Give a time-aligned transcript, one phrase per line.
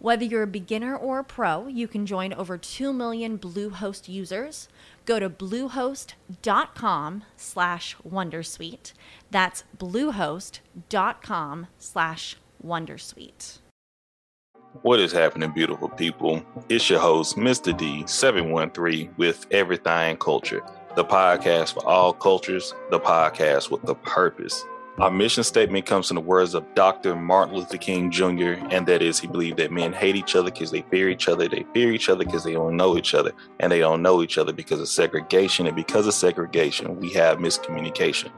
[0.00, 4.68] Whether you're a beginner or a pro, you can join over 2 million Bluehost users.
[5.04, 8.92] Go to bluehost.com slash wondersuite.
[9.32, 13.58] That's bluehost.com slash wondersuite.
[14.82, 16.44] What is happening, beautiful people?
[16.68, 17.76] It's your host, Mr.
[17.76, 20.62] D713 with Everything Culture,
[20.94, 24.64] the podcast for all cultures, the podcast with the purpose
[25.00, 27.14] our mission statement comes from the words of Dr.
[27.14, 30.72] Martin Luther King Jr., and that is he believed that men hate each other because
[30.72, 31.46] they fear each other.
[31.46, 34.38] They fear each other because they don't know each other, and they don't know each
[34.38, 35.68] other because of segregation.
[35.68, 38.30] And because of segregation, we have miscommunication.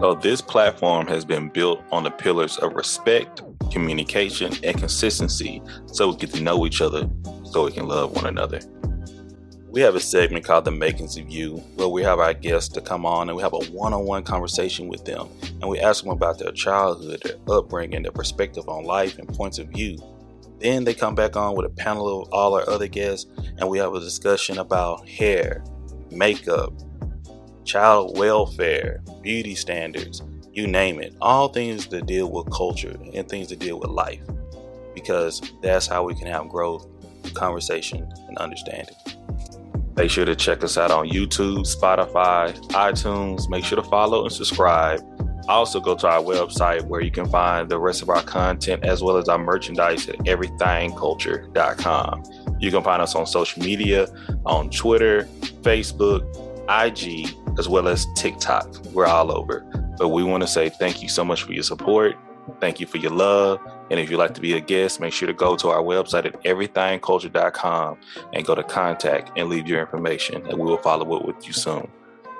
[0.00, 6.08] So, this platform has been built on the pillars of respect, communication, and consistency so
[6.08, 7.08] we get to know each other
[7.44, 8.60] so we can love one another
[9.74, 12.80] we have a segment called The Makings of You, where we have our guests to
[12.80, 15.28] come on and we have a one on one conversation with them.
[15.60, 19.58] And we ask them about their childhood, their upbringing, their perspective on life, and points
[19.58, 19.98] of view.
[20.60, 23.78] Then they come back on with a panel of all our other guests, and we
[23.78, 25.64] have a discussion about hair,
[26.08, 26.72] makeup,
[27.64, 30.22] child welfare, beauty standards,
[30.52, 31.16] you name it.
[31.20, 34.22] All things that deal with culture and things that deal with life.
[34.94, 36.86] Because that's how we can have growth,
[37.34, 38.94] conversation, and understanding.
[39.96, 43.48] Make sure to check us out on YouTube, Spotify, iTunes.
[43.48, 45.00] Make sure to follow and subscribe.
[45.48, 49.02] Also, go to our website where you can find the rest of our content as
[49.02, 52.22] well as our merchandise at everythingculture.com.
[52.58, 54.08] You can find us on social media
[54.46, 55.24] on Twitter,
[55.62, 56.24] Facebook,
[56.68, 58.86] IG, as well as TikTok.
[58.86, 59.60] We're all over.
[59.98, 62.16] But we want to say thank you so much for your support.
[62.60, 63.60] Thank you for your love.
[63.90, 66.26] And if you'd like to be a guest, make sure to go to our website
[66.26, 67.98] at everythingculture.com
[68.32, 71.52] and go to contact and leave your information, and we will follow up with you
[71.52, 71.90] soon.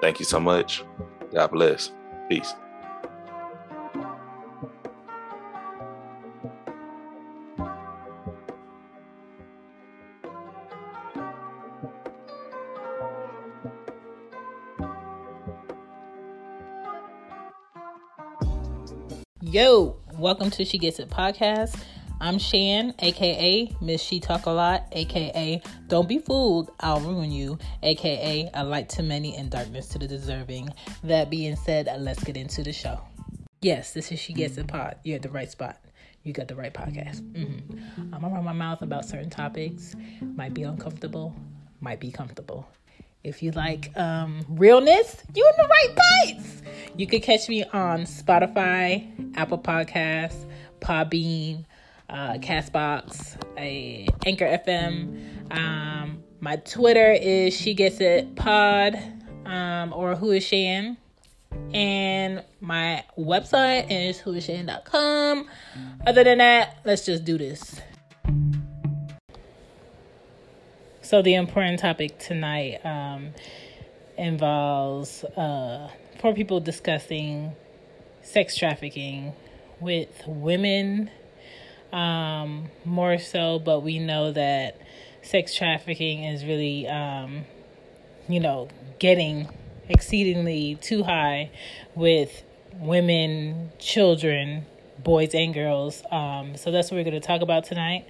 [0.00, 0.84] Thank you so much.
[1.32, 1.92] God bless.
[2.28, 2.54] Peace.
[19.54, 21.81] Yo, welcome to She Gets It podcast.
[22.20, 27.56] I'm Shan, aka Miss She Talk a Lot, aka Don't Be Fooled, I'll Ruin You,
[27.84, 30.70] aka A Light to Many and Darkness to the Deserving.
[31.04, 32.98] That being said, let's get into the show.
[33.60, 34.97] Yes, this is She Gets It pod.
[35.04, 35.78] You're at the right spot.
[36.25, 37.21] You got the right podcast.
[37.21, 38.12] Mm-hmm.
[38.12, 39.94] I'm gonna run my mouth about certain topics.
[40.21, 41.32] Might be uncomfortable,
[41.81, 42.66] might be comfortable.
[43.24, 46.62] If you like um, realness, you're in the right place.
[46.94, 50.44] You can catch me on Spotify, Apple Podcasts,
[50.80, 51.64] Podbean,
[52.10, 55.56] uh, Castbox, uh, Anchor FM.
[55.56, 58.94] Um, my Twitter is She Gets It Pod
[59.46, 60.98] um, or Who Is Shan.
[61.72, 65.48] And my website is whoisshan.com.
[66.06, 67.80] Other than that, let's just do this.
[71.04, 73.34] So, the important topic tonight um,
[74.16, 77.53] involves uh, four people discussing
[78.22, 79.34] sex trafficking
[79.81, 81.10] with women,
[81.92, 84.81] um, more so, but we know that
[85.20, 87.44] sex trafficking is really, um,
[88.26, 89.50] you know, getting
[89.91, 91.50] exceedingly too high
[91.94, 92.44] with
[92.76, 94.65] women, children,
[95.00, 96.03] boys, and girls.
[96.10, 98.06] Um, so, that's what we're going to talk about tonight.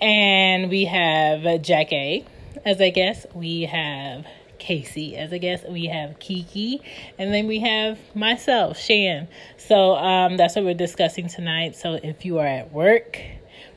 [0.00, 2.24] And we have Jack A
[2.64, 3.26] as a guest.
[3.34, 4.26] We have
[4.58, 5.68] Casey as a guest.
[5.68, 6.80] We have Kiki.
[7.18, 9.28] And then we have myself, Shan.
[9.56, 11.76] So um, that's what we're discussing tonight.
[11.76, 13.20] So if you are at work,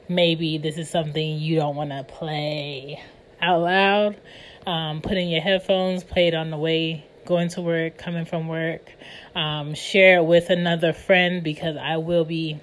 [0.08, 3.02] maybe this is something you don't want to play
[3.42, 4.18] out loud.
[4.66, 8.48] Um, put in your headphones, play it on the way going to work, coming from
[8.48, 8.92] work.
[9.36, 12.60] Um, share it with another friend because I will be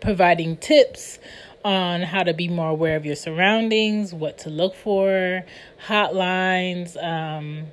[0.00, 1.18] providing tips
[1.64, 5.44] on how to be more aware of your surroundings, what to look for,
[5.86, 7.66] hotlines, um,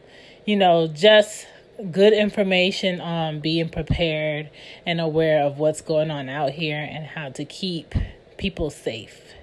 [0.45, 1.45] you know, just
[1.91, 4.49] good information on being prepared
[4.85, 7.93] and aware of what's going on out here and how to keep
[8.37, 9.33] people safe.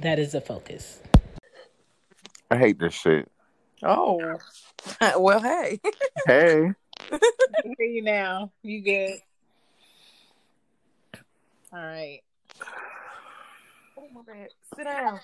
[0.00, 1.00] That is the focus.
[2.50, 3.30] I hate this shit.
[3.82, 4.38] Oh,
[5.18, 5.80] well, hey.
[6.26, 6.72] Hey.
[7.12, 7.18] I
[7.76, 8.52] hear you now.
[8.62, 9.18] You good?
[11.72, 12.20] All right.
[14.26, 14.48] My.
[14.76, 15.20] Sit down.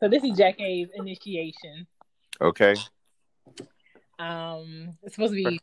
[0.00, 1.86] So this is Jack A's initiation.
[2.40, 2.76] Okay.
[4.18, 5.60] Um, it's supposed to be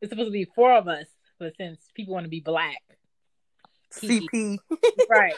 [0.00, 1.06] it's supposed to be four of us,
[1.38, 2.82] but since people want to be black,
[3.92, 4.58] CP.
[5.10, 5.34] right?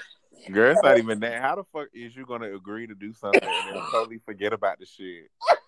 [0.50, 1.40] Girl, it's not even that.
[1.40, 4.78] How the fuck is you gonna agree to do something and then totally forget about
[4.78, 5.30] the shit?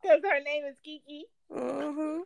[0.00, 1.24] Because her name is Kiki.
[1.52, 2.20] hmm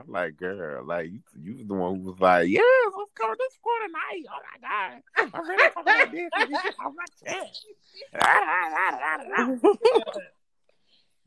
[0.00, 2.62] I'm like, girl, like you, you was the one who was like, yes,
[2.96, 4.24] let's go to this for tonight.
[4.30, 5.02] Oh my god,
[5.34, 6.08] I'm ready for this.
[6.36, 7.44] and you just- I'm like, "Yeah."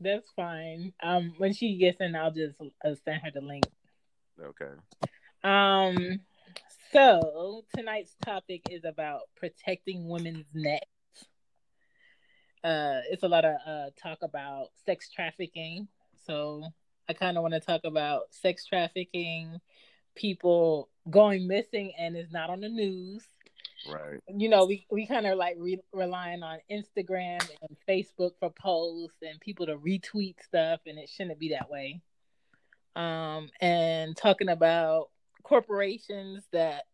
[0.00, 0.92] That's fine.
[1.02, 3.64] Um, when she gets in, I'll just uh, send her the link.
[4.42, 4.72] Okay.
[5.44, 6.20] Um,
[6.92, 10.86] so tonight's topic is about protecting women's necks.
[12.64, 15.88] Uh, it's a lot of uh talk about sex trafficking.
[16.26, 16.62] So
[17.10, 19.60] I kind of want to talk about sex trafficking,
[20.14, 23.24] people going missing, and it's not on the news.
[23.90, 24.20] Right.
[24.28, 29.18] You know, we we kind of like re- relying on Instagram and Facebook for posts
[29.22, 32.00] and people to retweet stuff, and it shouldn't be that way.
[32.94, 35.08] Um, and talking about
[35.42, 36.84] corporations that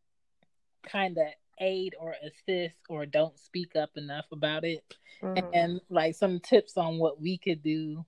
[0.89, 1.27] kind of
[1.61, 4.83] aid or assist or don't speak up enough about it
[5.23, 5.47] Mm-hmm.
[5.55, 8.05] and like some tips on what we could do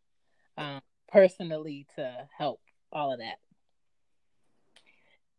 [0.58, 2.60] um, personally to help
[2.92, 3.36] all of that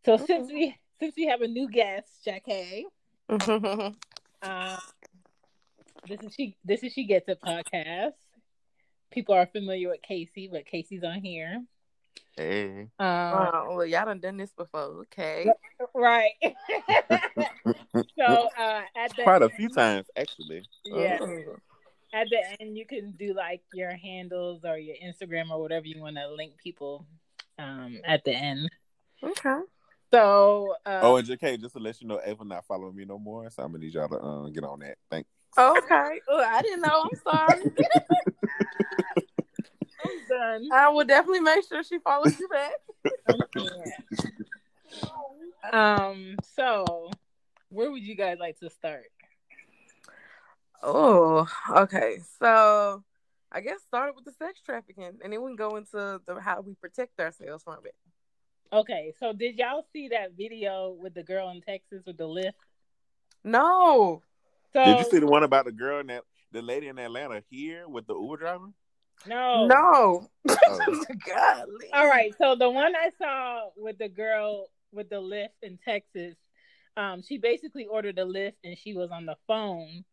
[0.06, 2.86] so since we since we have a new guest jack hay
[3.30, 3.96] Mhm.
[4.42, 4.78] um,
[6.08, 8.14] this is she this is she gets it podcast
[9.12, 11.64] people are familiar with casey but casey's on here
[12.36, 12.88] Hey.
[13.00, 15.02] um, Oh, well, y'all done done this before.
[15.12, 15.52] Okay.
[15.94, 16.32] right
[18.18, 18.24] so
[18.58, 20.64] uh at the Quite a few times, actually.
[20.86, 21.60] yeah Mhm.
[22.14, 26.02] At the end you can do like your handles or your instagram or whatever you
[26.02, 27.06] want to link people
[27.60, 28.70] um at the end
[29.22, 29.60] Okay.
[30.12, 33.20] so uh Oh, and JK, just to let you know, Ava not following me no
[33.20, 34.98] more, so I'm gonna need y'all to uh, get on that.
[35.12, 35.28] Thank.
[35.58, 36.22] Okay.
[36.30, 37.04] Oh, I didn't know.
[37.04, 37.64] I'm sorry.
[40.06, 42.72] i'm done I will definitely make sure she follows you back.
[45.74, 47.12] um so
[47.70, 49.06] where would you guys like to start
[50.82, 52.20] Oh, okay.
[52.40, 53.04] So
[53.52, 56.62] I guess started with the sex trafficking, and then we can go into the how
[56.62, 57.96] we protect ourselves from it.
[58.72, 62.54] okay so did y'all see that video with the girl in texas with the Lyft
[63.44, 64.22] No.
[64.72, 67.42] so Did you see the one about the girl in that, the lady in Atlanta
[67.50, 68.68] here with the Uber driver?
[69.26, 70.30] no No.
[70.68, 71.06] Oh.
[71.28, 71.90] Golly.
[71.94, 72.34] All right.
[72.38, 76.36] So the one I saw with the girl with the Lyft in Texas,
[76.96, 80.06] um, she basically ordered a Lyft and she was on the phone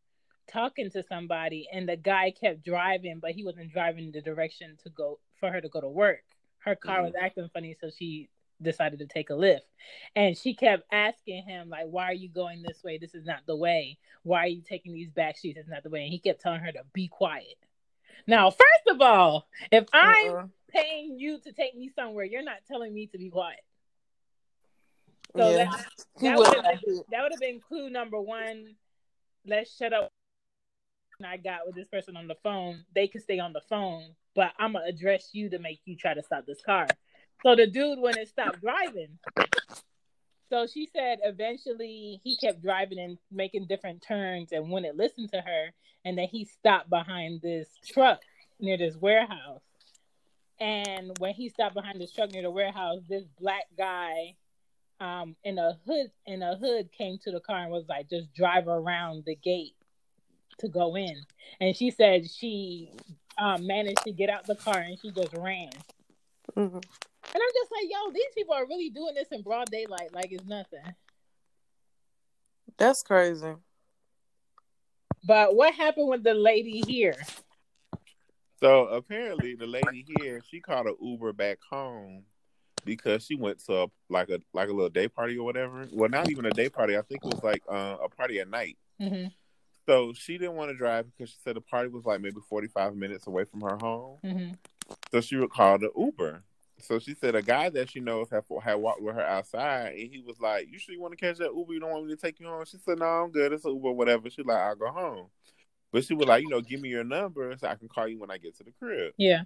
[0.51, 4.77] talking to somebody, and the guy kept driving, but he wasn't driving in the direction
[4.85, 6.23] to go for her to go to work.
[6.59, 7.25] Her car was mm-hmm.
[7.25, 8.29] acting funny, so she
[8.61, 9.61] decided to take a Lyft.
[10.15, 12.99] And she kept asking him, like, why are you going this way?
[12.99, 13.99] This is not the way.
[14.23, 15.59] Why are you taking these back streets?
[15.59, 16.03] It's not the way.
[16.03, 17.57] And he kept telling her to be quiet.
[18.27, 20.47] Now, first of all, if I'm Uh-uh.
[20.69, 23.61] paying you to take me somewhere, you're not telling me to be quiet.
[25.37, 25.65] So yeah.
[25.65, 25.87] that,
[26.23, 28.75] that would have been, that would have been clue number one.
[29.47, 30.11] Let's shut up.
[31.25, 32.85] I got with this person on the phone.
[32.95, 36.15] They could stay on the phone, but I'm gonna address you to make you try
[36.15, 36.87] to stop this car.
[37.43, 39.19] So the dude wouldn't stop driving.
[40.51, 45.41] So she said eventually he kept driving and making different turns and wouldn't listen to
[45.41, 45.71] her.
[46.05, 48.21] And then he stopped behind this truck
[48.61, 49.63] near this warehouse.
[50.61, 54.37] And when he stopped behind this truck near the warehouse, this black guy
[55.01, 58.33] um, in a hood in a hood came to the car and was like, just
[58.35, 59.76] drive around the gate
[60.59, 61.17] to go in.
[61.61, 62.93] And she said she
[63.39, 65.71] um, managed to get out the car and she just ran.
[66.57, 66.83] Mhm.
[67.35, 70.33] And I'm just like, yo, these people are really doing this in broad daylight like
[70.33, 70.95] it's nothing.
[72.79, 73.55] That's crazy.
[75.25, 77.17] But what happened with the lady here?
[78.61, 82.25] So apparently, the lady here she called an Uber back home
[82.85, 85.87] because she went to a, like a like a little day party or whatever.
[85.93, 86.97] Well, not even a day party.
[86.97, 88.79] I think it was like uh, a party at night.
[89.01, 89.27] Mm-hmm.
[89.87, 92.69] So she didn't want to drive because she said the party was like maybe forty
[92.69, 94.19] five minutes away from her home.
[94.25, 94.53] Mm-hmm.
[95.13, 96.43] So she would call the Uber.
[96.79, 100.13] So she said a guy that she knows had had walked with her outside, and
[100.13, 101.73] he was like, "You sure you want to catch that Uber?
[101.73, 103.53] You don't want me to take you home?" She said, "No, I'm good.
[103.53, 105.27] It's an Uber, whatever." She like, "I'll go home,"
[105.93, 108.19] but she was like, "You know, give me your number so I can call you
[108.19, 109.45] when I get to the crib." Yeah.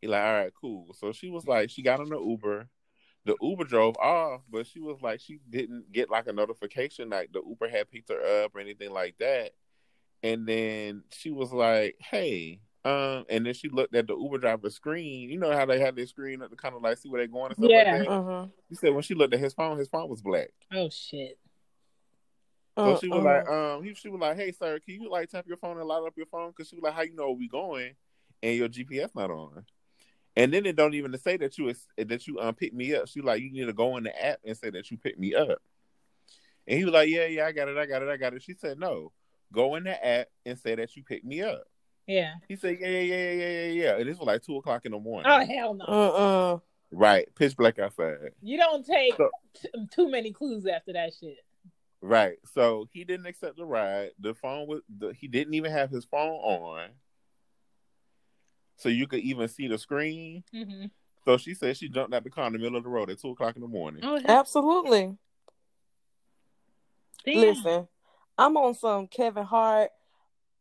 [0.00, 2.68] He like, "All right, cool." So she was like, she got on the Uber.
[3.26, 7.32] The Uber drove off, but she was like she didn't get like a notification like
[7.32, 9.50] the Uber had picked her up or anything like that.
[10.22, 14.70] And then she was like, "Hey," um, and then she looked at the Uber driver
[14.70, 15.28] screen.
[15.28, 17.48] You know how they have their screen to kind of like see where they're going
[17.52, 17.92] and stuff Yeah.
[17.98, 18.08] like that.
[18.08, 18.46] Uh-huh.
[18.70, 20.48] She said when she looked at his phone, his phone was black.
[20.72, 21.38] Oh shit.
[22.78, 23.24] So she was Uh-uh.
[23.24, 25.88] like, um, he, she was like, "Hey, sir, can you like tap your phone and
[25.88, 27.94] light up your phone?" Because she was like, "How you know where we going?"
[28.42, 29.64] And your GPS not on.
[30.36, 33.08] And then it don't even say that you that you um pick me up.
[33.08, 35.34] She like, you need to go in the app and say that you picked me
[35.34, 35.58] up.
[36.68, 38.42] And he was like, "Yeah, yeah, I got it, I got it, I got it."
[38.42, 39.12] She said, "No,
[39.52, 41.64] go in the app and say that you picked me up."
[42.06, 42.34] Yeah.
[42.48, 44.84] He said, "Yeah, yeah, yeah, yeah, yeah, yeah, yeah." And this was like two o'clock
[44.84, 45.30] in the morning.
[45.30, 45.84] Oh hell no.
[45.84, 46.58] Uh-uh.
[46.92, 48.16] Right, pitch black outside.
[48.42, 51.38] You don't take So- t- too many clues after that shit.
[52.02, 52.36] Right.
[52.54, 54.10] So he didn't accept the ride.
[54.20, 56.90] The phone was the, he didn't even have his phone on.
[58.76, 60.44] So you could even see the screen.
[60.54, 60.86] Mm-hmm.
[61.24, 63.20] So she said she jumped out the car in the middle of the road at
[63.20, 64.02] two o'clock in the morning.
[64.04, 64.38] Oh hell.
[64.38, 65.16] Absolutely.
[67.24, 67.36] Damn.
[67.36, 67.88] Listen,
[68.38, 69.90] I'm on some Kevin Hart.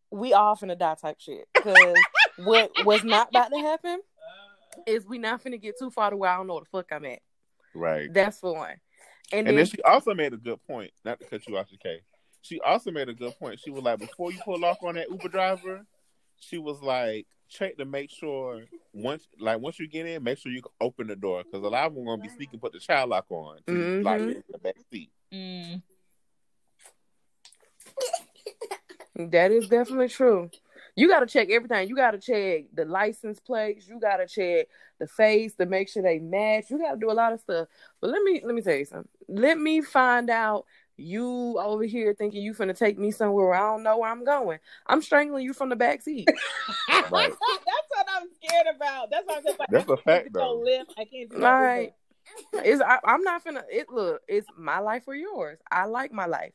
[0.09, 1.47] We all finna die type shit.
[1.53, 1.75] Cause
[2.37, 3.99] what was not about to happen
[4.87, 6.87] is we not finna get too far to where I don't know where the fuck
[6.91, 7.19] I'm at.
[7.75, 8.11] Right.
[8.11, 8.75] That's for one.
[9.31, 10.91] And, And then, then she also made a good point.
[11.03, 12.01] Not to cut you off, K.
[12.41, 13.59] She also made a good point.
[13.59, 15.85] She was like, before you pull off on that Uber driver,
[16.39, 20.51] she was like, check to make sure once, like once you get in, make sure
[20.51, 22.79] you can open the door because a lot of them gonna be sneaking, put the
[22.79, 24.03] child lock on, to Mhm.
[24.03, 25.09] lock in the back seat.
[25.31, 25.81] Mm.
[29.31, 30.49] that is definitely true.
[30.97, 31.89] You gotta check everything.
[31.89, 33.87] You gotta check the license plates.
[33.87, 36.69] You gotta check the face to make sure they match.
[36.69, 37.67] You gotta do a lot of stuff.
[37.99, 39.09] But let me let me tell you something.
[39.27, 40.65] Let me find out
[40.97, 44.23] you over here thinking you finna take me somewhere where I don't know where I'm
[44.23, 44.59] going.
[44.87, 46.29] I'm strangling you from the back seat.
[47.11, 47.29] Right.
[47.29, 49.11] That's what I'm scared about.
[49.11, 49.57] That's what I'm saying.
[49.59, 50.55] Like, That's I a fact, do though.
[50.55, 50.91] lift.
[50.97, 51.93] I can't do no All right.
[52.53, 55.59] It's I, I'm not finna it look, it's my life or yours.
[55.71, 56.53] I like my life.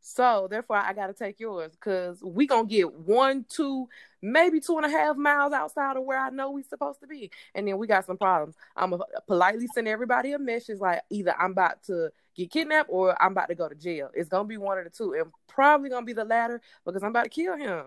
[0.00, 3.88] So therefore I gotta take yours because we gonna get one, two,
[4.22, 7.30] maybe two and a half miles outside of where I know we supposed to be.
[7.54, 8.54] And then we got some problems.
[8.76, 13.20] I'm gonna politely send everybody a message like either I'm about to get kidnapped or
[13.22, 14.10] I'm about to go to jail.
[14.14, 17.10] It's gonna be one of the two, and probably gonna be the latter because I'm
[17.10, 17.84] about to kill him.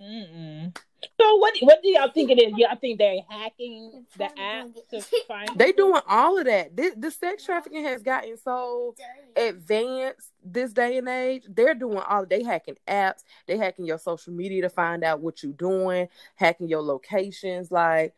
[0.00, 0.76] Mm-mm.
[1.18, 1.54] So what?
[1.60, 2.52] What do y'all think it is?
[2.56, 5.48] Y'all think they're hacking the app to find?
[5.56, 6.76] They doing all of that.
[6.76, 8.94] This, the sex trafficking has gotten so
[9.36, 11.44] advanced this day and age.
[11.48, 12.26] They're doing all.
[12.26, 13.22] They hacking apps.
[13.46, 16.08] They hacking your social media to find out what you're doing.
[16.34, 17.70] Hacking your locations.
[17.70, 18.14] Like,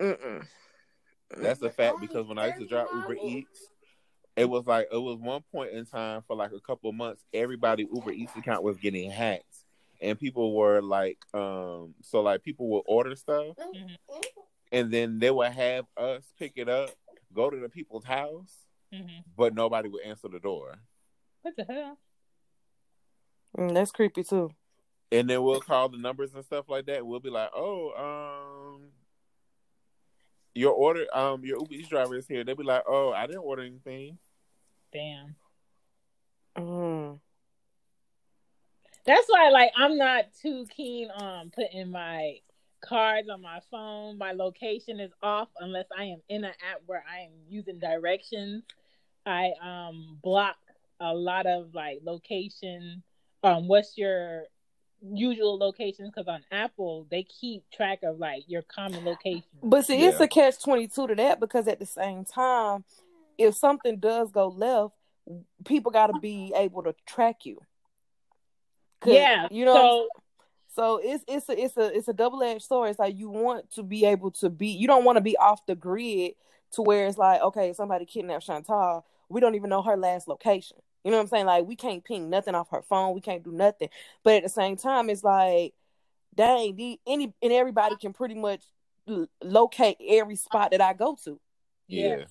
[0.00, 0.44] mm-mm.
[1.36, 3.68] That's a fact because when I used to drive Uber Eats,
[4.36, 7.22] it was like it was one point in time for like a couple of months,
[7.34, 9.44] everybody Uber Eats account was getting hacked.
[10.00, 13.56] And people were like, um, so like people would order stuff
[14.72, 16.90] and then they would have us pick it up,
[17.32, 19.22] go to the people's house, Mhm.
[19.36, 20.74] but nobody would answer the door.
[21.42, 21.98] What the hell?
[23.56, 24.50] Mm, that's creepy too.
[25.12, 27.06] And then we'll call the numbers and stuff like that.
[27.06, 27.92] We'll be like, oh,
[28.76, 28.92] um,
[30.54, 32.44] your order, um, your Uber Eats driver is here.
[32.44, 34.18] They'll be like, oh, I didn't order anything.
[34.92, 35.36] Damn.
[36.56, 37.18] Mm.
[39.04, 42.36] That's why, like, I'm not too keen on putting my
[42.82, 44.18] cards on my phone.
[44.18, 48.64] My location is off unless I am in an app where I am using directions.
[49.24, 50.56] I um block
[51.00, 53.02] a lot of like location.
[53.44, 54.44] Um, what's your
[55.02, 56.10] usual locations?
[56.10, 59.42] Because on Apple they keep track of like your common location.
[59.62, 62.84] But see, it's a catch twenty two to that because at the same time,
[63.38, 64.94] if something does go left,
[65.64, 67.58] people got to be able to track you.
[69.04, 69.74] Yeah, you know.
[69.74, 70.08] So
[70.74, 72.90] So it's it's a it's a it's a double edged sword.
[72.90, 75.66] It's like you want to be able to be you don't want to be off
[75.66, 76.32] the grid
[76.72, 80.76] to where it's like okay somebody kidnapped Chantal we don't even know her last location.
[81.04, 81.46] You know what I'm saying?
[81.46, 83.14] Like we can't ping nothing off her phone.
[83.14, 83.88] We can't do nothing.
[84.22, 85.74] But at the same time, it's like
[86.34, 88.62] dang, the, any and everybody can pretty much
[89.08, 91.40] l- locate every spot that I go to.
[91.88, 92.24] Yeah.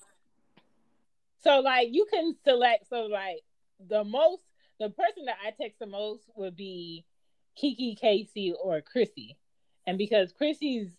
[1.44, 3.42] So like you can select so like
[3.90, 4.44] the most
[4.80, 7.06] the person that I text the most would be
[7.56, 9.38] Kiki Casey or Chrissy.
[9.86, 10.90] And because Chrissy's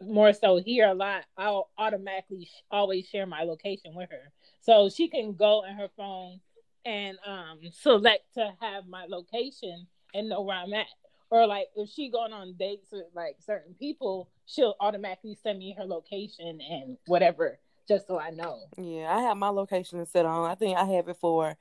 [0.00, 4.32] more so here a lot, I'll automatically sh- always share my location with her.
[4.60, 6.40] So she can go in her phone
[6.84, 10.86] and um select to have my location and know where I'm at.
[11.30, 15.74] Or like if she going on dates with like certain people, she'll automatically send me
[15.78, 17.58] her location and whatever
[17.88, 18.60] just so I know.
[18.76, 20.50] Yeah, I have my location set on.
[20.50, 21.56] I think I have it for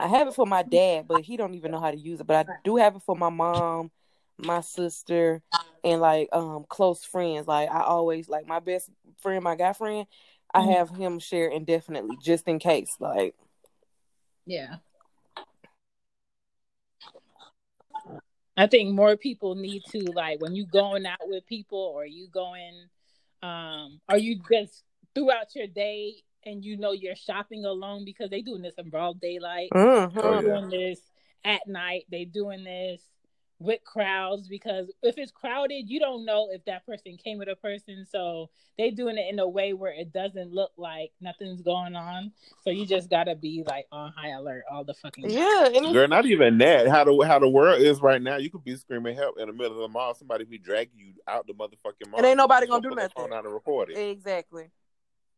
[0.00, 2.26] I have it for my dad, but he don't even know how to use it.
[2.26, 3.90] But I do have it for my mom,
[4.38, 5.42] my sister,
[5.84, 7.46] and like um close friends.
[7.46, 10.06] Like I always like my best friend, my guy friend.
[10.52, 10.72] I Mhm.
[10.72, 12.96] have him share indefinitely just in case.
[13.00, 13.34] Like,
[14.46, 14.76] Yeah.
[18.56, 22.28] I think more people need to like when you going out with people or you
[22.28, 22.74] going
[23.42, 24.84] um are you just
[25.14, 26.14] throughout your day
[26.46, 29.70] and you know you're shopping alone because they doing this in broad daylight.
[29.74, 30.14] mhm.
[30.20, 30.40] They Oh, yeah.
[30.40, 31.00] doing this
[31.44, 32.04] at night.
[32.10, 33.02] They doing this
[33.58, 37.56] with crowds because if it's crowded, you don't know if that person came with a
[37.56, 38.06] person.
[38.10, 42.32] So they doing it in a way where it doesn't look like nothing's going on.
[42.62, 45.32] So you just gotta be like on high alert all the fucking time.
[45.32, 46.88] yeah, and it's, Girl, not even that.
[46.88, 49.52] How the how the world is right now, you could be screaming help in the
[49.52, 50.14] middle of the mall.
[50.14, 52.18] Somebody be dragging you out the motherfucking mall.
[52.18, 53.10] And ain't nobody You gonna do nothing.
[53.16, 53.98] Phone out and record it.
[53.98, 54.70] exactly.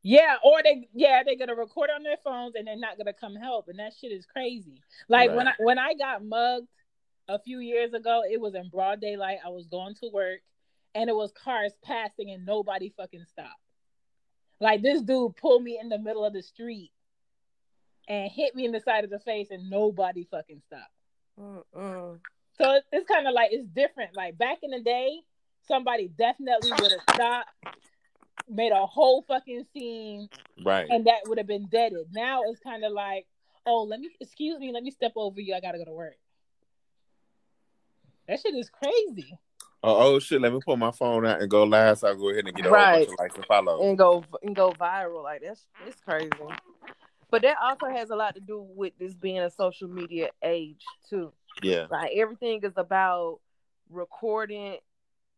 [0.02, 3.34] Yeah, or they yeah, they're gonna record on their phones and they're not gonna come
[3.34, 4.80] help, and that shit is crazy.
[5.08, 6.68] Like when I when I got mugged
[7.28, 9.38] a few years ago, it was in broad daylight.
[9.44, 10.40] I was going to work,
[10.94, 13.50] and it was cars passing, and nobody fucking stopped.
[14.60, 16.90] Like this dude pulled me in the middle of the street
[18.08, 20.92] and hit me in the side of the face, and nobody fucking stopped.
[21.38, 22.18] Mm-mm.
[22.58, 24.16] So it- it's kind of like it's different.
[24.16, 25.20] Like back in the day,
[25.68, 27.48] somebody definitely would have stopped,
[28.48, 30.28] made a whole fucking scene,
[30.64, 30.86] Right.
[30.88, 32.06] and that would have been deaded.
[32.12, 33.26] Now it's kind of like,
[33.66, 35.54] oh, let me excuse me, let me step over you.
[35.54, 36.16] I gotta go to work.
[38.28, 39.38] That shit is crazy.
[39.82, 42.30] Oh, oh shit, let me pull my phone out and go live so I go
[42.30, 42.88] ahead and get a Right.
[42.90, 43.80] whole bunch of likes and follows.
[43.84, 45.22] and go and go viral.
[45.22, 46.30] Like that's it's crazy.
[47.30, 50.82] But that also has a lot to do with this being a social media age
[51.08, 51.32] too.
[51.62, 51.86] Yeah.
[51.90, 53.40] Like everything is about
[53.90, 54.78] recording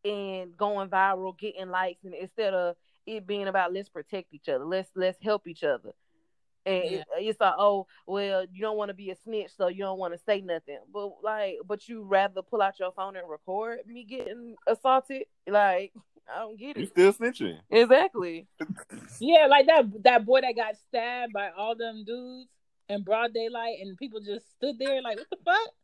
[0.05, 2.77] and going viral, getting likes, and instead of
[3.07, 5.93] it being about let's protect each other, let's let's help each other.
[6.67, 7.03] And Yeah.
[7.17, 10.13] it's like, oh, well, you don't want to be a snitch, so you don't want
[10.15, 10.79] to say nothing.
[10.93, 15.25] But like, but you rather pull out your phone and record me getting assaulted.
[15.47, 15.93] Like,
[16.35, 16.81] I don't get it.
[16.81, 16.91] You it.
[16.91, 17.59] still snitching.
[17.71, 18.47] Exactly.
[19.21, 22.49] Yeah, like that that boy that got stabbed by all them dudes
[22.89, 25.75] in broad daylight, and people just stood there like, what the fuck?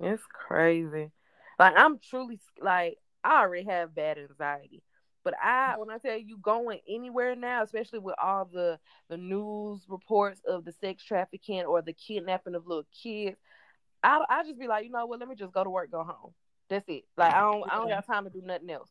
[0.00, 0.08] Yeah.
[0.12, 1.10] It's crazy.
[1.58, 4.82] Like I'm truly like I already have bad anxiety.
[5.26, 9.84] But I when I tell you going anywhere now, especially with all the the news
[9.88, 13.36] reports of the sex trafficking or the kidnapping of little kids,
[14.04, 16.04] I I just be like, you know what, let me just go to work, go
[16.04, 16.32] home.
[16.68, 17.06] That's it.
[17.16, 18.88] Like I don't I don't got time to do nothing else.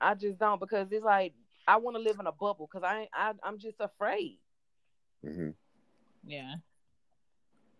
[0.00, 1.32] I just don't because it's like
[1.68, 4.38] I want to live in a bubble because I, ain't- I I'm just afraid.
[5.24, 5.50] hmm
[6.24, 6.56] Yeah.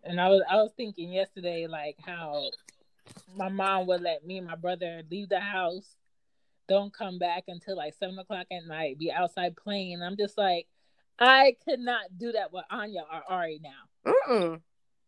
[0.04, 2.50] And I was I was thinking yesterday like how
[3.36, 5.96] my mom would let me and my brother leave the house,
[6.68, 10.02] don't come back until like seven o'clock at night, be outside playing.
[10.02, 10.66] I'm just like,
[11.18, 14.12] I could not do that with Anya or Ari now.
[14.28, 14.60] Mm-mm.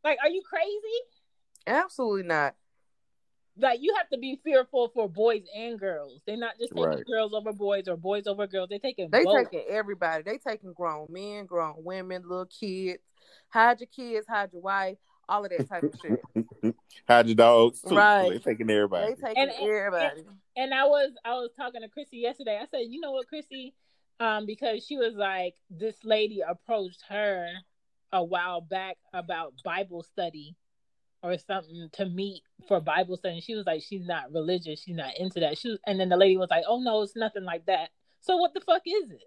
[0.04, 0.70] Like, are you crazy?
[1.66, 2.54] Absolutely not.
[3.58, 6.20] Like you have to be fearful for boys and girls.
[6.26, 7.06] They're not just taking Right.
[7.06, 8.68] girls over boys or boys over girls.
[8.68, 9.50] They're taking They both.
[9.50, 10.22] taking everybody.
[10.24, 13.02] They taking grown men, grown women, little kids.
[13.48, 16.74] Hide your kids, hide your wife, all of that type of shit.
[17.08, 17.94] Hide your dogs too.
[17.96, 18.28] Right.
[18.30, 19.14] They taking everybody.
[19.14, 20.24] They taking And- and- everybody.
[20.56, 22.58] And I was I was talking to Chrissy yesterday.
[22.60, 23.74] I said, you know what, Chrissy,
[24.20, 27.48] um, because she was like, this lady approached her
[28.12, 30.56] a while back about Bible study
[31.22, 33.34] or something to meet for Bible study.
[33.34, 35.58] And she was like, she's not religious, she's not into that.
[35.58, 37.90] She was, and then the lady was like, oh no, it's nothing like that.
[38.20, 39.22] So what the fuck is it?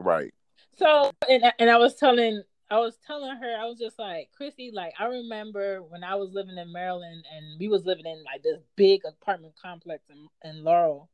[0.00, 0.32] right.
[0.78, 4.70] So and and I was telling I was telling her I was just like Chrissy
[4.72, 8.42] like I remember when I was living in Maryland and we was living in like
[8.42, 11.10] this big apartment complex in, in Laurel.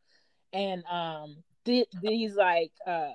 [0.52, 3.12] And um th- these like uh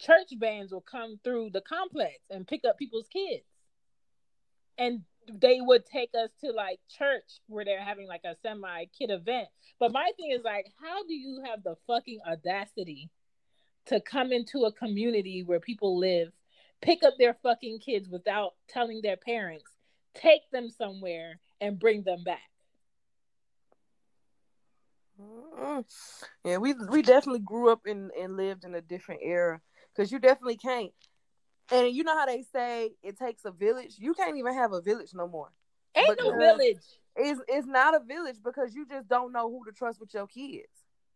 [0.00, 3.44] church bands will come through the complex and pick up people's kids.
[4.76, 9.10] And they would take us to like church where they're having like a semi kid
[9.10, 9.48] event.
[9.78, 13.08] But my thing is like how do you have the fucking audacity
[13.86, 16.30] to come into a community where people live,
[16.80, 19.70] pick up their fucking kids without telling their parents,
[20.14, 22.40] take them somewhere and bring them back.
[25.20, 25.84] Mm-mm.
[26.44, 29.60] Yeah, we we definitely grew up in and lived in a different era
[29.94, 30.92] because you definitely can't.
[31.72, 33.96] And you know how they say it takes a village.
[33.98, 35.50] You can't even have a village no more.
[35.96, 36.78] Ain't But, no village.
[37.16, 40.28] It's it's not a village because you just don't know who to trust with your
[40.28, 40.68] kids.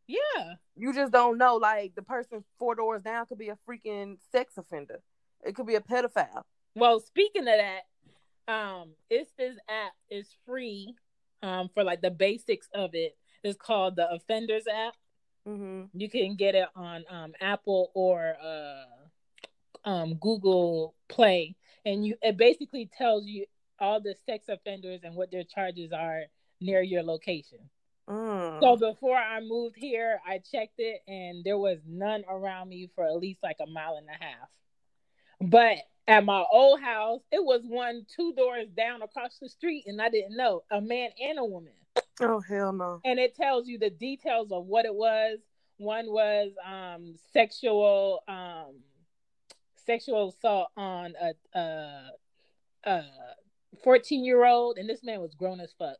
[0.08, 0.54] Yeah.
[0.76, 1.56] You just don't know.
[1.56, 5.00] Like the person four doors down could be a freaking sex offender.
[5.42, 6.42] It could be a pedophile.
[6.74, 7.82] Well, speaking of that,
[8.48, 10.94] um, it's this app is free
[11.42, 13.16] um for like the basics of it.
[13.42, 14.94] It's called the Offenders app.
[15.44, 22.16] hmm You can get it on um Apple or uh um Google Play and you
[22.22, 23.46] it basically tells you
[23.80, 26.22] all the sex offenders and what their charges are
[26.60, 27.58] near your location.
[28.08, 28.60] Mm.
[28.60, 33.04] So before I moved here, I checked it and there was none around me for
[33.04, 34.48] at least like a mile and a half.
[35.42, 40.00] But at my old house, it was one two doors down across the street, and
[40.00, 41.72] I didn't know a man and a woman.
[42.20, 43.00] oh hell no.
[43.04, 45.38] And it tells you the details of what it was.
[45.78, 48.80] One was um sexual um
[49.84, 52.10] sexual assault on a a,
[52.84, 53.02] a
[53.82, 55.96] 14 year old, and this man was grown as fuck.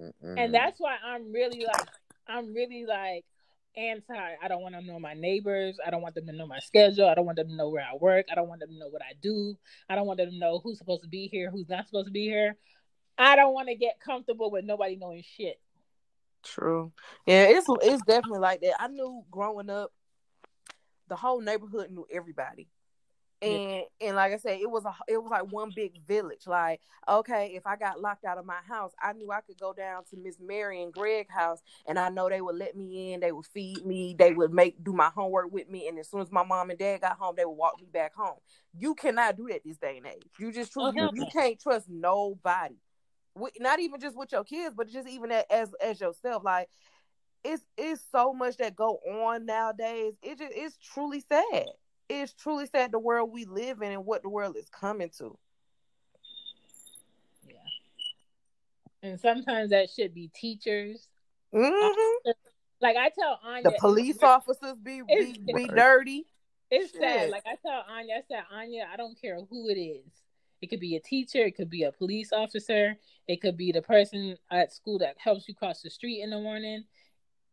[0.00, 0.34] Mm-mm.
[0.36, 1.88] And that's why I'm really like,
[2.26, 3.24] I'm really like
[3.76, 4.34] anti.
[4.42, 5.78] I don't want to know my neighbors.
[5.84, 7.08] I don't want them to know my schedule.
[7.08, 8.26] I don't want them to know where I work.
[8.30, 9.56] I don't want them to know what I do.
[9.88, 12.12] I don't want them to know who's supposed to be here, who's not supposed to
[12.12, 12.56] be here.
[13.16, 15.60] I don't want to get comfortable with nobody knowing shit.
[16.42, 16.92] True.
[17.26, 18.74] Yeah, it's it's definitely like that.
[18.80, 19.92] I knew growing up,
[21.08, 22.68] the whole neighborhood knew everybody.
[23.44, 26.46] And and like I said, it was a it was like one big village.
[26.46, 29.72] Like, okay, if I got locked out of my house, I knew I could go
[29.72, 33.20] down to Miss Mary and Greg house and I know they would let me in,
[33.20, 36.20] they would feed me, they would make do my homework with me, and as soon
[36.20, 38.38] as my mom and dad got home, they would walk me back home.
[38.78, 40.30] You cannot do that this day and age.
[40.38, 42.76] You just truly hell you can't trust nobody.
[43.58, 46.44] Not even just with your kids, but just even as as yourself.
[46.44, 46.68] Like
[47.44, 50.14] it's it's so much that go on nowadays.
[50.22, 51.66] It just it's truly sad.
[52.08, 55.38] It's truly sad the world we live in and what the world is coming to.
[57.46, 57.54] Yeah.
[59.02, 61.08] And sometimes that should be teachers.
[61.52, 62.30] hmm
[62.80, 66.26] Like I tell Anya, The police officers be be, be dirty.
[66.70, 67.30] It's sad.
[67.30, 70.04] Like I tell Anya, I said, Anya, I don't care who it is.
[70.60, 72.96] It could be a teacher, it could be a police officer,
[73.28, 76.40] it could be the person at school that helps you cross the street in the
[76.40, 76.84] morning.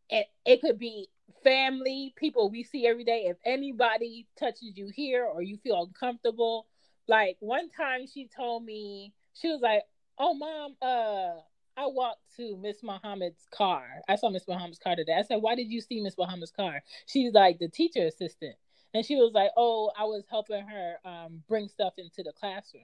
[0.10, 1.10] It it could be
[1.44, 3.26] family, people we see every day.
[3.28, 6.68] If anybody touches you here or you feel uncomfortable,
[7.08, 9.84] like one time she told me, she was like,
[10.18, 11.42] Oh mom, uh
[11.78, 13.88] I walked to Miss Muhammad's car.
[14.08, 15.16] I saw Miss Muhammad's car today.
[15.18, 16.84] I said, Why did you see Miss Muhammad's car?
[17.06, 18.56] She's like the teacher assistant.
[18.94, 22.84] And she was like, "Oh, I was helping her um, bring stuff into the classroom."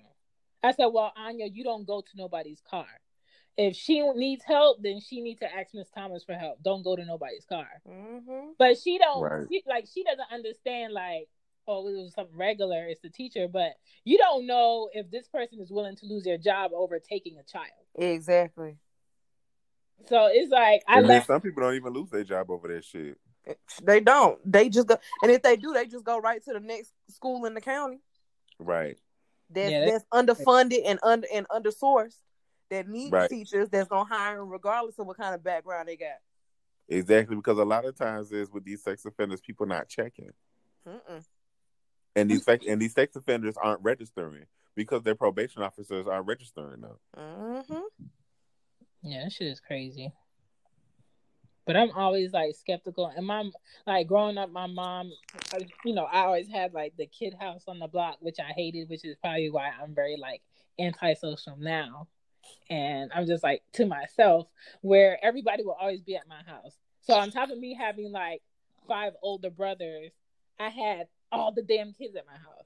[0.64, 2.88] I said, "Well, Anya, you don't go to nobody's car.
[3.58, 6.62] If she needs help, then she needs to ask Miss Thomas for help.
[6.63, 9.48] Don't go to nobody's car." hmm But she don't Right.
[9.50, 11.28] she, like she doesn't understand like,
[11.67, 12.86] oh, it was something regular.
[12.88, 16.38] It's the teacher, but you don't know if this person is willing to lose their
[16.38, 17.72] job over taking a child.
[17.96, 18.78] Exactly.
[20.08, 21.28] So it's like I And left.
[21.28, 23.17] some people don't even lose their job over that shit.
[23.82, 24.39] They don't.
[24.50, 27.46] They just go, and if they do, they just go right to the next school
[27.46, 28.00] in the county
[28.60, 28.98] Right.
[29.50, 32.20] that's Yeah, they- that's underfunded and under and undersourced
[32.69, 33.30] that need Right.
[33.30, 36.17] teachers that's gonna hire them regardless of what kind of background they got.
[36.89, 40.32] Exactly, because a lot of times is with these sex offenders, people not checking,
[40.88, 41.25] Mm-mm.
[42.15, 46.82] and these sex and these sex offenders aren't registering because their probation officers aren't registering
[46.82, 46.97] them.
[47.17, 48.08] Mm-hmm.
[49.01, 50.13] Yeah, that shit is crazy.
[51.65, 53.08] But I'm always like skeptical.
[53.13, 53.51] And my
[53.86, 55.12] like growing up, my mom,
[55.84, 58.88] you know, I always had like the kid house on the block, which I hated,
[58.88, 60.41] which is probably why I'm very like
[60.80, 62.08] antisocial now.
[62.70, 64.48] And I'm just like to myself,
[64.82, 66.78] where everybody will always be at my house.
[67.02, 68.42] So on top of me having like
[68.88, 70.12] five older brothers,
[70.60, 72.66] I had all the damn kids at my house.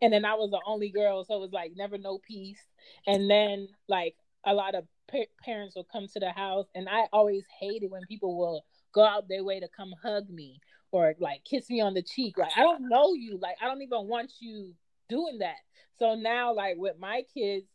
[0.00, 2.64] And then I was the only girl, so it was like never no peace.
[3.06, 7.06] And then like a lot of pa- parents will come to the house, and I
[7.12, 11.44] always hated when people will go out their way to come hug me or like
[11.44, 12.36] kiss me on the cheek.
[12.38, 14.74] Like I don't know you, like I don't even want you
[15.08, 15.56] doing that.
[15.98, 17.66] So now, like with my kids,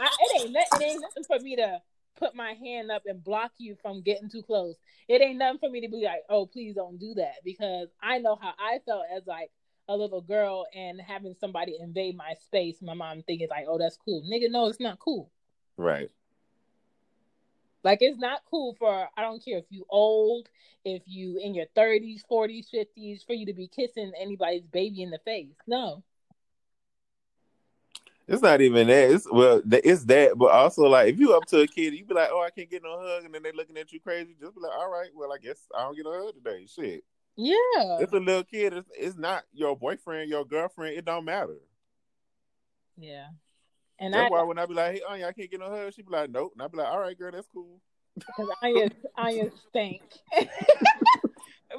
[0.00, 1.80] I, it ain't no- it ain't nothing for me to
[2.16, 4.76] put my hand up and block you from getting too close.
[5.08, 8.18] It ain't nothing for me to be like, oh, please don't do that because I
[8.18, 9.50] know how I felt as like
[9.88, 12.82] a little girl and having somebody invade my space.
[12.82, 14.50] My mom thinking like, oh, that's cool, nigga.
[14.50, 15.30] No, it's not cool.
[15.76, 16.10] Right.
[17.84, 20.48] Like it's not cool for I don't care if you old,
[20.84, 25.10] if you in your thirties, forties, fifties, for you to be kissing anybody's baby in
[25.10, 25.54] the face.
[25.66, 26.02] No.
[28.28, 29.10] It's not even that.
[29.10, 32.12] It's well, it's that, but also like if you up to a kid, you be
[32.12, 34.36] like, "Oh, I can't get no hug," and then they looking at you crazy.
[34.38, 37.04] Just be like, "All right, well, I guess I don't get a hug today." Shit,
[37.36, 37.98] Yeah.
[38.00, 38.74] it's a little kid.
[38.74, 40.98] It's, it's not your boyfriend, your girlfriend.
[40.98, 41.56] It don't matter.
[42.98, 43.28] Yeah.
[43.98, 45.94] And That's I why when I be like, "Hey, Anya, I can't get no hug,"
[45.94, 47.80] she be like, "Nope," and I be like, "All right, girl, that's cool."
[48.14, 50.02] because Anya Anya stink.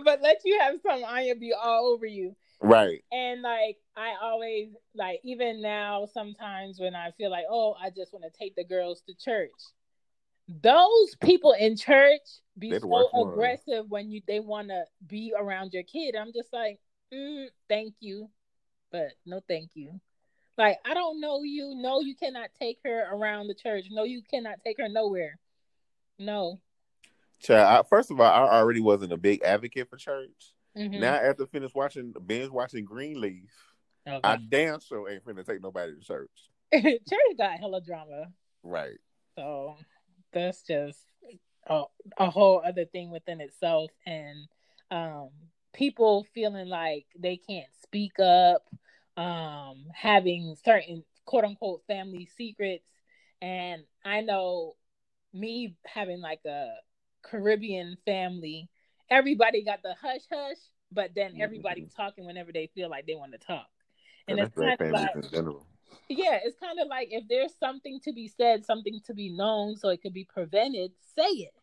[0.03, 2.35] but let you have some Anya be all over you.
[2.62, 3.03] Right.
[3.12, 8.12] And like I always like even now sometimes when I feel like oh I just
[8.13, 9.51] want to take the girls to church.
[10.62, 12.21] Those people in church
[12.57, 13.33] be They'd so work for 'em.
[13.33, 16.15] aggressive when you they want to be around your kid.
[16.15, 16.79] I'm just like,
[17.13, 18.29] mm, thank you,
[18.91, 19.99] but no thank you.
[20.57, 21.73] Like I don't know you.
[21.75, 23.85] No, you cannot take her around the church.
[23.91, 25.39] No, you cannot take her nowhere.
[26.17, 26.59] No.
[27.41, 30.54] Child, I, first of all, I already wasn't a big advocate for church.
[30.78, 30.99] Mhm.
[30.99, 33.49] Now after finish watching binge watching Greenleaf,
[34.08, 34.19] Okay.
[34.23, 36.32] I damn sure ain't finna take nobody to church.
[36.73, 38.28] Church got hella drama.
[38.63, 38.97] Right.
[39.36, 39.75] So
[40.32, 40.99] that's just
[41.67, 41.84] a,
[42.17, 43.91] a whole other thing within itself.
[44.06, 44.47] And
[44.89, 45.30] um,
[45.73, 48.63] people feeling like they can't speak up,
[49.17, 52.86] um, having certain quote unquote family secrets.
[53.41, 54.75] And I know
[55.34, 56.69] me having like a
[57.21, 58.69] Caribbean family,
[59.10, 60.58] everybody got the hush hush,
[60.91, 63.67] but then everybody talking whenever they feel like they want to talk.
[64.27, 65.65] And And it's kind of like, in general.
[66.08, 69.75] yeah, it's kind of like if there's something to be said, something to be known,
[69.75, 71.53] so it could be prevented, say it.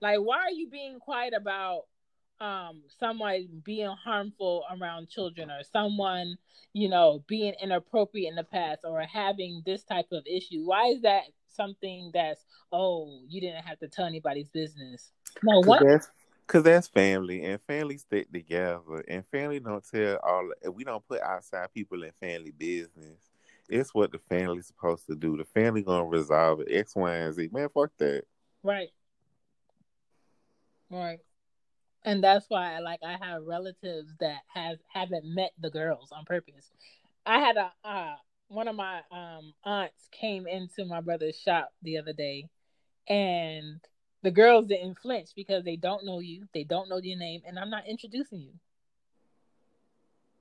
[0.00, 1.82] Like, why are you being quiet about
[2.40, 6.36] um someone being harmful around children or someone,
[6.72, 10.64] you know, being inappropriate in the past or having this type of issue?
[10.64, 11.22] Why is that
[11.54, 15.12] something that's oh, you didn't have to tell anybody's business?
[15.42, 16.10] No, Cause what that's,
[16.46, 20.50] Cause that's family, and family stick together, and family don't tell all.
[20.72, 23.18] We don't put outside people in family business.
[23.68, 25.36] It's what the family's supposed to do.
[25.36, 26.68] The family gonna resolve it.
[26.70, 27.48] X, Y, and Z.
[27.52, 28.24] Man, fuck that.
[28.62, 28.90] Right.
[30.90, 31.20] Right.
[32.04, 36.70] And that's why like I have relatives that have haven't met the girls on purpose.
[37.24, 38.16] I had a uh
[38.52, 42.46] one of my um aunts came into my brother's shop the other day
[43.08, 43.80] and
[44.22, 47.58] the girls didn't flinch because they don't know you, they don't know your name, and
[47.58, 48.52] I'm not introducing you.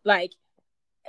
[0.03, 0.31] Like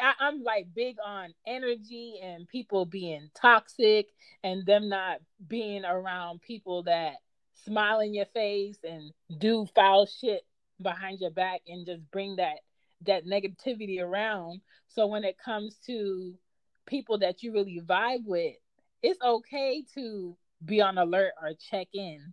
[0.01, 4.07] I, I'm like big on energy and people being toxic
[4.43, 7.17] and them not being around people that
[7.65, 10.47] smile in your face and do foul shit
[10.81, 12.61] behind your back and just bring that
[13.05, 14.61] that negativity around.
[14.89, 16.35] So when it comes to
[16.87, 18.57] people that you really vibe with,
[19.03, 22.33] it's okay to be on alert or check in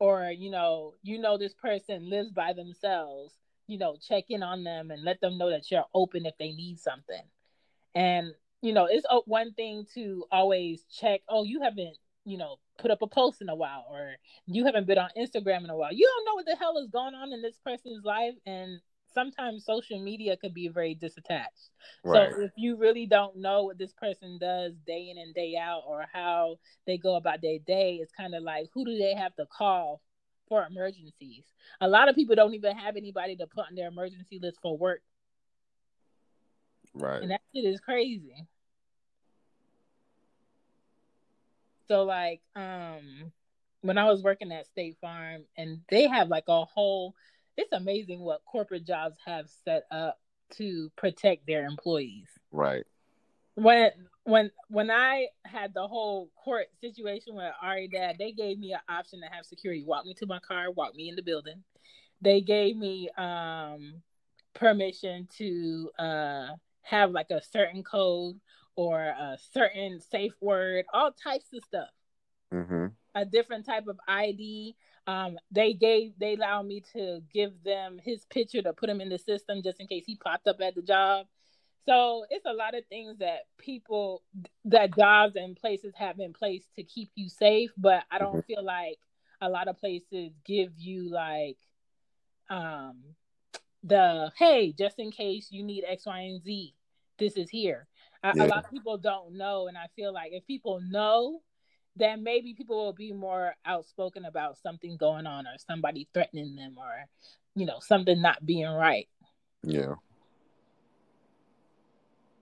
[0.00, 3.34] or you know, you know this person lives by themselves,
[3.66, 6.52] you know, check in on them and let them know that you're open if they
[6.52, 7.22] need something.
[7.94, 12.90] And you know, it's one thing to always check, oh, you haven't, you know, put
[12.90, 15.92] up a post in a while or you haven't been on Instagram in a while.
[15.92, 18.80] You don't know what the hell is going on in this person's life and
[19.18, 21.70] sometimes social media could be very disattached.
[22.04, 22.30] Right.
[22.32, 25.82] So if you really don't know what this person does day in and day out
[25.88, 29.34] or how they go about their day, it's kind of like who do they have
[29.36, 30.00] to call
[30.48, 31.42] for emergencies?
[31.80, 34.78] A lot of people don't even have anybody to put on their emergency list for
[34.78, 35.00] work.
[36.94, 37.22] right.
[37.22, 38.46] And that shit is crazy.
[41.88, 43.32] So like um
[43.80, 47.14] when I was working at State Farm and they have like a whole
[47.58, 50.20] it's amazing what corporate jobs have set up
[50.56, 52.28] to protect their employees.
[52.52, 52.84] right.
[53.56, 53.90] When
[54.22, 58.80] when when I had the whole court situation with Ari Dad, they gave me an
[58.88, 61.64] option to have security walk me to my car, walk me in the building.
[62.22, 63.94] They gave me um
[64.54, 66.48] permission to uh
[66.82, 68.38] have like a certain code
[68.76, 71.90] or a certain safe word, all types of stuff.
[72.54, 72.86] Mm-hmm.
[73.16, 74.76] A different type of ID.
[75.08, 79.08] Um, they gave they allowed me to give them his picture to put him in
[79.08, 81.26] the system just in case he popped up at the job.
[81.86, 84.22] So it's a lot of things that people
[84.66, 88.62] that jobs and places have in place to keep you safe, but I don't feel
[88.62, 88.98] like
[89.40, 91.56] a lot of places give you like
[92.50, 92.98] um
[93.82, 96.74] the hey, just in case you need X, Y, and Z,
[97.18, 97.86] this is here.
[98.34, 98.44] Yeah.
[98.44, 101.40] a lot of people don't know, and I feel like if people know,
[101.98, 106.76] then maybe people will be more outspoken about something going on or somebody threatening them
[106.78, 107.06] or
[107.54, 109.08] you know something not being right.
[109.62, 109.94] Yeah.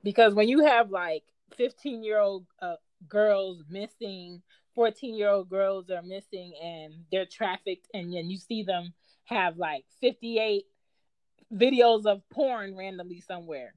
[0.07, 1.25] because when you have like
[1.57, 2.77] 15 year old uh,
[3.09, 4.41] girls missing
[4.77, 9.57] 14 year old girls are missing and they're trafficked and then you see them have
[9.57, 10.65] like 58
[11.53, 13.75] videos of porn randomly somewhere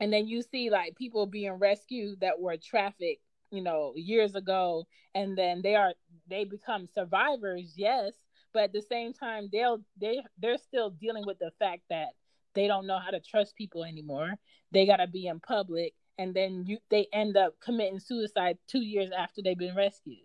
[0.00, 3.22] and then you see like people being rescued that were trafficked
[3.52, 4.84] you know years ago
[5.14, 5.92] and then they are
[6.28, 8.14] they become survivors yes
[8.52, 12.08] but at the same time they'll they they're still dealing with the fact that
[12.54, 14.34] they don't know how to trust people anymore
[14.72, 18.80] they got to be in public and then you they end up committing suicide 2
[18.80, 20.18] years after they've been rescued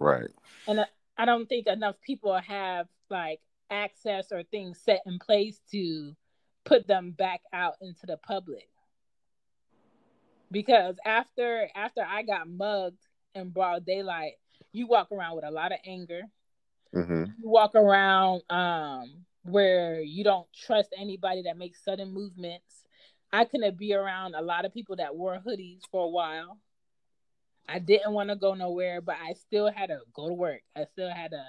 [0.00, 0.30] Right.
[0.66, 5.60] and I- I don't think enough people have like access or things set in place
[5.70, 6.16] to
[6.64, 8.68] put them back out into the public.
[10.54, 13.02] Because after after I got mugged
[13.34, 14.34] in broad daylight,
[14.72, 16.22] you walk around with a lot of anger.
[16.94, 17.24] Mm-hmm.
[17.42, 22.84] You walk around um where you don't trust anybody that makes sudden movements.
[23.32, 26.58] I couldn't be around a lot of people that wore hoodies for a while.
[27.68, 30.60] I didn't want to go nowhere, but I still had to go to work.
[30.76, 31.44] I still had to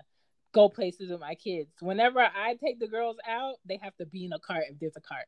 [0.52, 1.70] go places with my kids.
[1.80, 4.96] Whenever I take the girls out, they have to be in a cart if there's
[4.96, 5.28] a cart.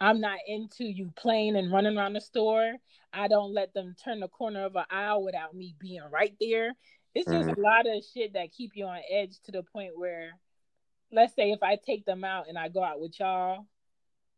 [0.00, 2.74] I'm not into you playing and running around the store.
[3.12, 6.72] I don't let them turn the corner of an aisle without me being right there.
[7.14, 7.60] It's just mm-hmm.
[7.60, 10.32] a lot of shit that keep you on edge to the point where,
[11.10, 13.66] let's say, if I take them out and I go out with y'all,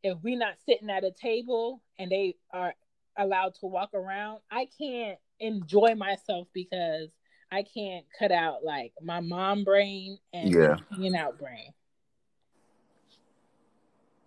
[0.03, 2.75] if we're not sitting at a table and they are
[3.18, 7.11] allowed to walk around, I can't enjoy myself because
[7.53, 10.77] I can't cut out like my mom brain and yeah.
[10.90, 11.73] hanging out brain.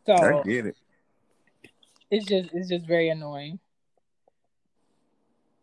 [0.05, 0.75] So I get it.
[2.13, 3.59] It's just it's just very annoying.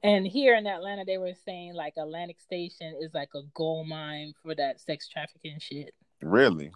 [0.03, 4.35] And here in Atlanta, they were saying like Atlantic Station is like a gold mine
[4.43, 5.95] for that sex trafficking shit.
[6.21, 6.73] Really?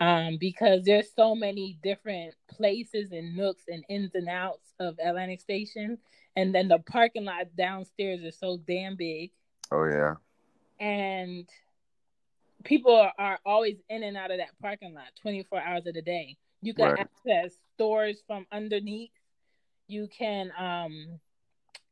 [0.00, 5.40] Um, because there's so many different places and nooks and ins and outs of Atlantic
[5.40, 5.96] Station,
[6.36, 9.30] and then the parking lot downstairs is so damn big.
[9.72, 10.16] Oh yeah.
[10.78, 11.48] And
[12.64, 16.02] people are, are always in and out of that parking lot 24 hours of the
[16.02, 16.36] day.
[16.64, 16.98] You can right.
[16.98, 19.10] access stores from underneath.
[19.86, 21.20] You can um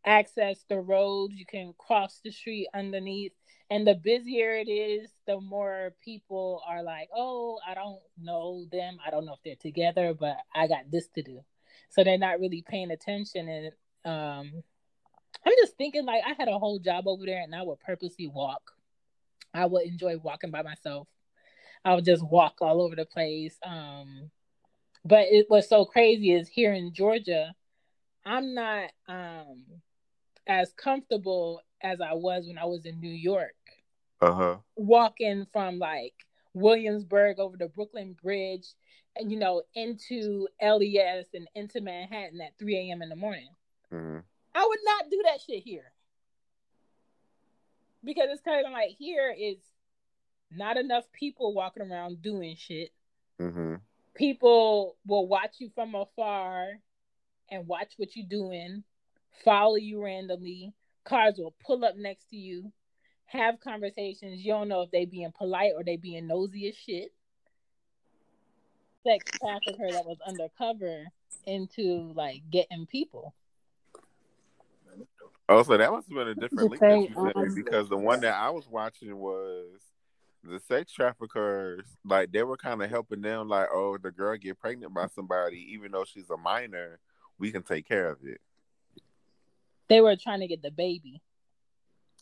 [0.04, 1.35] access the roads.
[1.35, 3.32] You can cross the street underneath.
[3.70, 8.96] And the busier it is, the more people are like, oh, I don't know them.
[9.06, 11.40] I don't know if they're together, but I got this to do.
[11.90, 13.48] So they're not really paying attention.
[13.48, 13.66] And
[14.04, 14.52] um,
[15.46, 18.26] I'm just thinking, like, I had a whole job over there and I would purposely
[18.26, 18.72] walk.
[19.54, 21.08] I would enjoy walking by myself.
[21.85, 23.56] I would just walk all over the place.
[23.64, 24.30] Um,
[25.05, 27.55] but it was so crazy is here in Georgia,
[28.25, 29.65] I'm not um
[30.47, 33.55] as comfortable as I was when I was in New York.
[34.21, 34.59] Uh-huh.
[34.77, 36.15] Walking from like
[36.55, 38.67] Williamsburg over the Brooklyn Bridge
[39.17, 43.03] and you know into LES and into Manhattan at 3 a.m.
[43.03, 43.49] in the morning.
[43.93, 44.19] Mm-hmm.
[44.55, 45.93] I would not do that shit here.
[48.05, 49.59] Because it's kind of like here is
[50.51, 52.91] not enough people walking around doing shit.
[53.41, 53.77] Mm-hmm.
[54.14, 56.68] People will watch you from afar
[57.51, 58.85] and watch what you're doing
[59.44, 60.72] follow you randomly.
[61.05, 62.72] Cars will pull up next to you,
[63.27, 64.44] have conversations.
[64.44, 67.12] You don't know if they being polite or they being nosy as shit.
[69.05, 71.07] Sex trafficker that was undercover
[71.44, 73.35] into like getting people.
[75.48, 78.20] Oh, so that must have been a different link that you said because the one
[78.20, 79.81] that I was watching was
[80.42, 81.87] the sex traffickers.
[82.05, 85.72] Like they were kind of helping them, like, oh, the girl get pregnant by somebody,
[85.72, 86.98] even though she's a minor,
[87.38, 88.40] we can take care of it.
[89.88, 91.20] They were trying to get the baby.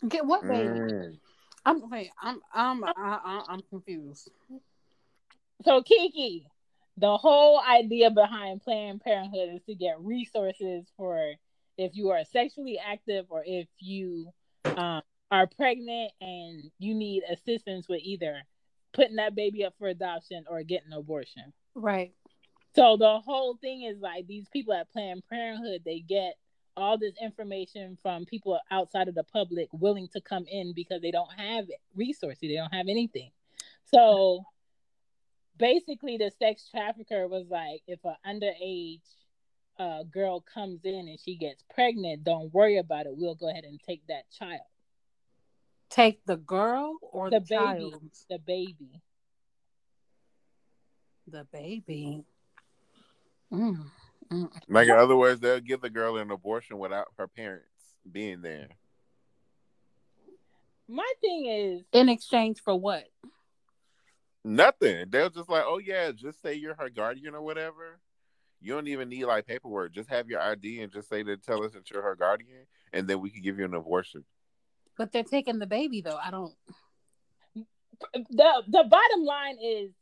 [0.08, 0.68] Get what baby?
[0.68, 1.18] Mm.
[1.64, 2.10] I'm wait.
[2.20, 4.30] I'm I'm I, I'm confused.
[5.64, 6.46] So Kiki,
[6.96, 11.34] the whole idea behind Planned Parenthood is to get resources for
[11.76, 14.32] if you are sexually active or if you
[14.64, 18.42] um, are pregnant and you need assistance with either
[18.92, 21.52] putting that baby up for adoption or getting an abortion.
[21.74, 22.12] Right.
[22.74, 26.34] So the whole thing is like these people at Planned Parenthood, they get
[26.76, 31.10] all this information from people outside of the public willing to come in because they
[31.10, 33.30] don't have resources, they don't have anything.
[33.84, 34.44] So
[35.56, 39.00] basically, the sex trafficker was like, if an underage
[39.78, 43.12] uh, girl comes in and she gets pregnant, don't worry about it.
[43.16, 44.60] We'll go ahead and take that child.
[45.90, 47.56] Take the girl or the, the baby?
[47.56, 48.02] Child?
[48.28, 49.02] The baby.
[51.26, 52.24] The baby.
[53.52, 53.86] Mm.
[54.68, 57.66] Like in other words, they'll give the girl an abortion without her parents
[58.10, 58.68] being there.
[60.88, 63.04] My thing is in exchange for what?
[64.44, 65.06] Nothing.
[65.10, 67.98] They'll just like, oh yeah, just say you're her guardian or whatever.
[68.60, 69.92] You don't even need like paperwork.
[69.92, 73.08] Just have your ID and just say to tell us that you're her guardian, and
[73.08, 74.24] then we can give you an abortion.
[75.00, 76.18] But they're taking the baby though.
[76.22, 76.52] I don't.
[78.12, 79.92] The the bottom line is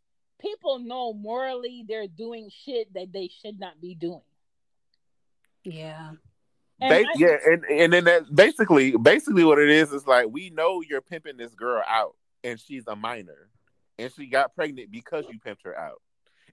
[0.40, 4.22] people know morally they're doing shit that they should not be doing.
[5.62, 6.14] Yeah.
[6.80, 10.80] Ba- yeah, and and then that basically basically what it is is like we know
[10.80, 13.50] you're pimping this girl out and she's a minor
[14.00, 16.02] and she got pregnant because you pimped her out.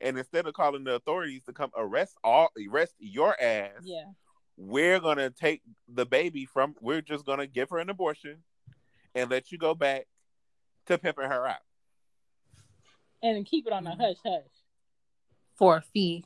[0.01, 4.03] And instead of calling the authorities to come arrest all arrest your ass, yeah,
[4.57, 8.37] we're gonna take the baby from we're just gonna give her an abortion
[9.13, 10.07] and let you go back
[10.85, 11.59] to pimping her out
[13.21, 14.01] and keep it on a mm-hmm.
[14.01, 14.43] hush hush
[15.55, 16.25] for a fee.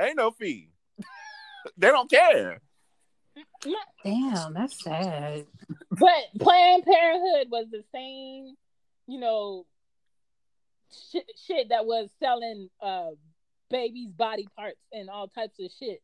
[0.00, 0.70] Ain't no fee.
[1.76, 2.60] they don't care.
[4.04, 5.46] Damn, that's sad.
[5.90, 8.54] But Planned Parenthood was the same,
[9.06, 9.64] you know,
[11.10, 13.10] shit, shit that was selling uh
[13.70, 16.02] babies' body parts and all types of shit.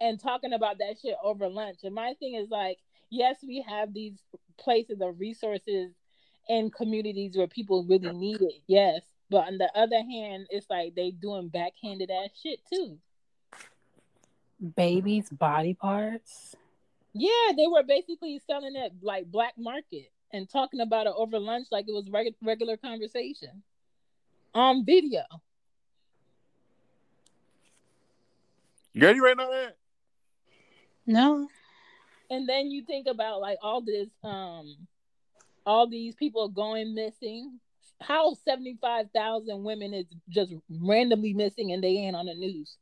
[0.00, 1.80] And talking about that shit over lunch.
[1.84, 2.78] And my thing is like,
[3.10, 4.14] yes, we have these
[4.58, 5.92] places of resources
[6.48, 8.54] in communities where people really need it.
[8.66, 9.02] Yes.
[9.28, 12.98] But on the other hand, it's like they doing backhanded ass shit too.
[14.76, 16.56] Babies' body parts.
[17.12, 21.68] Yeah, they were basically selling it like black market and talking about it over lunch
[21.70, 23.62] like it was reg- regular conversation
[24.54, 25.22] on video.
[28.98, 29.76] Girl, you ready on that?
[31.06, 31.48] No.
[32.30, 34.76] And then you think about like all this, um,
[35.66, 37.58] all these people going missing.
[38.00, 42.76] How seventy five thousand women is just randomly missing and they ain't on the news?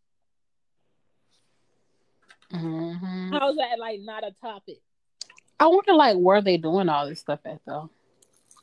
[2.53, 3.33] Mm-hmm.
[3.33, 4.79] How's that like not a topic?
[5.61, 7.91] I wonder, like, where they doing all this stuff at though.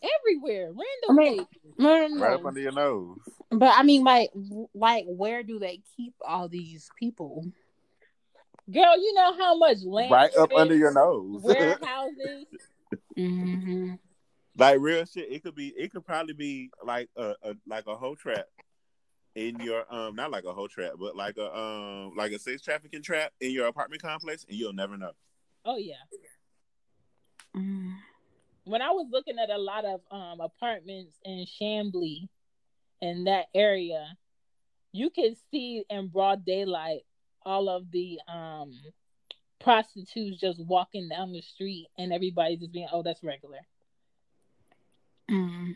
[0.01, 1.74] Everywhere, random I mean, places.
[1.78, 3.18] No, no, Right up under your nose.
[3.51, 4.30] But I mean, like,
[4.74, 7.45] like, where do they keep all these people?
[8.72, 10.61] Girl, you know how much land Right up there is?
[10.61, 11.41] under your nose.
[11.43, 12.45] warehouses.
[13.18, 13.93] Mm-hmm.
[14.57, 15.32] like real shit.
[15.32, 15.68] It could be.
[15.78, 18.45] It could probably be like a, a like a whole trap
[19.36, 22.61] in your um not like a whole trap, but like a um like a sex
[22.61, 25.11] trafficking trap in your apartment complex, and you'll never know.
[25.66, 25.95] Oh yeah.
[27.55, 27.93] Mm.
[28.63, 32.28] When I was looking at a lot of um apartments in Chamblee
[33.01, 34.18] in that area,
[34.91, 37.01] you could see in broad daylight
[37.46, 38.72] all of the um
[39.60, 43.60] prostitutes just walking down the street and everybody just being, oh, that's regular.
[45.30, 45.76] Mm.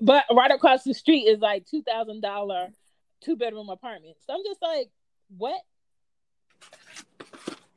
[0.00, 2.68] But right across the street is like two thousand dollar
[3.20, 4.16] two bedroom apartment.
[4.26, 4.90] So I'm just like,
[5.36, 5.60] what?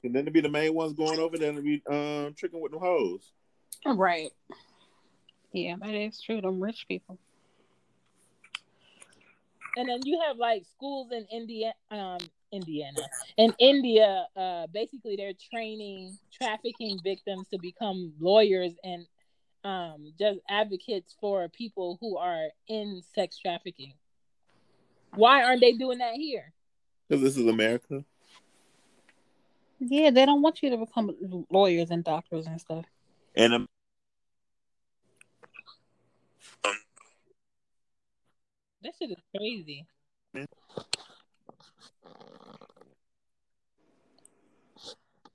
[0.03, 2.72] And then to be the main ones going over there to be um tricking with
[2.72, 3.32] them hoes.
[3.86, 4.32] Right.
[5.51, 6.41] Yeah, that is true.
[6.41, 7.18] Them rich people.
[9.78, 12.18] And then you have like schools in India, um,
[12.52, 13.02] Indiana,
[13.38, 14.28] in India.
[14.36, 19.06] Uh, basically, they're training trafficking victims to become lawyers and
[19.64, 23.93] um, just advocates for people who are in sex trafficking.
[25.14, 26.54] Why aren't they doing that here?
[27.08, 28.04] Because this is America.
[29.80, 31.16] Yeah, they don't want you to become
[31.49, 32.86] lawyers and doctors and stuff.
[33.36, 33.68] And um,
[38.84, 39.86] That shit is crazy.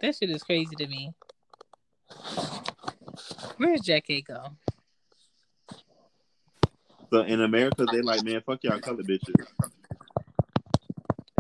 [0.01, 1.15] That shit is crazy to me.
[3.57, 4.57] Where's Jackie go?
[7.13, 9.47] so in America, they like, man, fuck y'all color bitches.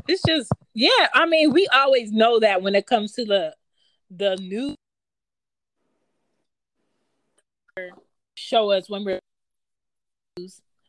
[0.09, 1.09] It's just yeah.
[1.13, 3.55] I mean, we always know that when it comes to the
[4.11, 4.77] the news,
[8.37, 9.21] show us when we're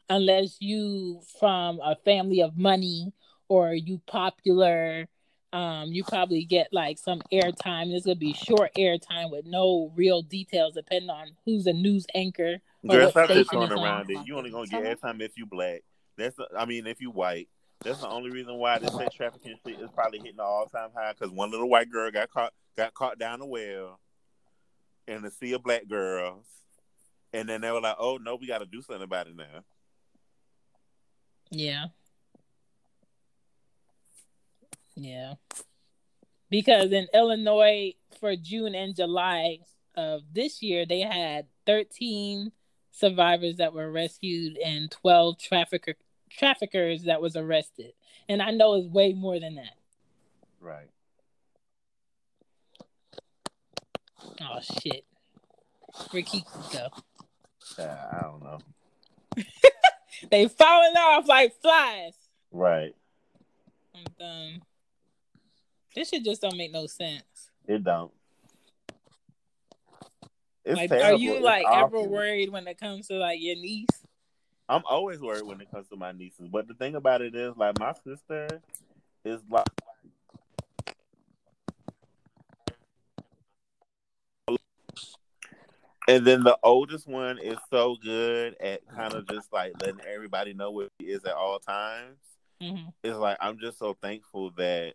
[0.09, 3.13] unless you from a family of money
[3.49, 5.07] or you popular.
[5.53, 7.91] Um, you probably get like some airtime.
[7.91, 12.57] This would be short airtime with no real details, depending on who's a news anchor.
[12.83, 14.19] or Girl, stop just throwing around it.
[14.25, 15.83] You only gonna get airtime if you black.
[16.17, 17.47] That's the, I mean, if you white.
[17.83, 20.89] That's the only reason why this sex trafficking shit is probably hitting an all time
[20.95, 21.13] high.
[21.13, 23.99] Because one little white girl got caught got caught down the well
[25.07, 26.45] in a sea of black girls,
[27.31, 29.63] and then they were like, "Oh no, we got to do something about it now."
[31.51, 31.85] Yeah.
[34.97, 35.35] Yeah.
[36.49, 39.59] Because in Illinois for June and July
[39.95, 42.51] of this year, they had 13
[42.91, 45.93] survivors that were rescued and 12 trafficker
[46.29, 47.93] traffickers that was arrested.
[48.27, 49.75] And I know it's way more than that.
[50.59, 50.89] Right.
[54.41, 55.05] Oh shit.
[56.11, 56.43] Kiki
[56.73, 56.89] go?
[57.79, 58.59] Uh, I don't know.
[60.31, 62.13] They falling off like flies.
[62.51, 62.95] Right.
[63.95, 64.61] I'm done.
[65.97, 67.49] This shit just don't make no sense.
[67.67, 68.11] It don't.
[70.63, 71.15] It's like, terrible.
[71.15, 73.87] are you It's like ever worried when it comes to like your niece?
[74.69, 76.49] I'm always worried when it comes to my nieces.
[76.51, 78.61] But the thing about it is, like, my sister
[79.25, 79.65] is like.
[86.07, 90.53] And then the oldest one is so good at kind of just like letting everybody
[90.53, 92.19] know what he is at all times.
[92.61, 94.93] hmm It's like I'm just so thankful that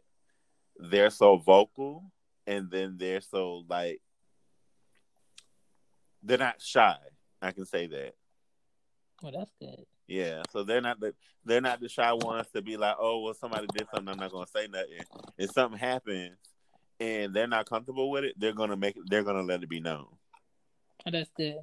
[0.90, 2.10] they're so vocal
[2.46, 4.00] and then they're so like
[6.22, 6.96] they're not shy.
[7.40, 8.14] I can say that.
[9.22, 9.84] Well, that's good.
[10.06, 11.14] Yeah, so they're not the
[11.44, 14.32] they're not the shy ones to be like, oh, well, somebody did something, I'm not
[14.32, 15.04] gonna say nothing.
[15.38, 16.36] If something happens
[17.00, 19.04] and they're not comfortable with it, they're gonna make it.
[19.06, 20.06] They're gonna let it be known.
[21.06, 21.58] Oh, that's good.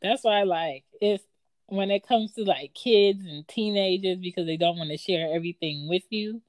[0.00, 1.20] That's why, I like, if
[1.66, 5.88] when it comes to like kids and teenagers, because they don't want to share everything
[5.88, 6.40] with you,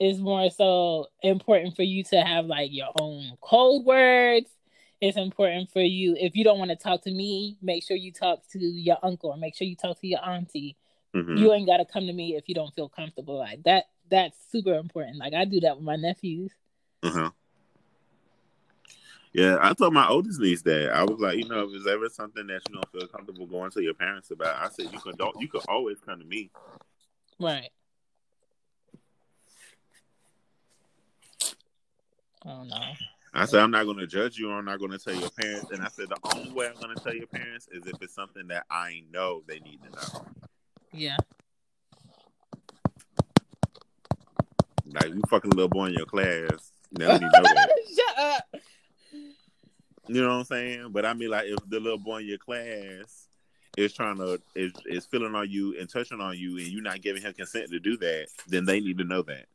[0.00, 4.48] it's more so important for you to have like your own code words.
[5.00, 8.12] It's important for you if you don't want to talk to me, make sure you
[8.12, 10.76] talk to your uncle or make sure you talk to your auntie.
[11.14, 11.38] Mhm.
[11.38, 13.38] You ain't gotta come to me if you don't feel comfortable.
[13.38, 15.18] Like that that's super important.
[15.18, 16.52] Like I do that with my nephews.
[17.02, 17.30] Uh-huh.
[19.32, 22.08] Yeah, I told my oldest niece that I was like, you know, if there's ever
[22.08, 25.16] something that you don't feel comfortable going to your parents about, I said you can
[25.16, 26.50] don't you could always come to me.
[27.40, 27.70] Right.
[32.46, 32.76] Oh no.
[33.36, 34.50] I said I'm not going to judge you.
[34.50, 35.70] or I'm not going to tell your parents.
[35.72, 38.14] And I said the only way I'm going to tell your parents is if it's
[38.14, 40.26] something that I know they need to know.
[40.92, 41.16] Yeah.
[44.86, 47.70] Like you fucking little boy in your class, they don't even know that.
[47.96, 48.60] Shut up.
[50.06, 50.88] You know what I'm saying?
[50.92, 53.28] But I mean, like if the little boy in your class
[53.76, 57.00] is trying to is is feeling on you and touching on you, and you're not
[57.00, 59.46] giving him consent to do that, then they need to know that.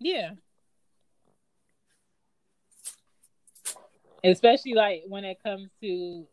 [0.00, 0.32] Yeah.
[4.30, 6.26] Especially like when it comes to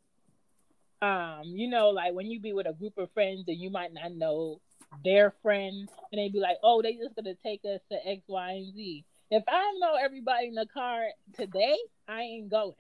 [1.02, 3.94] um, you know, like when you be with a group of friends and you might
[3.94, 4.62] not know
[5.04, 8.52] their friends, and they be like, Oh, they just gonna take us to X, Y,
[8.52, 9.06] and Z.
[9.30, 11.78] If I know everybody in the car today,
[12.08, 12.74] I ain't going.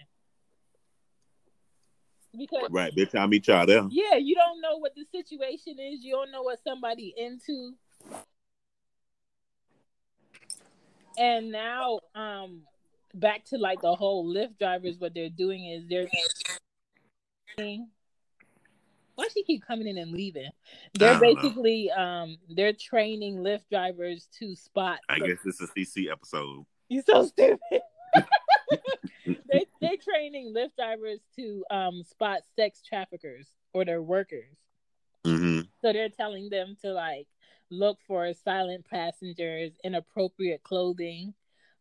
[2.37, 3.13] Because Right, bitch.
[3.13, 3.85] I'll meet y'all there.
[3.89, 6.03] yeah, you don't know what the situation is.
[6.03, 7.73] You don't know what somebody into.
[11.17, 12.61] And now, um,
[13.13, 14.97] back to like the whole Lyft drivers.
[14.97, 16.07] What they're doing is they're.
[19.15, 20.49] Why she keep coming in and leaving?
[20.95, 21.35] They're don't know.
[21.35, 24.99] basically um they're training Lyft drivers to spot.
[25.07, 26.65] I guess this is a CC episode.
[26.89, 27.59] You're so stupid.
[29.25, 34.57] they they're training Lyft drivers to um spot sex traffickers or their workers.
[35.25, 35.61] Mm-hmm.
[35.81, 37.27] So they're telling them to like
[37.69, 41.33] look for silent passengers, inappropriate clothing,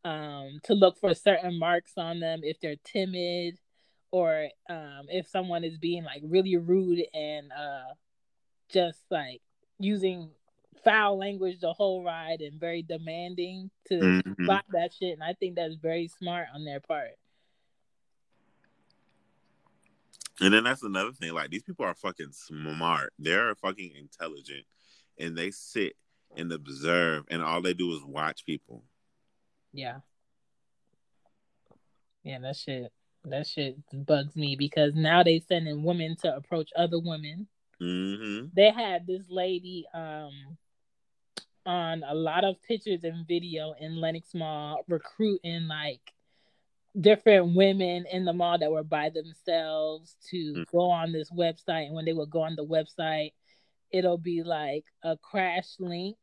[0.04, 3.58] um, to look for certain marks on them if they're timid
[4.10, 7.94] or um, if someone is being like really rude and uh,
[8.68, 9.40] just like
[9.78, 10.30] using
[10.84, 14.44] foul language the whole ride and very demanding to Mhm.
[14.44, 15.12] spot that shit.
[15.12, 17.16] And I think that's very smart on their part.
[20.40, 21.32] And then that's another thing.
[21.32, 23.12] Like these people are fucking smart.
[23.18, 24.66] They're fucking intelligent,
[25.18, 25.96] and they sit
[26.36, 28.82] and observe, and all they do is watch people.
[29.72, 29.98] Yeah.
[32.24, 32.92] Yeah, that shit
[33.24, 37.46] that shit bugs me because now they sending women to approach other women.
[37.80, 38.46] Mm-hmm.
[38.54, 40.32] They had this lady um
[41.64, 46.00] on a lot of pictures and video in Lenox Mall recruiting like
[47.00, 50.70] different women in the mall that were by themselves to Mm.
[50.70, 53.32] go on this website and when they would go on the website
[53.90, 56.16] it'll be like a crash link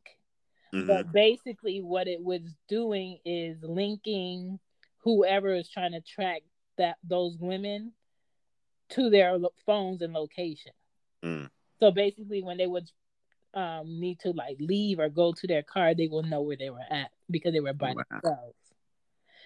[0.74, 0.88] Mm-hmm.
[0.88, 4.60] but basically, what it was doing is linking
[5.00, 6.42] whoever is trying to track
[6.78, 7.94] that those women
[8.90, 10.72] to their lo- phones and location.
[11.24, 11.50] Mm.
[11.80, 12.90] So basically, when they would
[13.54, 16.70] um, need to like leave or go to their car, they will know where they
[16.70, 18.04] were at because they were by Wow.
[18.12, 18.56] themselves.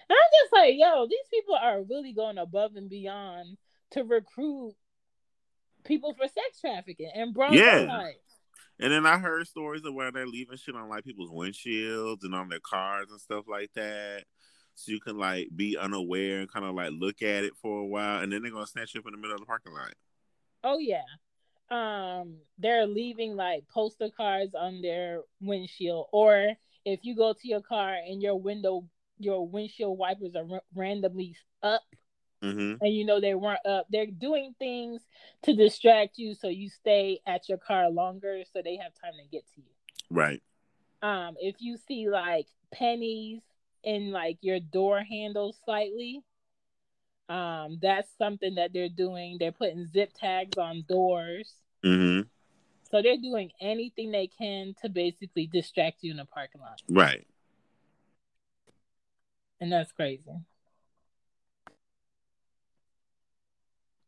[0.08, 3.56] And I'm just like, yo, these people are really going above and beyond
[3.92, 4.74] to recruit
[5.84, 7.86] people for sex trafficking and broad Yeah.
[8.80, 12.34] And then I heard stories of where they're leaving shit on like people's windshields and
[12.34, 14.24] on their cars and stuff like that.
[14.74, 17.86] So you can like be unaware and kind of like look at it for a
[17.86, 19.94] while, and then they're gonna snatch you up in the middle of the parking lot.
[20.64, 21.04] Oh yeah.
[21.70, 27.62] Um, they're leaving like poster cards on their windshield, or if you go to your
[27.62, 28.84] car and your window,
[29.18, 31.82] your windshield wipers are ra- randomly up,
[32.42, 32.84] Mm-hmm.
[32.84, 33.86] and you know they weren't up.
[33.88, 35.00] They're doing things
[35.44, 39.28] to distract you, so you stay at your car longer, so they have time to
[39.30, 39.70] get to you.
[40.10, 40.42] Right.
[41.02, 43.40] Um, if you see like pennies
[43.82, 46.22] in like your door handle slightly,
[47.28, 49.36] um, that's something that they're doing.
[49.38, 51.52] They're putting zip tags on doors.
[51.84, 52.28] Mm-hmm.
[52.90, 56.80] So they're doing anything they can to basically distract you in the parking lot.
[56.88, 57.26] Right.
[59.60, 60.22] And that's crazy.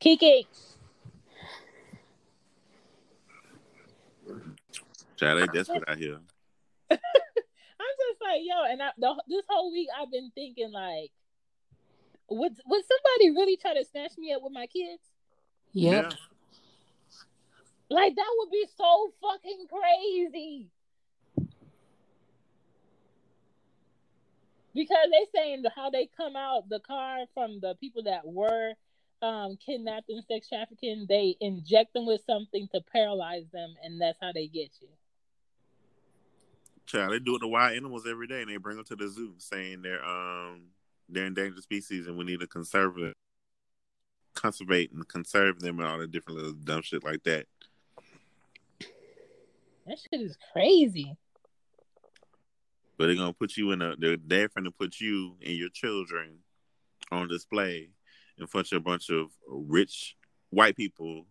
[0.01, 0.47] Kiki.
[5.17, 6.19] Child, they desperate out here.
[6.91, 11.11] I'm just like, yo, and I, the, this whole week I've been thinking like,
[12.29, 15.03] would would somebody really try to snatch me up with my kids?
[15.73, 16.11] Yep.
[16.11, 16.17] Yeah.
[17.89, 20.69] Like that would be so fucking crazy.
[24.75, 28.75] Because they saying how they come out the car from the people that were
[29.23, 34.19] um kidnapped and sex trafficking, they inject them with something to paralyze them, and that's
[34.21, 34.89] how they get you.
[36.87, 39.09] Child, they do it to wild animals every day, and they bring them to the
[39.09, 40.69] zoo, saying they're um
[41.09, 43.15] they're endangered species, and we need to conserve it,
[44.35, 47.47] conservate and conserve them, and all the different little dumb shit like that.
[49.87, 51.17] That shit is crazy.
[52.99, 53.95] But they're gonna put you in a.
[53.97, 56.39] They're gonna put you and your children
[57.13, 57.91] on display
[58.39, 60.17] in front of a bunch of rich
[60.51, 61.27] white people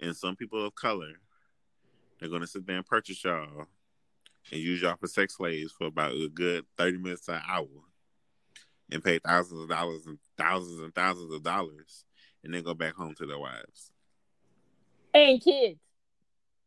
[0.00, 1.12] and some people of color.
[2.18, 3.66] They're gonna sit there and purchase y'all
[4.50, 7.66] and use y'all for sex slaves for about a good thirty minutes to an hour,
[8.90, 12.04] and pay thousands of dollars and thousands and thousands of dollars,
[12.42, 13.92] and then go back home to their wives.
[15.14, 15.78] And kids.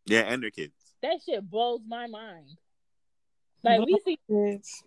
[0.05, 0.73] Yeah, and their kids.
[1.01, 2.57] That shit blows my mind.
[3.63, 4.83] Like we see It's-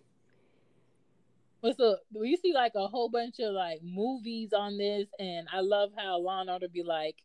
[1.65, 2.01] what's up?
[2.13, 6.19] We see like a whole bunch of like movies on this, and I love how
[6.19, 7.15] Law and Order be like,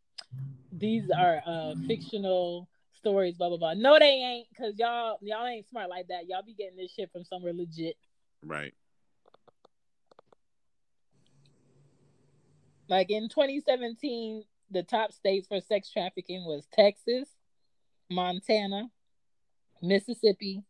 [0.73, 3.75] these are uh fictional stories, blah blah blah.
[3.75, 6.27] No, they ain't, cause y'all y'all ain't smart like that.
[6.27, 7.97] Y'all be getting this shit from somewhere legit.
[8.43, 8.73] Right.
[12.89, 17.29] Like in 2017, the top states for sex trafficking was Texas,
[18.11, 18.91] Montana,
[19.83, 20.65] Mississippi,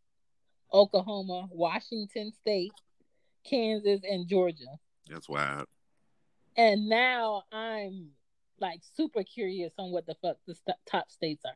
[0.73, 2.73] Oklahoma, Washington State,
[3.45, 4.79] Kansas, and Georgia.
[5.09, 5.67] That's wild.
[6.57, 8.11] And now I'm
[8.61, 11.53] like super curious on what the fuck the st- top states are.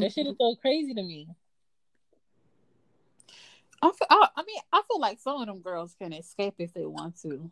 [0.00, 0.54] That shit is mm-hmm.
[0.54, 1.26] so crazy to me.
[3.82, 6.72] I, feel, I, I mean, I feel like some of them girls can escape if
[6.72, 7.50] they want to.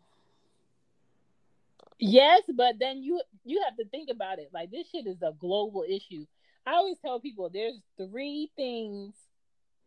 [1.97, 4.51] Yes, but then you you have to think about it.
[4.53, 6.25] Like this shit is a global issue.
[6.65, 9.13] I always tell people there's three things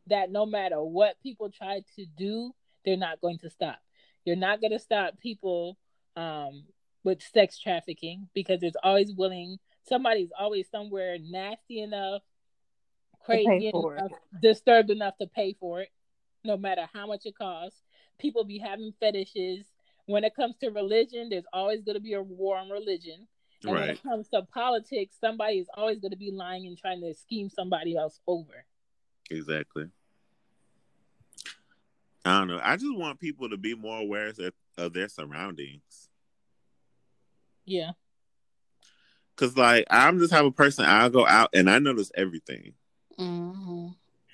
[0.09, 2.53] that no matter what people try to do,
[2.84, 3.78] they're not going to stop.
[4.24, 5.78] You're not going to stop people
[6.16, 6.64] um,
[7.05, 12.22] with sex trafficking because there's always willing somebody's always somewhere nasty enough,
[13.24, 15.88] crazy for enough, disturbed enough to pay for it,
[16.44, 17.80] no matter how much it costs.
[18.18, 19.66] People be having fetishes.
[20.07, 23.26] When it comes to religion, there's always going to be a war on religion.
[23.64, 27.00] And when it comes to politics, somebody is always going to be lying and trying
[27.03, 28.64] to scheme somebody else over.
[29.32, 29.88] Exactly.
[32.24, 32.60] I don't know.
[32.62, 34.38] I just want people to be more aware of,
[34.78, 36.08] of their surroundings.
[37.64, 37.92] Yeah.
[39.36, 42.74] Cause like I'm just type of person I'll go out and I notice everything.
[43.16, 43.88] hmm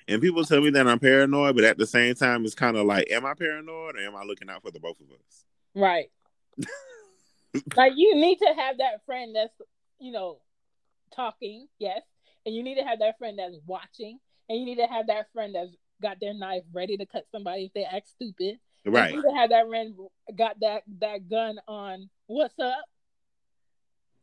[0.07, 2.85] And people tell me that I'm paranoid, but at the same time it's kind of
[2.85, 5.45] like, am I paranoid or am I looking out for the both of us?
[5.73, 6.11] Right.
[7.75, 9.53] like you need to have that friend that's,
[9.99, 10.39] you know,
[11.15, 12.01] talking, yes.
[12.45, 14.19] And you need to have that friend that's watching.
[14.49, 15.69] And you need to have that friend that's
[16.01, 18.59] got their knife ready to cut somebody if they act stupid.
[18.85, 19.11] And Right.
[19.11, 19.95] You need to have that friend
[20.35, 22.85] got that that gun on what's up.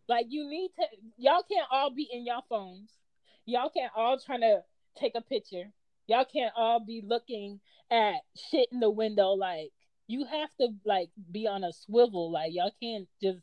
[0.08, 2.90] Like you need to y'all can't all be in y'all phones.
[3.44, 4.62] Y'all can't all trying to
[4.98, 5.70] take a picture.
[6.08, 7.60] Y'all can't all be looking
[7.90, 8.14] at
[8.50, 9.70] shit in the window like
[10.08, 13.40] you have to like be on a swivel like y'all can't just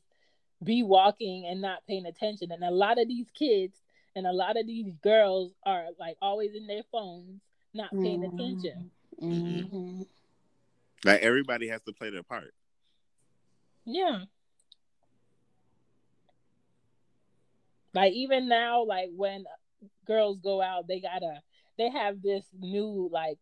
[0.64, 3.83] be walking and not paying attention and a lot of these kids
[4.16, 7.42] and a lot of these girls are like always in their phones
[7.74, 8.34] not paying Mhm.
[8.34, 10.02] attention hmm
[11.06, 12.54] Like everybody has to play their part.
[13.86, 14.24] yeah
[17.94, 19.44] like even now like when
[20.08, 21.42] girls go out they gotta
[21.78, 23.38] they have this new like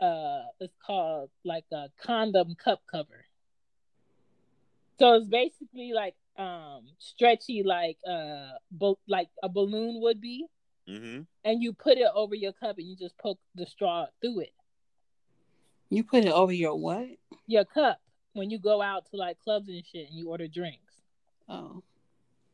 [0.00, 3.26] uh it's called like a condom cup cover
[4.98, 10.46] so it's basically like um stretchy like uh bo- like a balloon would be.
[10.88, 14.40] Hmm and you put it over your cup and you just poke the straw through
[14.40, 14.52] it.
[15.90, 17.08] You put it over your what?
[17.46, 18.00] your cup
[18.34, 20.94] when you go out to like clubs and shit and you order drinks.
[21.48, 21.82] Oh,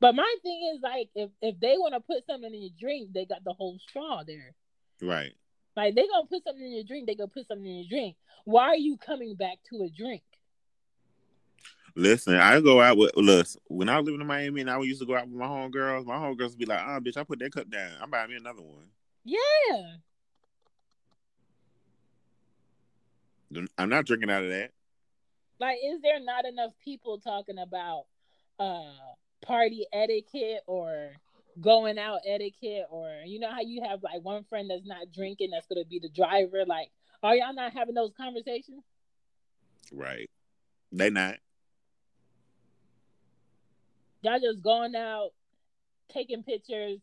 [0.00, 3.12] but my thing is like if if they want to put something in your drink
[3.12, 4.54] they got the whole straw there.
[5.00, 5.32] Right.
[5.76, 8.16] like they gonna put something in your drink they gonna put something in your drink.
[8.44, 10.22] Why are you coming back to a drink
[11.98, 15.00] Listen, I go out with listen, when I was living in Miami and I used
[15.00, 17.40] to go out with my homegirls, my homegirls would be like, oh bitch, I put
[17.40, 17.90] that cup down.
[18.00, 18.86] I'm buying me another one.
[19.24, 19.96] yeah
[23.76, 24.70] I'm not drinking out of that.
[25.58, 28.04] like is there not enough people talking about
[28.60, 28.92] uh
[29.40, 31.10] party etiquette or
[31.60, 35.50] going out etiquette or you know how you have like one friend that's not drinking
[35.50, 36.90] that's gonna be the driver like
[37.22, 38.84] are y'all not having those conversations
[39.90, 40.28] Right.
[40.92, 41.36] They not.
[44.28, 45.30] Y'all just going out
[46.12, 47.00] taking pictures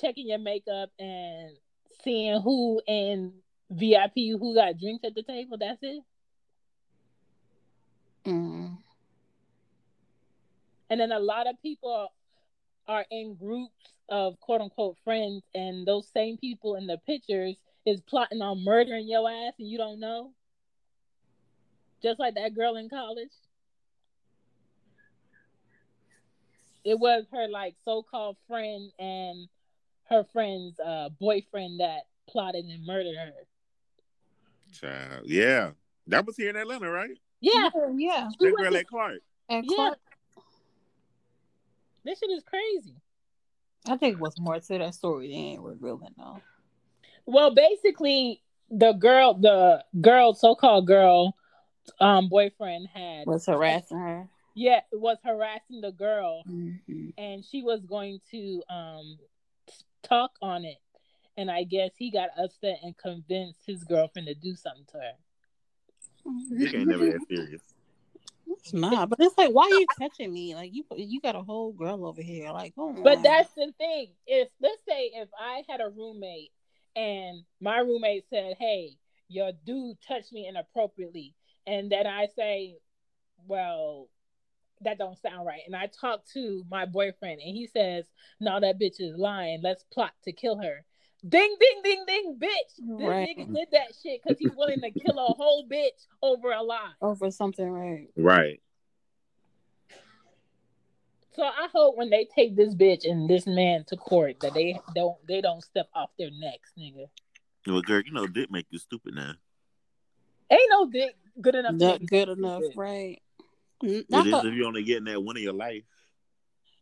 [0.00, 1.56] checking your makeup and
[2.02, 3.32] seeing who in
[3.70, 6.02] vip who got drinks at the table that's it
[8.26, 8.76] mm.
[10.90, 12.10] and then a lot of people
[12.88, 17.56] are in groups of quote unquote friends, and those same people in the pictures
[17.86, 20.32] is plotting on murdering your ass, and you don't know.
[22.02, 23.28] Just like that girl in college.
[26.88, 29.46] It was her like so-called friend and
[30.08, 33.32] her friend's uh, boyfriend that plotted and murdered her.
[34.72, 35.72] Child, yeah,
[36.06, 37.10] that was here in Atlanta, right?
[37.40, 38.28] Yeah, yeah.
[38.40, 39.18] That girl at Clark.
[39.50, 39.90] And Yeah.
[42.04, 42.94] This shit is crazy.
[43.86, 46.40] I think it was more to that story than we're revealing though.
[47.26, 51.36] Well, basically, the girl, the girl, so-called girl,
[52.00, 54.28] um, boyfriend had Was harassing her.
[54.58, 57.10] Yeah, was harassing the girl, Mm-hmm.
[57.16, 59.18] and she was going to um
[60.02, 60.78] talk on it,
[61.36, 65.12] and I guess he got upset and convinced his girlfriend to do something to her.
[66.50, 67.62] You ain't never that serious.
[68.48, 70.54] It's not, but it's like, why are you touching me?
[70.54, 72.50] Like you, you got a whole girl over here.
[72.50, 74.08] Like, oh, But that's the thing.
[74.26, 76.50] If let's say if I had a roommate
[76.96, 78.96] and my roommate said, "Hey,
[79.28, 81.34] your dude touched me inappropriately,"
[81.66, 82.76] and then I say,
[83.46, 84.08] "Well,
[84.82, 88.06] that don't sound right," and I talk to my boyfriend and he says,
[88.40, 89.60] "No, that bitch is lying.
[89.62, 90.84] Let's plot to kill her."
[91.28, 92.76] Ding, ding, ding, ding, bitch!
[92.76, 93.36] This Right.
[93.36, 96.92] nigga did that shit because he's willing to kill a whole bitch over a lie.
[97.02, 98.08] over something, right?
[98.16, 98.60] Right.
[101.34, 104.80] So I hope when they take this bitch and this man to court that they
[104.94, 107.06] don't they don't step off their necks, nigga.
[107.66, 109.34] Well, girl, you know, dick make you stupid now.
[110.50, 111.74] Ain't no dick good enough.
[111.74, 112.38] Not make you good stupid.
[112.38, 113.20] enough, right?
[113.82, 115.84] N- It Not, is the- if you only getting that one in your life.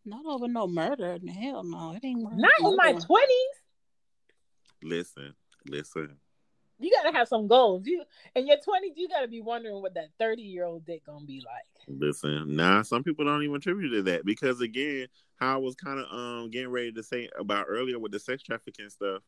[0.05, 1.19] not over no murder.
[1.29, 2.37] Hell no, it ain't murder.
[2.37, 3.57] Not in my twenties.
[4.83, 5.35] Listen,
[5.67, 6.17] listen.
[6.79, 7.87] You gotta have some goals.
[7.87, 11.25] You in your twenties, you gotta be wondering what that thirty year old dick gonna
[11.25, 11.65] be like.
[11.89, 15.99] Listen, nah, some people don't even attribute to that because again, how I was kind
[15.99, 19.23] of um getting ready to say about earlier with the sex trafficking stuff.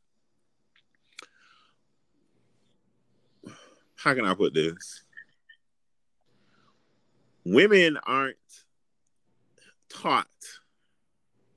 [3.97, 5.03] How can I put this?
[7.53, 8.37] Women aren't
[9.89, 10.27] taught,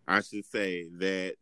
[0.08, 1.36] I should say, that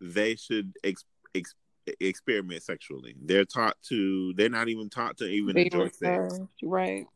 [0.00, 1.04] they should ex-
[1.34, 1.54] ex-
[2.00, 3.14] experiment sexually.
[3.20, 4.34] They're taught to.
[4.34, 6.00] They're not even taught to even Be enjoy sex.
[6.02, 7.06] reserved, Right.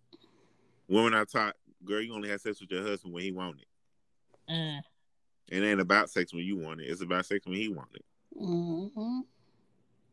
[0.88, 4.52] Women are taught, girl, you only have sex with your husband when he want it.
[4.52, 4.80] Mm.
[5.48, 6.84] It ain't about sex when you want it.
[6.84, 8.04] It's about sex when he want it.
[8.36, 9.20] hmm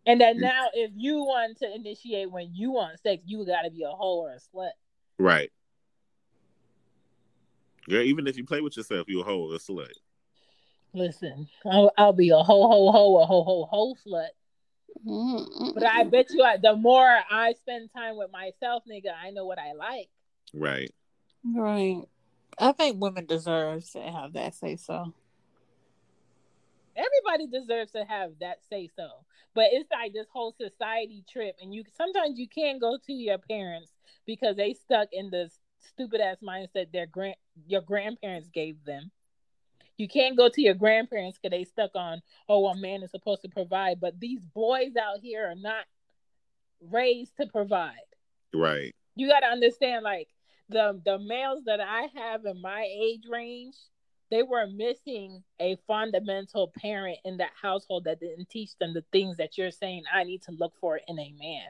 [0.05, 0.41] And then Mm.
[0.41, 4.25] now, if you want to initiate when you want sex, you gotta be a whore
[4.25, 4.71] or a slut.
[5.17, 5.51] Right.
[7.89, 9.91] Girl, even if you play with yourself, you a hoe or a slut.
[10.93, 14.29] Listen, I'll, I'll be a ho ho ho a ho ho ho slut.
[15.05, 15.71] Mm-hmm.
[15.73, 19.45] But I bet you, I, the more I spend time with myself, nigga, I know
[19.45, 20.09] what I like.
[20.53, 20.91] Right.
[21.43, 22.01] Right.
[22.59, 25.13] I think women deserve to have that say so.
[26.95, 29.07] Everybody deserves to have that say so.
[29.53, 33.37] But it's like this whole society trip, and you sometimes you can't go to your
[33.37, 33.91] parents
[34.25, 39.11] because they stuck in this stupid ass mindset their grand your grandparents gave them.
[39.97, 43.41] You can't go to your grandparents because they stuck on, oh, a man is supposed
[43.41, 45.85] to provide, but these boys out here are not
[46.91, 47.95] raised to provide.
[48.53, 48.93] Right.
[49.15, 50.27] You got to understand, like
[50.69, 53.75] the the males that I have in my age range,
[54.29, 59.37] they were missing a fundamental parent in that household that didn't teach them the things
[59.37, 61.69] that you're saying I need to look for in a man.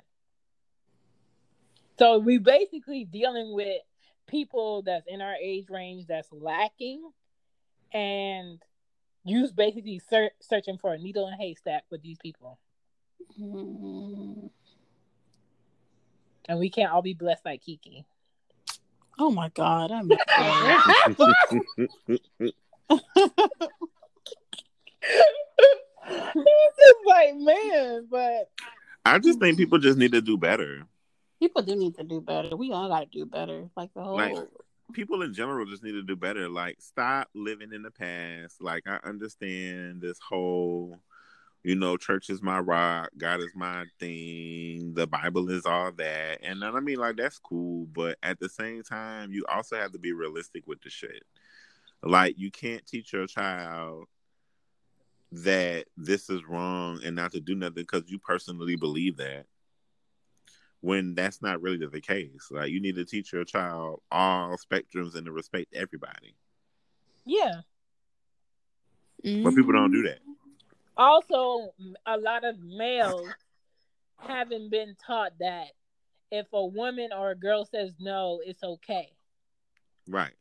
[2.00, 3.82] So we basically dealing with
[4.28, 7.10] people that's in our age range that's lacking,
[7.94, 8.62] and
[9.24, 12.60] you's basically ser- searching for a needle in a haystack with these people,
[13.40, 14.50] Mhm.
[16.48, 18.06] and we can't all be blessed like Kiki.
[19.20, 19.92] Oh my God.
[19.92, 20.24] i'm that.
[22.90, 22.90] it's
[26.78, 28.50] just like man, but
[29.06, 30.84] I just think people just need to do better.
[31.40, 32.56] People do need to do better.
[32.56, 33.70] We all got to do better.
[33.76, 34.18] Like the whole.
[34.18, 34.36] Like
[34.94, 36.50] people in general just need to do better.
[36.50, 38.62] Like stop living in the past.
[38.62, 41.00] Like I understand this whole,
[41.64, 46.40] you know, church is my rock, God is my thing, the Bible is all that.
[46.44, 49.92] And then I mean like that's cool, but at the same time, you also have
[49.92, 51.24] to be realistic with the shit.
[52.04, 54.06] Like you can't teach your child
[55.32, 59.46] that this is wrong and not to do nothing because you personally believe that
[60.82, 62.48] when that's not really the case.
[62.52, 66.36] Like you need to teach your child all spectrums and to respect everybody.
[67.26, 67.62] yeah.
[69.24, 70.20] But people don't do that.
[70.22, 70.34] Mm-hmm.
[70.98, 71.74] Also,
[72.06, 73.28] a lot of males
[74.18, 75.68] haven't been taught that
[76.32, 79.10] if a woman or a girl says no, it's okay.
[80.08, 80.34] Right.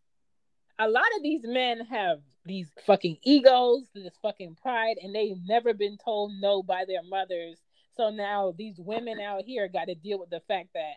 [0.78, 5.72] A lot of these men have these fucking egos, this fucking pride, and they've never
[5.74, 7.58] been told no by their mothers.
[7.96, 10.94] So now these women out here got to deal with the fact that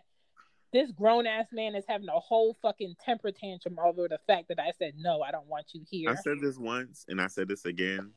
[0.72, 4.60] this grown ass man is having a whole fucking temper tantrum over the fact that
[4.60, 6.10] I said no, I don't want you here.
[6.10, 8.12] I said this once and I said this again.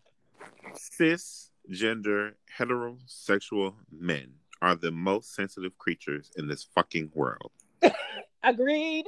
[0.76, 7.52] Cisgender heterosexual men are the most sensitive creatures in this fucking world.
[8.44, 9.06] Agreed.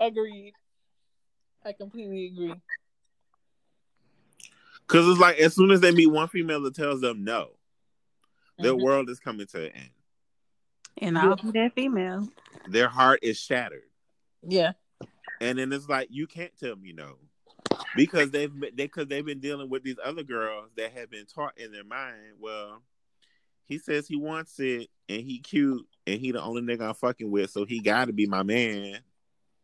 [0.00, 0.52] Agreed.
[1.64, 2.54] I completely agree.
[4.86, 7.55] Cause it's like as soon as they meet one female that tells them no,
[8.58, 8.82] their Mhm.
[8.82, 9.90] world is coming to an end.
[10.98, 12.28] And I'll be that female.
[12.68, 13.90] Their heart is shattered.
[14.42, 14.72] Yeah.
[15.40, 17.18] And then it's like you can't tell me no.
[17.94, 21.26] Because they've been they because they've been dealing with these other girls that have been
[21.26, 22.82] taught in their mind, well,
[23.64, 27.30] he says he wants it and he cute and he the only nigga I'm fucking
[27.30, 29.00] with, so he gotta be my man.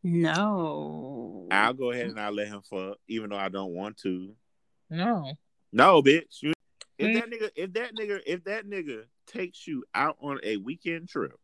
[0.03, 1.47] No.
[1.51, 4.35] I'll go ahead and I'll let him fuck, even though I don't want to.
[4.91, 5.33] No.
[5.73, 6.43] No, bitch.
[6.43, 6.52] You,
[7.03, 11.09] if that nigga, if that nigga, if that nigga takes you out on a weekend
[11.09, 11.39] trip,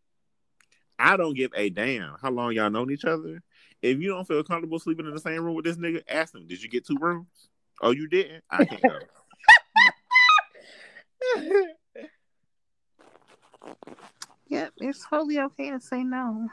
[0.98, 3.42] I don't give a damn how long y'all known each other.
[3.82, 6.46] If you don't feel comfortable sleeping in the same room with this nigga, ask him,
[6.46, 7.28] did you get two rooms?
[7.80, 8.42] Oh, you didn't?
[8.50, 8.98] I can't go.
[14.50, 16.48] Yep, it's totally okay to say no.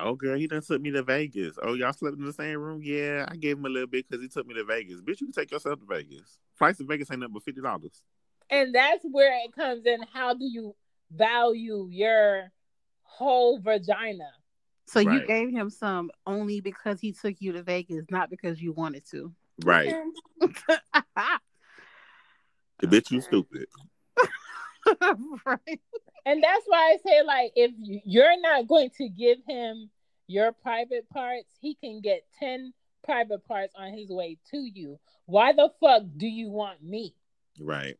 [0.00, 1.58] Oh, girl, he done took me to Vegas.
[1.62, 2.80] Oh, y'all slept in the same room?
[2.82, 5.00] Yeah, I gave him a little bit because he took me to Vegas.
[5.00, 6.38] Bitch, you can take yourself to Vegas.
[6.56, 8.02] Flights to Vegas ain't nothing but fifty dollars.
[8.50, 10.00] and that's where it comes in.
[10.12, 10.74] How do you
[11.10, 12.50] value your
[13.02, 14.30] whole vagina?
[14.86, 18.72] So you gave him some only because he took you to Vegas, not because you
[18.72, 19.32] wanted to.
[19.62, 19.94] Right.
[20.40, 20.48] The
[22.86, 23.66] bitch, you stupid.
[25.44, 25.80] right.
[26.28, 29.90] And that's why I say, like, if you- you're not going to give him
[30.26, 35.00] your private parts, he can get 10 private parts on his way to you.
[35.24, 37.14] Why the fuck do you want me?
[37.58, 37.98] Right.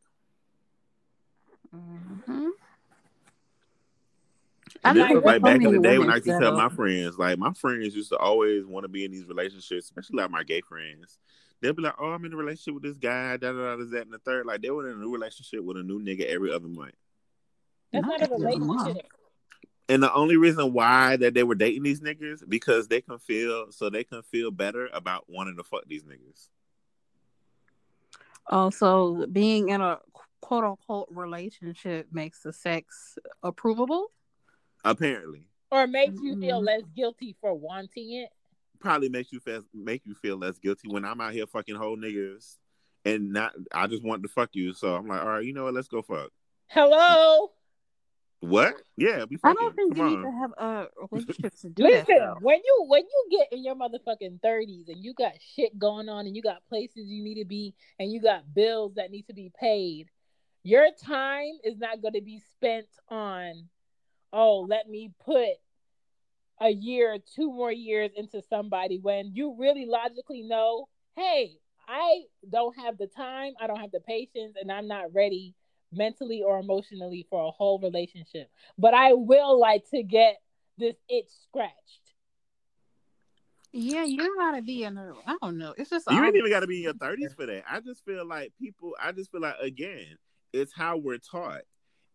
[1.73, 2.51] Mhm.
[4.83, 6.69] And this like was like back in the day when I used to tell my
[6.75, 10.29] friends, like my friends used to always want to be in these relationships, especially like
[10.29, 11.17] my gay friends.
[11.61, 13.89] They'll be like, "Oh, I'm in a relationship with this guy, da da da, this,
[13.89, 14.45] that, and the third.
[14.45, 16.93] Like they were in a new relationship with a new nigga every other month.
[17.91, 18.87] That's Not not a every other month.
[18.87, 19.11] relationship.
[19.87, 23.71] And the only reason why that they were dating these niggas because they can feel
[23.71, 26.49] so they can feel better about wanting to fuck these niggas.
[28.51, 29.99] Oh, so being in a
[30.41, 34.05] quote unquote relationship makes the sex approvable?
[34.85, 36.65] Apparently, Or makes you feel Mhm.
[36.65, 38.29] less guilty for wanting it.
[38.79, 41.97] probably makes you feel make you feel less guilty when I'm out here fucking whole
[41.97, 42.57] niggas
[43.03, 43.53] and not.
[43.73, 45.73] I just want to fuck you, so I'm like, all right, you know what?
[45.73, 46.31] Let's go fuck.
[46.67, 47.51] Hello?
[48.41, 48.75] What?
[48.95, 50.21] Yeah, we I don't think Come you on.
[50.21, 52.07] need to have a relationship to do that.
[52.07, 52.37] Listen, though.
[52.41, 56.25] when you when you get in your motherfucking thirties and you got shit going on
[56.25, 59.33] and you got places you need to be and you got bills that need to
[59.33, 60.07] be paid,
[60.63, 63.67] your time is not going to be spent on,
[64.31, 65.49] oh, let me put
[66.61, 70.87] a year, two more years into somebody when you really logically know,
[71.17, 75.55] hey, I don't have the time, I don't have the patience, and I'm not ready
[75.91, 78.49] mentally or emotionally for a whole relationship.
[78.77, 80.37] But I will like to get
[80.77, 81.73] this itch scratched.
[83.71, 85.13] Yeah, you don't gotta be in a.
[85.27, 85.75] I don't know.
[85.77, 86.39] It's just You ain't obvious.
[86.41, 87.63] even got to be in your thirties for that.
[87.69, 88.95] I just feel like people.
[88.99, 90.17] I just feel like again,
[90.53, 91.61] it's how we're taught.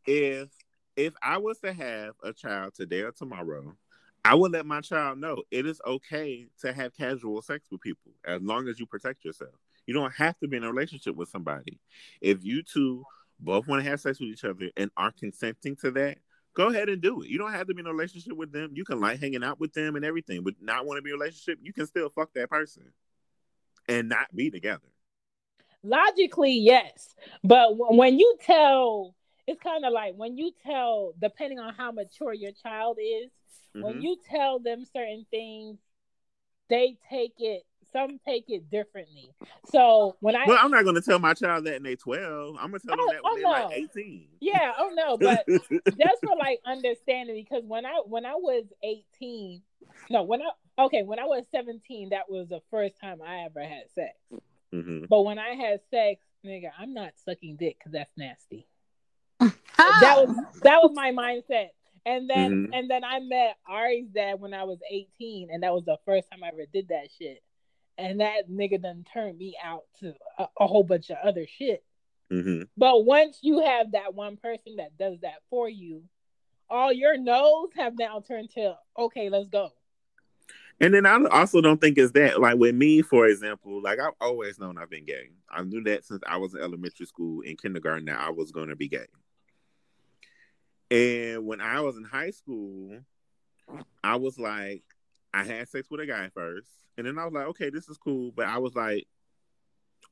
[0.04, 0.48] If
[0.96, 3.76] if I was to have a child today or tomorrow,
[4.24, 8.12] I would let my child know it is okay to have casual sex with people
[8.24, 9.54] as long as you protect yourself.
[9.86, 11.78] You don't have to be in a relationship with somebody.
[12.20, 13.04] If you two
[13.40, 16.18] both want to have sex with each other and are consenting to that,
[16.54, 17.28] go ahead and do it.
[17.28, 18.70] You don't have to be in a relationship with them.
[18.74, 21.14] You can like hanging out with them and everything, but not want to be in
[21.14, 21.58] a relationship.
[21.62, 22.92] You can still fuck that person
[23.88, 24.88] and not be together.
[25.82, 27.14] Logically, yes.
[27.42, 29.14] But when you tell,
[29.46, 33.30] it's kind of like when you tell, depending on how mature your child is,
[33.74, 34.02] when Mhm.
[34.02, 35.78] you tell them certain things,
[36.68, 39.30] they take it, some take it differently.
[39.70, 42.56] So when I, Well, I'm not going to tell my child that in they 12.
[42.60, 43.88] I'm going to tell them Oh, that when oh, they're like no.
[43.96, 44.28] 18.
[44.40, 49.62] yeah, oh no, but just for like understanding because when I when I was 18
[50.10, 53.60] no when I okay when I was 17 that was the first time I ever
[53.62, 54.14] had sex
[54.72, 55.08] Mhm.
[55.08, 58.66] but when I had sex nigga I'm not sucking dick because that's nasty
[59.40, 61.68] that was that was my mindset
[62.06, 62.70] and then Mhm.
[62.72, 66.28] and then I met Ari's dad when I was 18 and that was the first
[66.30, 67.42] time I ever did that shit
[67.98, 71.84] and that nigga done turned me out to a, a whole bunch of other shit
[72.30, 72.68] Mhm.
[72.76, 76.02] but once you have that one person that does that for you,
[76.70, 79.70] all your no's have now turned to okay, let's go.
[80.80, 82.40] And then I also don't think it's that.
[82.40, 85.30] Like with me, for example, like I've always known I've been gay.
[85.48, 88.70] I knew that since I was in elementary school, in kindergarten, that I was going
[88.70, 89.06] to be gay.
[90.90, 92.98] And when I was in high school,
[94.02, 94.82] I was like,
[95.32, 97.96] I had sex with a guy first, and then I was like, okay, this is
[97.96, 98.32] cool.
[98.34, 99.06] But I was like,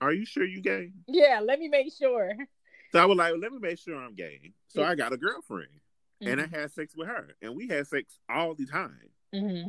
[0.00, 0.90] are you sure you gay?
[1.06, 2.32] Yeah, let me make sure.
[2.92, 4.52] So I was like, let me make sure I'm gay.
[4.68, 5.70] So I got a girlfriend,
[6.22, 6.28] mm-hmm.
[6.28, 6.54] and I mm-hmm.
[6.54, 9.08] had sex with her, and we had sex all the time.
[9.34, 9.68] Mm-hmm.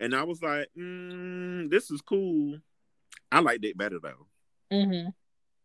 [0.00, 2.58] And I was like, mm, this is cool.
[3.30, 4.26] I liked it better though.
[4.72, 5.10] Mm-hmm.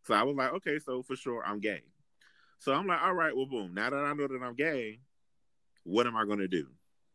[0.06, 1.82] So I was like, okay, so for sure I'm gay.
[2.60, 3.74] So I'm like, all right, well, boom.
[3.74, 5.00] Now that I know that I'm gay,
[5.84, 6.68] what am I going to do?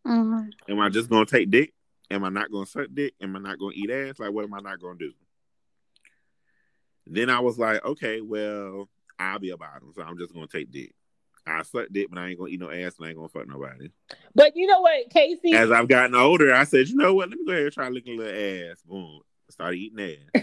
[0.07, 0.73] Mm-hmm.
[0.73, 1.73] Am I just going to take dick?
[2.11, 3.15] Am I not going to suck dick?
[3.21, 4.19] Am I not going to eat ass?
[4.19, 5.13] Like, what am I not going to do?
[7.07, 8.89] Then I was like, okay, well,
[9.19, 10.93] I'll be a bottom, so I'm just going to take dick.
[11.47, 13.47] I suck dick, but I ain't gonna eat no ass and I ain't gonna fuck
[13.47, 13.89] nobody.
[14.35, 15.53] But you know what, Casey?
[15.53, 17.31] As I've gotten older, I said, you know what?
[17.31, 18.83] Let me go ahead and try licking a little ass.
[18.83, 19.21] Boom.
[19.49, 20.43] Started eating ass.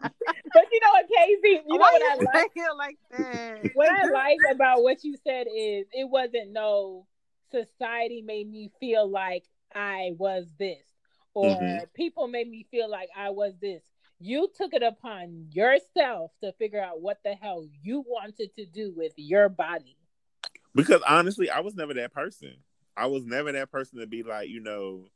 [0.00, 1.60] but you know what, Casey?
[1.68, 2.50] You know what I like?
[2.78, 3.70] like that?
[3.74, 7.06] What I like about what you said is it wasn't no
[7.50, 9.44] society made me feel like
[9.74, 10.84] I was this,
[11.34, 11.84] or mm-hmm.
[11.94, 13.82] people made me feel like I was this
[14.20, 18.92] you took it upon yourself to figure out what the hell you wanted to do
[18.94, 19.96] with your body.
[20.74, 22.54] Because honestly, I was never that person.
[22.96, 25.06] I was never that person to be like, you know,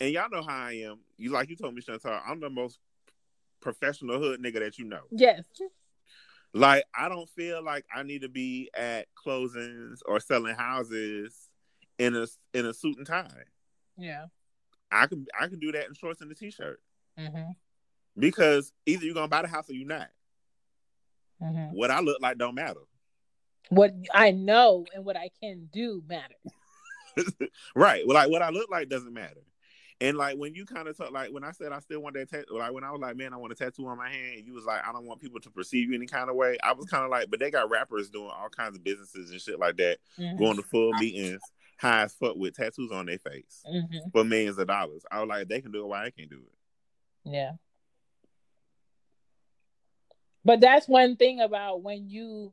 [0.00, 1.00] and y'all know how I am.
[1.18, 2.78] You like you told me, Chantal, I'm the most
[3.60, 5.02] professional hood nigga that you know.
[5.10, 5.44] Yes.
[6.54, 11.43] Like I don't feel like I need to be at closings or selling houses
[11.98, 13.28] in a in a suit and tie.
[13.96, 14.26] Yeah.
[14.90, 16.80] I can I can do that in shorts and a t-shirt.
[17.18, 17.52] Mm-hmm
[18.18, 20.08] because either you're gonna buy the house or you're not.
[21.42, 21.76] Mm-hmm.
[21.76, 22.80] What I look like don't matter.
[23.70, 26.34] What I know and what I can do matter.
[27.74, 28.06] right.
[28.06, 29.40] Well, like what I look like doesn't matter.
[30.00, 32.28] And like when you kind of talk, like when I said I still want that
[32.28, 34.52] tattoo, like when I was like, man, I want a tattoo on my hand, you
[34.52, 36.58] was like, I don't want people to perceive you any kind of way.
[36.62, 39.40] I was kind of like, but they got rappers doing all kinds of businesses and
[39.40, 40.36] shit like that, mm-hmm.
[40.36, 41.40] going to full meetings,
[41.78, 44.10] high as fuck with tattoos on their face mm-hmm.
[44.12, 45.04] for millions of dollars.
[45.10, 47.30] I was like, they can do it, why I can't do it?
[47.30, 47.52] Yeah.
[50.44, 52.52] But that's one thing about when you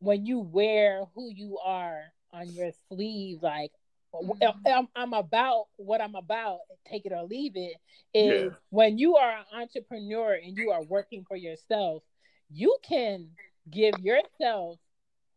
[0.00, 3.70] when you wear who you are on your sleeve, like
[4.12, 4.66] mm-hmm.
[4.66, 7.76] I'm, I'm, about what I'm about, take it or leave it.
[8.12, 8.56] Is yeah.
[8.70, 12.02] when you are an entrepreneur and you are working for yourself,
[12.50, 13.28] you can
[13.70, 14.80] give yourself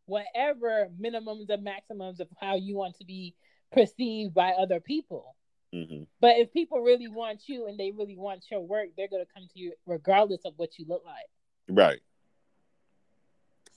[0.06, 3.36] whatever minimums and maximums of how you want to be
[3.72, 5.36] perceived by other people.
[5.74, 6.04] Mm-hmm.
[6.22, 9.34] But if people really want you and they really want your work, they're going to
[9.34, 11.26] come to you regardless of what you look like.
[11.68, 12.02] Right.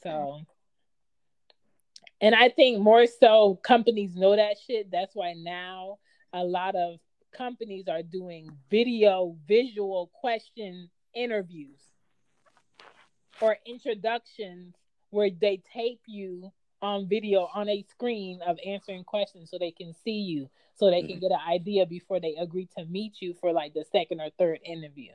[0.03, 0.43] So,
[2.21, 4.91] and I think more so companies know that shit.
[4.91, 5.99] That's why now
[6.33, 6.99] a lot of
[7.33, 11.81] companies are doing video, visual question interviews
[13.41, 14.75] or introductions
[15.11, 19.95] where they tape you on video on a screen of answering questions so they can
[20.05, 21.21] see you so they can mm-hmm.
[21.21, 24.61] get an idea before they agree to meet you for like the second or third
[24.65, 25.11] interview.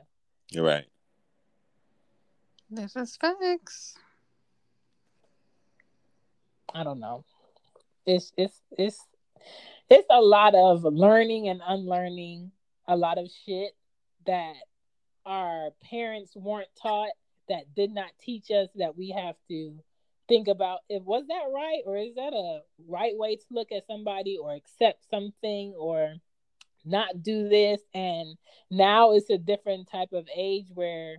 [0.50, 0.84] You're right.
[2.70, 3.94] This is facts.
[6.74, 7.24] I don't know.
[8.04, 8.98] It's it's it's
[9.88, 12.50] it's a lot of learning and unlearning
[12.86, 13.74] a lot of shit
[14.26, 14.54] that
[15.24, 17.10] our parents weren't taught
[17.48, 19.78] that did not teach us that we have to
[20.26, 23.86] think about if was that right or is that a right way to look at
[23.86, 26.14] somebody or accept something or
[26.84, 28.36] not do this and
[28.70, 31.16] now it's a different type of age where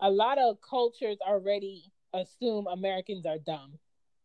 [0.00, 3.78] a lot of cultures already assume Americans are dumb.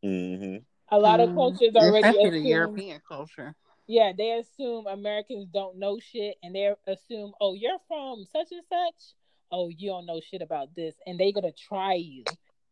[0.04, 0.58] Mm-hmm.
[0.94, 1.38] A lot of mm-hmm.
[1.38, 3.56] cultures already assume, the European culture.
[3.88, 8.64] Yeah, they assume Americans don't know shit, and they assume, oh, you're from such and
[8.68, 9.14] such.
[9.52, 12.24] Oh, you don't know shit about this, and they're gonna try you,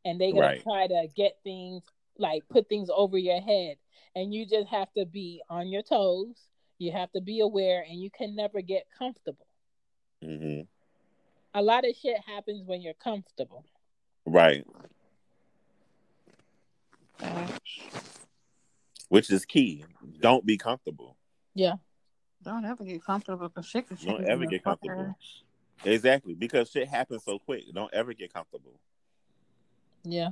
[0.05, 0.63] and they're gonna right.
[0.63, 1.83] try to get things
[2.17, 3.77] like put things over your head,
[4.15, 6.35] and you just have to be on your toes.
[6.77, 9.47] You have to be aware, and you can never get comfortable.
[10.23, 10.61] Mm-hmm
[11.53, 13.65] a lot of shit happens when you're comfortable.
[14.25, 14.65] Right.
[19.09, 19.85] Which is key.
[20.19, 21.17] Don't be comfortable.
[21.55, 21.75] Yeah.
[22.43, 25.17] Don't ever get comfortable because shit Don't ever get comfortable.
[25.85, 26.33] Exactly.
[26.33, 27.63] Because shit happens so quick.
[27.73, 28.79] Don't ever get comfortable.
[30.03, 30.29] Yeah.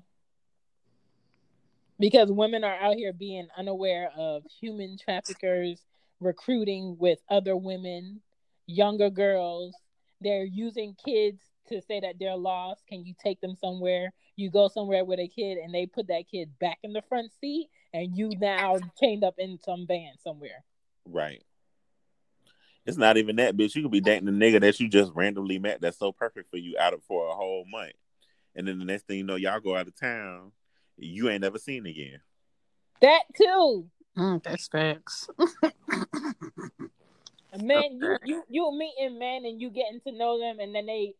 [1.99, 5.81] Because women are out here being unaware of human traffickers
[6.19, 8.21] recruiting with other women,
[8.67, 9.75] younger girls,
[10.21, 12.85] they're using kids to say that they're lost.
[12.87, 14.13] Can you take them somewhere?
[14.35, 17.31] You go somewhere with a kid and they put that kid back in the front
[17.41, 20.63] seat and you now chained up in some van somewhere.
[21.05, 21.43] Right.
[22.87, 23.75] It's not even that, bitch.
[23.75, 26.55] You could be dating a nigga that you just randomly met that's so perfect for
[26.55, 27.91] you out of for a whole month.
[28.55, 30.53] And then the next thing you know, y'all go out of town,
[30.95, 32.21] you ain't never seen again.
[33.01, 33.89] That too.
[34.17, 35.27] Mm, that's facts.
[37.61, 41.13] Man, you, you you meeting men and you getting to know them and then they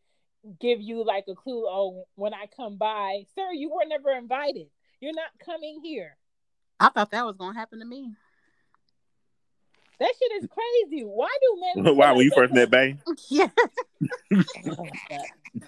[0.62, 4.68] give you like a clue, oh, when I come by, sir, you were never invited.
[5.02, 6.16] You're not coming here.
[6.80, 8.14] I thought that was gonna happen to me.
[10.00, 11.04] That shit is crazy.
[11.04, 11.96] Why do men?
[11.98, 12.98] Why when you first met Bay?
[13.30, 13.48] Yeah.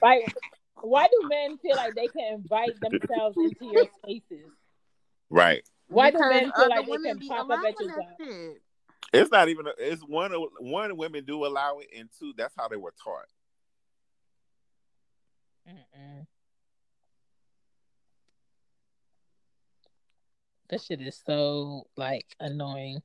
[0.01, 0.33] like,
[0.81, 4.51] why do men feel like they can invite themselves into your spaces?
[5.29, 5.63] Right.
[5.87, 8.55] Why do men feel like they can pop up at your that job?
[9.11, 9.65] It's not even.
[9.65, 10.31] A, it's one.
[10.59, 13.25] One women do allow it, and two, that's how they were taught.
[15.67, 16.27] Mm-mm.
[20.69, 23.01] That shit is so like annoying.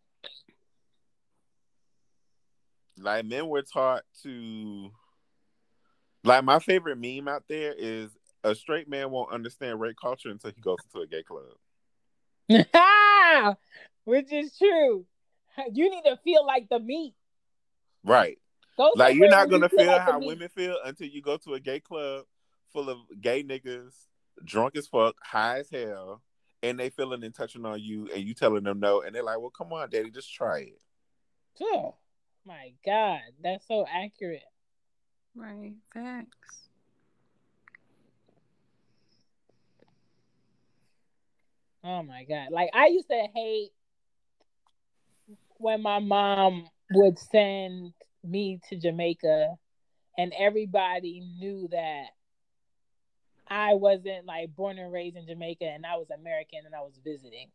[2.98, 4.90] Like men were taught to.
[6.22, 8.10] Like my favorite meme out there is
[8.42, 11.56] a straight man won't understand rape culture until he goes into a gay club.
[14.04, 15.06] Which is true.
[15.72, 17.14] You need to feel like the meat.
[18.04, 18.38] Right.
[18.76, 21.60] Go Like you're not gonna feel like how women feel until you go to a
[21.60, 22.24] gay club
[22.72, 23.94] full of gay niggas,
[24.44, 26.22] drunk as fuck, high as hell,
[26.62, 29.38] and they feeling and touching on you, and you telling them no, and they're like,
[29.38, 30.82] "Well, come on, daddy, just try it."
[31.62, 31.94] Oh
[32.46, 34.42] my god, that's so accurate.
[35.34, 35.72] Right.
[35.92, 36.68] Facts.
[41.82, 42.48] Oh my god.
[42.50, 43.72] Like I used to hate
[45.58, 47.92] when my mom would send
[48.22, 49.54] me to Jamaica
[50.16, 52.06] and everybody knew that
[53.48, 56.98] I wasn't like born and raised in Jamaica and I was American and I was
[57.04, 57.48] visiting.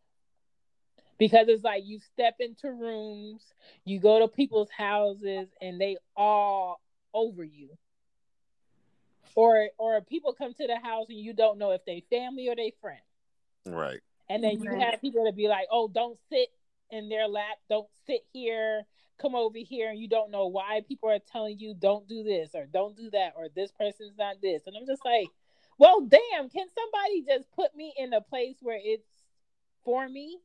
[1.19, 3.43] Because it's like you step into rooms,
[3.85, 6.81] you go to people's houses and they all
[7.13, 7.69] over you.
[9.35, 12.55] Or or people come to the house and you don't know if they family or
[12.55, 13.01] they friend.
[13.67, 14.01] Right.
[14.29, 14.81] And then you Right.
[14.91, 16.49] have people to be like, oh, don't sit
[16.89, 18.85] in their lap, don't sit here,
[19.17, 22.55] come over here, and you don't know why people are telling you don't do this
[22.55, 24.63] or don't do that or this person's not this.
[24.65, 25.27] And I'm just like,
[25.77, 29.07] well, damn, can somebody just put me in a place where it's
[29.83, 30.39] for me?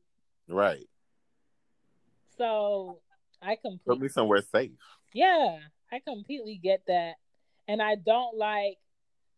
[0.47, 0.87] Right.
[2.37, 2.99] So
[3.41, 4.71] I completely Put me somewhere safe.
[5.13, 5.57] Yeah,
[5.91, 7.13] I completely get that.
[7.67, 8.77] And I don't like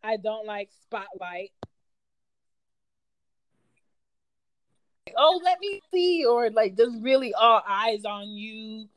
[0.04, 1.52] I don't like spotlight.
[5.18, 8.88] Oh, let me see, or like just really all eyes on you,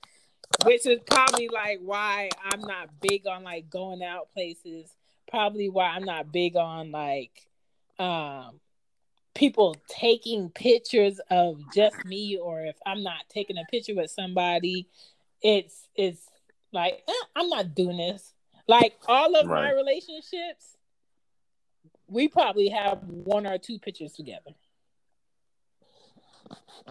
[0.65, 4.91] which is probably like why I'm not big on like going out places.
[5.29, 7.47] Probably why I'm not big on like
[7.99, 8.61] um
[9.41, 14.87] people taking pictures of just me, or if I'm not taking a picture with somebody,
[15.41, 16.29] it's it's
[16.73, 18.35] like eh, I'm not doing this.
[18.69, 20.77] Like all of my relationships,
[22.07, 24.51] we probably have one or two pictures together.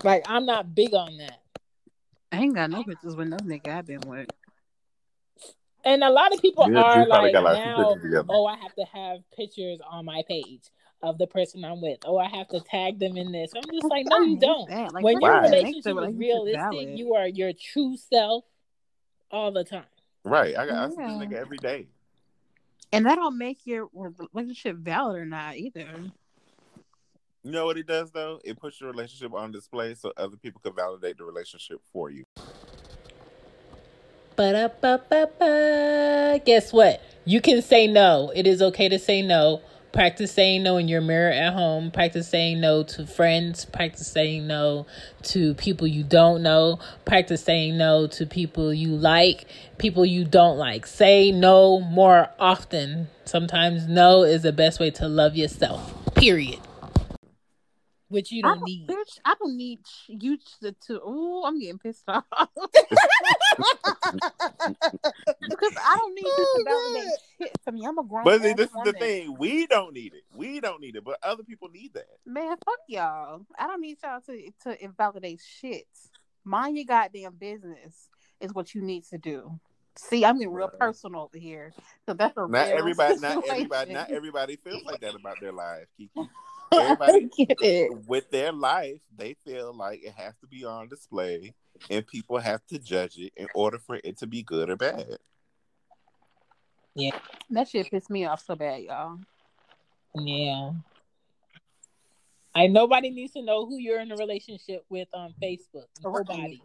[0.03, 1.41] Like I'm not big on that.
[2.31, 4.27] I ain't got no pictures with no nigga I've been with.
[5.85, 7.95] And a lot of people You- you are like got, like, two now,
[8.27, 10.63] oh, I have to have pictures on my page
[11.01, 11.99] of the person I'm with.
[12.05, 13.51] Oh, I have to tag them in this.
[13.55, 14.69] I'm just like, no, you don't.
[14.69, 15.43] Like, when your Right.
[15.43, 15.51] that.
[15.51, 18.45] Make relationship is realistic, you are your true self
[19.31, 19.85] all the time.
[20.23, 20.57] Right.
[20.57, 21.25] I got I see this Yeah.
[21.25, 21.87] nigga every day.
[22.91, 25.87] And that don't make your relationship valid or not either.
[27.43, 28.41] You know what it does though?
[28.43, 32.23] It puts your relationship on display so other people can validate the relationship for you.
[34.35, 36.41] Ba-da-ba-ba-ba.
[36.45, 37.01] Guess what?
[37.25, 38.31] You can say no.
[38.35, 39.61] It is okay to say no.
[39.91, 41.89] Practice saying no in your mirror at home.
[41.89, 43.65] Practice saying no to friends.
[43.65, 44.85] Practice saying no
[45.23, 46.79] to people you don't know.
[47.05, 49.45] Practice saying no to people you like,
[49.79, 50.85] people you don't like.
[50.85, 53.09] Say no more often.
[53.25, 56.13] Sometimes no is the best way to love yourself.
[56.13, 56.59] Period.
[58.09, 58.87] Which you I don't need.
[58.87, 60.71] Bitch, I don't need you to.
[60.87, 62.23] to oh, I'm getting pissed off.
[65.47, 67.85] because I don't need you to validate shit for me.
[67.85, 68.23] I'm a grown.
[68.25, 69.37] But see, ass this is the thing.
[69.37, 70.23] We don't need it.
[70.35, 72.07] We don't need it, but other people need that.
[72.25, 73.45] Man, fuck y'all.
[73.57, 75.87] I don't need y'all to to invalidate shit.
[76.43, 78.09] Mind your goddamn business
[78.39, 79.59] is what you need to do.
[79.97, 80.79] See, I'm getting real Right.
[80.79, 81.73] personal over here.
[82.05, 85.51] So that's a Not real everybody, not everybody, not everybody feels like that about their
[85.51, 86.11] life, Kiki.
[86.73, 87.91] I Everybody get it.
[88.07, 91.53] with their life, they feel like it has to be on display
[91.89, 95.17] and people have to judge it in order for it to be good or bad.
[96.95, 97.17] Yeah.
[97.51, 99.19] That shit pissed me off so bad, y'all.
[100.15, 100.71] Yeah.
[102.55, 105.85] I nobody needs to know who you're in a relationship with on Facebook.
[106.03, 106.61] Nobody.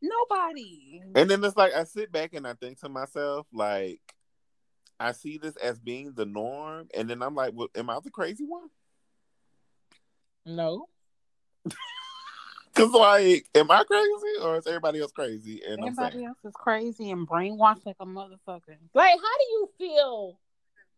[0.00, 1.02] Nobody.
[1.14, 4.00] And then it's like I sit back and I think to myself, like,
[5.00, 8.10] I see this as being the norm, and then I'm like, well, am I the
[8.10, 8.68] crazy one?
[10.48, 10.86] No.
[12.74, 15.62] Because like, am I crazy or is everybody else crazy?
[15.66, 18.76] And I'm Everybody else is crazy and brainwashed like a motherfucker.
[18.94, 20.38] Like, how do you feel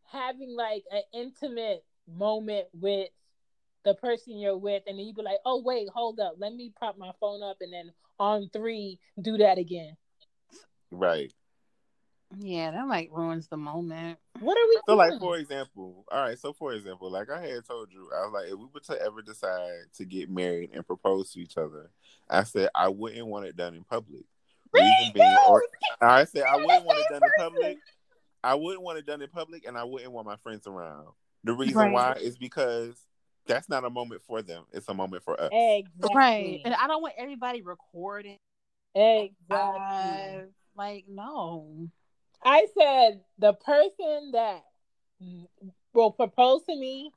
[0.03, 3.09] having like an intimate moment with
[3.87, 6.71] the person you're with, and then you be like, "Oh wait, hold up, let me
[6.77, 9.97] prop my phone up, and then on three, do that again."
[10.91, 11.33] right?
[12.39, 14.19] Yeah, that like ruins the moment.
[14.39, 14.79] What are we?
[14.87, 16.39] So, like, for example, all right.
[16.39, 19.03] So, for example, like I had told you, I was like, if we were to
[19.03, 21.91] ever decide to get married and propose to each other,
[22.29, 24.25] I said I wouldn't want it done in public.
[24.73, 25.65] Reason being, or
[26.01, 27.79] I said I wouldn't want it done in public.
[28.45, 31.09] I wouldn't want it done in public, and I wouldn't want my friends around.
[31.43, 31.93] The reason Right.
[31.93, 32.95] why is because
[33.47, 35.51] that's not a moment for them; it's a moment for us.
[35.53, 36.11] exactly.
[36.15, 36.61] Right.
[36.65, 38.37] And I don't want everybody recording.
[38.95, 39.51] Exactly.
[39.51, 40.43] Uh,
[40.77, 41.89] like, no.
[42.43, 44.63] I said the person that
[45.93, 47.13] will propose to me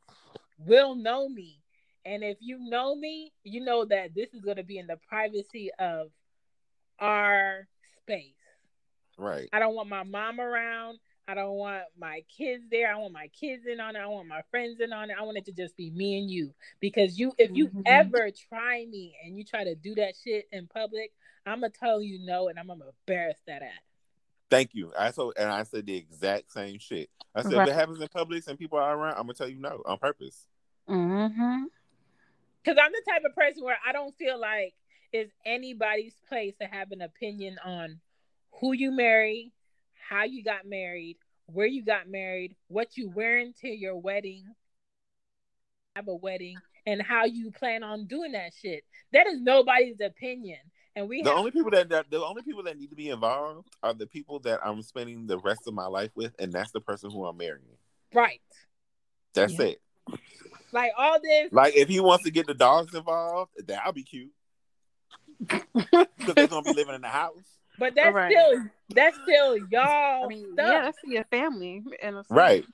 [0.58, 1.60] will know me.
[2.06, 4.98] And if you know me, you know that this is going to be in the
[5.08, 6.08] privacy of
[7.00, 7.68] our
[8.02, 8.34] space.
[9.18, 9.48] Right.
[9.54, 11.00] I don't want my mom around.
[11.28, 12.94] I don't want my kids there.
[12.94, 14.00] I want my kids in on it.
[14.00, 15.16] I want my friends in on it.
[15.18, 16.54] I want it to just be me and you.
[16.82, 17.84] Because you if you Mhm.
[17.86, 21.14] ever try me and you try to do that shit in public,
[21.46, 23.93] I'm gonna tell you no and I'm gonna embarrass that ass.
[24.50, 24.92] Thank you.
[24.98, 27.10] I so and I said the exact same shit.
[27.34, 27.68] I said Right.
[27.68, 29.98] if it happens in public and people are around, I'm gonna tell you no on
[29.98, 30.46] purpose.
[30.88, 31.64] Mm-hmm.
[32.64, 34.74] Because I'm the type of person where I don't feel like
[35.12, 38.00] it's anybody's place to have an opinion on
[38.60, 39.52] who you marry,
[40.10, 41.18] how you got married,
[41.48, 44.46] where you got married, what you wearing to your wedding,
[45.96, 48.84] have a wedding, and how you plan on doing that shit.
[49.12, 50.60] That is nobody's opinion.
[50.96, 53.10] And we The have only people that, that the only people that need to be
[53.10, 56.72] involved are the people that I'm spending the rest of my life with, and that's
[56.72, 57.66] the person who I'm marrying.
[58.14, 58.42] right.
[59.34, 59.66] That's Yeah.
[59.66, 59.82] it.
[60.72, 64.32] Like all this Like if he wants to get the dogs involved, that'll be cute
[65.40, 67.58] because they're gonna be living in the house.
[67.80, 68.32] but that's Right.
[68.32, 70.68] still that's still y'all I mean, stuff.
[70.70, 71.84] yeah, that's your family.
[72.02, 72.28] In a sense.
[72.30, 72.66] Right.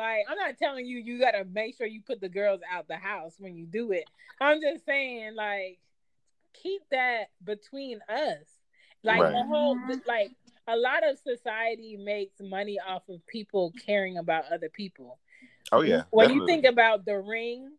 [0.00, 2.96] Like, I'm not telling you you gotta make sure you put the girls out the
[2.96, 4.04] house when you do it.
[4.40, 5.78] I'm just saying, like,
[6.54, 8.46] keep that between us.
[9.02, 10.30] Like the whole, like,
[10.66, 15.18] a lot of society makes money off of people caring about other people.
[15.70, 16.04] Oh yeah.
[16.10, 17.70] When you think about the ring,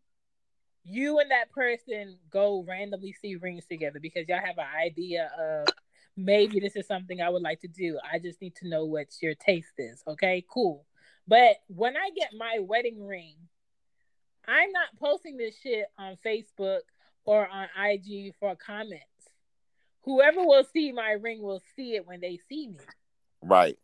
[0.84, 5.68] you and that person go randomly see rings together because y'all have an idea of
[6.16, 8.00] maybe this is something I would like to do.
[8.12, 10.04] I just need to know what your taste is.
[10.08, 10.86] Okay, cool.
[11.28, 13.36] But when I get my wedding ring,
[14.48, 16.82] I'm not posting this shit on Facebook
[17.26, 19.06] or on IG for comments.
[20.04, 22.80] Whoever will see my ring will see it when they see me
[23.44, 23.78] right.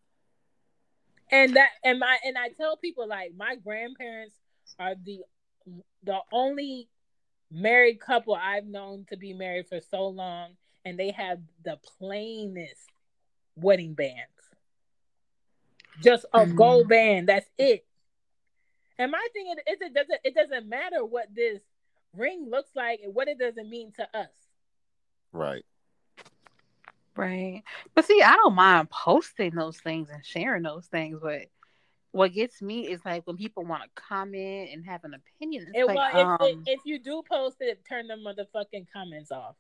[1.32, 4.36] and that and my and I tell people like my grandparents
[4.80, 5.20] are the
[6.04, 6.90] the only
[7.52, 10.52] married couple I've known to be married for so long,
[10.86, 12.90] and they have the plainest
[13.56, 14.32] wedding bands,
[16.02, 16.56] just a Mhm.
[16.56, 17.28] gold band.
[17.28, 17.86] That's it.
[19.00, 21.62] And my thing is, is it doesn't it doesn't matter what this
[22.14, 24.32] ring looks like and what it doesn't mean to us.
[25.32, 25.66] Right.
[27.16, 27.64] Right.
[27.96, 31.48] But see, I don't mind posting those things and sharing those things, but
[32.12, 35.68] what gets me is like when people want to comment and have an opinion.
[35.68, 39.32] It's And like, well, um, if, if you do post it, turn the motherfucking comments
[39.32, 39.56] off.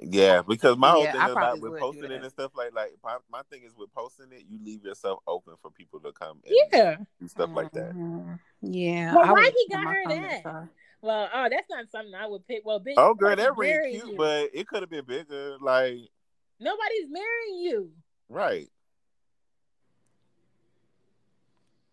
[0.00, 2.74] Yeah, because my whole Yeah, thing I about probably with posting it and stuff like
[2.74, 6.12] like my, my thing is with posting it, you leave yourself open for people to
[6.12, 6.96] come and Yeah.
[7.20, 7.94] do stuff like that.
[7.94, 8.38] mhm.
[8.62, 9.14] Yeah.
[9.14, 10.46] Well, I why would he got her that?
[10.46, 10.68] off.
[11.02, 12.62] Well, oh, that's not something I would pick.
[12.64, 14.16] Well, bitch, Oh, girl, nobody's that ring cute, you.
[14.16, 15.56] but it could have been bigger.
[15.60, 15.98] Like,
[16.60, 17.92] nobody's marrying you.
[18.28, 18.68] right,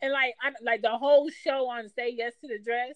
[0.01, 2.95] And like, I, like the whole show on "Say Yes to the Dress,"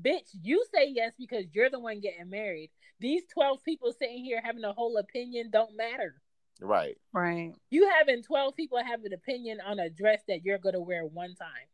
[0.00, 2.70] bitch, you say yes because you're the one getting married.
[3.02, 6.14] These twelve people sitting here having a whole opinion don't matter.
[6.60, 7.52] right, Right.
[7.70, 11.34] You having twelve people have an opinion on a dress that you're gonna wear one
[11.34, 11.66] time.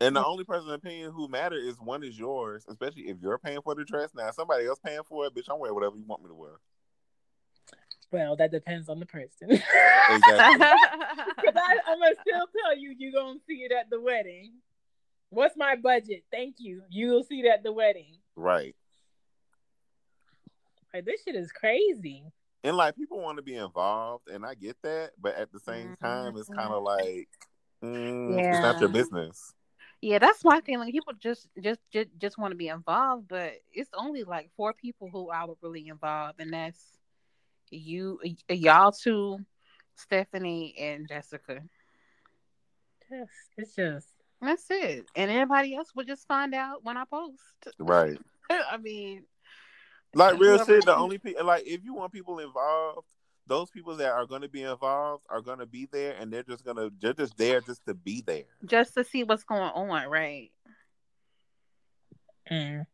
[0.00, 3.60] and the only person's opinion who matter is one is yours, especially if you're paying
[3.62, 4.10] for the dress.
[4.14, 6.60] Now, somebody else paying for it, bitch, I'm wear whatever you want me to wear.
[8.12, 9.50] Well, that depends on the person.
[9.50, 10.66] Exactly.
[11.40, 14.52] Because I'm gonna still tell you, you're gonna see it at the wedding.
[15.30, 16.24] What's my budget?
[16.30, 16.82] Thank you.
[16.90, 18.18] You'll see it at the wedding.
[18.36, 18.74] right.
[20.92, 22.24] Like this shit is crazy.
[22.64, 25.94] And like people want to be involved, and I get that, but at the same
[26.02, 27.28] time, it's kind of like
[27.82, 28.92] mm, it's not your Yeah.
[28.92, 29.54] business.
[30.00, 30.78] Yeah, that's my thing.
[30.78, 34.72] Like people just just just, just want to be involved, but it's only like four
[34.72, 36.98] people who I would really involve, and that's
[37.70, 39.38] you, y- y'all two,
[39.96, 41.62] Stephanie and Jessica.
[43.10, 44.08] Yes, it's just
[44.40, 45.06] That's it.
[45.16, 47.42] And everybody else will just find out when I post.
[47.78, 48.18] Right.
[48.50, 49.24] I mean,
[50.14, 50.84] Like real Whoever- shit.
[50.86, 53.06] The only people like if you want people involved,
[53.46, 56.42] those people that are going to be involved are going to be there, and they're
[56.42, 58.44] just gonna they're just there just to be there.
[58.64, 60.50] just to see what's going on, right?
[62.50, 62.86] mm.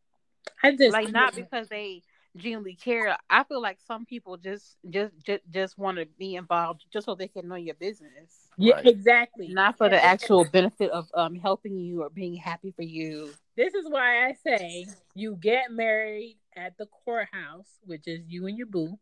[0.62, 2.02] I just Like not because they
[2.36, 3.16] genuinely care.
[3.30, 7.14] I feel like some people just just just, just want to be involved just so
[7.14, 8.48] they can know your business.
[8.56, 8.86] yeah, Right.
[8.86, 9.48] exactly.
[9.48, 13.30] Not for the actual benefit of um helping you or being happy for you.
[13.56, 18.56] This is why I say you get married at the courthouse, which is you and
[18.56, 18.98] your boo.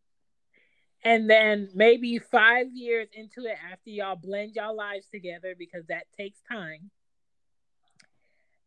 [1.05, 6.07] And then maybe five years into it, after y'all blend y'all lives together, because that
[6.17, 6.91] takes time,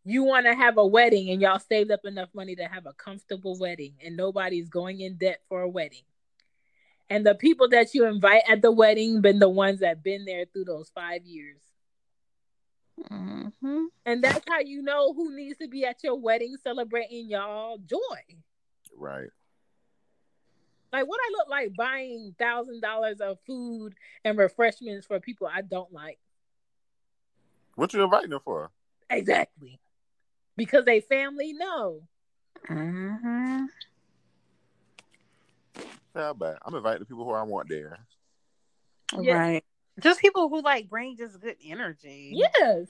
[0.03, 2.93] you want to have a wedding and y'all saved up enough money to have a
[2.93, 6.03] comfortable wedding and nobody's going in debt for a wedding.
[7.09, 10.45] And the people that you invite at the wedding been the ones that been there
[10.45, 11.61] through those five years.
[13.11, 13.85] Mm-hmm.
[14.05, 18.37] And that's how you know who needs to be at your wedding celebrating y'all joy.
[18.97, 19.29] Right.
[20.91, 25.61] Like what I look like buying thousand dollars of food and refreshments for people I
[25.61, 26.19] don't like.
[27.75, 28.71] What you inviting them for?
[29.09, 29.79] Exactly.
[30.55, 32.03] Because they family no.
[32.69, 33.65] Mm-hmm.
[36.15, 36.57] How bad?
[36.65, 37.99] I'm inviting the people who I want there.
[39.19, 39.33] Yeah.
[39.33, 39.63] Right.
[39.99, 42.31] Just people who like bring just good energy.
[42.33, 42.87] Yes.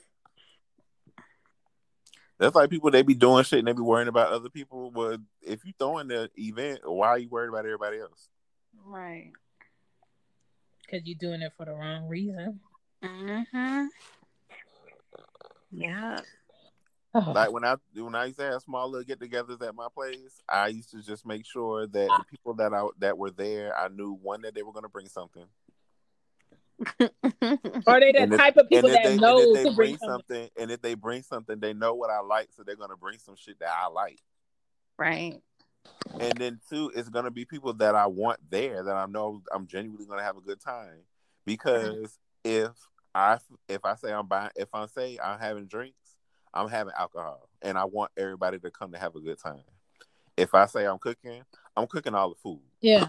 [2.38, 4.90] That's like people they be doing shit and they be worrying about other people.
[4.90, 8.28] But if you throwing the event, why are you worried about everybody else?
[8.84, 9.32] Right.
[10.82, 12.60] Because you're doing it for the wrong reason.
[13.02, 13.86] Mm-hmm.
[15.72, 16.20] Yeah.
[17.14, 20.68] Like when I when I used to have small little get-togethers at my place, I
[20.68, 24.12] used to just make sure that the people that I that were there, I knew
[24.12, 25.46] one that they were going to bring something,
[27.86, 29.98] Or they the if- type of people that they, know if they to bring bring
[29.98, 30.36] something.
[30.36, 32.96] something, and if they bring something, they know what I like, so they're going to
[32.96, 34.20] bring some shit that I like.
[34.98, 35.40] right.
[36.18, 39.42] And then two, it's going to be people that I want there that I know
[39.52, 41.00] I'm genuinely going to have a good time.
[41.44, 42.70] Because if
[43.14, 43.38] I
[43.68, 46.16] if I say I'm buying, if I say I'm having drinks,
[46.54, 49.62] I'm having alcohol, and I want everybody to come to have a good time.
[50.36, 51.42] If I say I'm cooking,
[51.76, 52.60] I'm cooking all the food.
[52.80, 53.08] Yeah.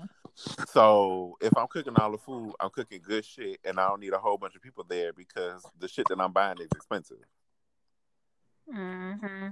[0.67, 4.13] So if I'm cooking all the food, I'm cooking good shit, and I don't need
[4.13, 7.17] a whole bunch of people there because the shit that I'm buying is expensive.
[8.73, 9.47] Mm-hmm.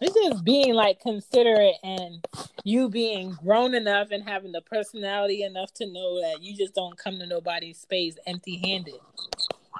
[0.00, 2.24] It's just being like considerate and
[2.64, 6.98] you being grown enough and having the personality enough to know that you just don't
[6.98, 9.00] come to nobody's space empty handed.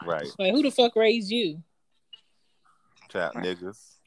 [0.07, 1.63] Right, Like who the fuck raised you?
[3.09, 3.97] chat niggas.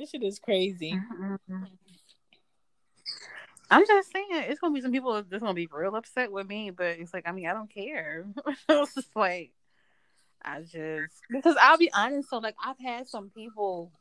[0.00, 0.92] This shit is crazy.
[0.92, 1.64] Mm-hmm.
[3.70, 6.70] I'm just saying, it's gonna be some people that's gonna be real upset with me,
[6.70, 8.24] but it's like, I mean, I don't care.
[8.70, 9.50] it's just like,
[10.42, 12.30] I just because I'll be honest.
[12.30, 13.92] So, like, I've had some people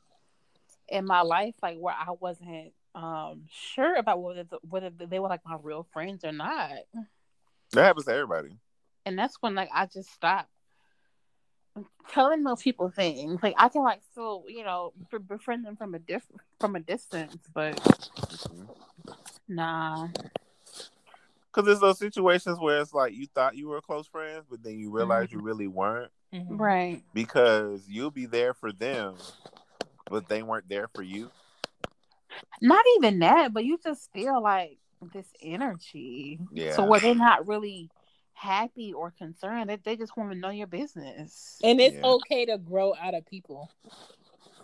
[0.88, 5.42] in my life, like, where I wasn't um sure about whether whether they were like
[5.46, 6.72] my real friends or not,
[7.74, 8.58] That happens to everybody.
[9.06, 10.50] and that's when like I just stopped
[12.10, 13.42] telling those people things.
[13.42, 14.94] Like, I can like still, you know,
[15.28, 16.24] befriend them from a diff
[16.60, 17.80] from a distance, but
[19.48, 20.08] nah.
[21.52, 24.78] Because there's those situations where it's like you thought you were close friends, but then
[24.78, 26.60] you realize you really weren't Mhm.
[26.60, 27.04] Right.
[27.14, 29.16] because you'll be there for them,
[30.10, 31.32] but they weren't there for you.
[32.62, 34.78] Not even that, but you just feel like
[35.14, 36.40] this energy.
[36.52, 36.76] Yeah.
[36.76, 37.90] So where they're not really
[38.40, 41.60] happy or concerned, they, they just want to know your business.
[41.64, 42.14] And it's Yeah.
[42.14, 43.70] okay to grow out of people.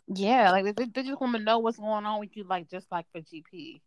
[0.07, 2.91] Yeah, like they, they just want to know what's going on with you, like just
[2.91, 3.81] like for GP.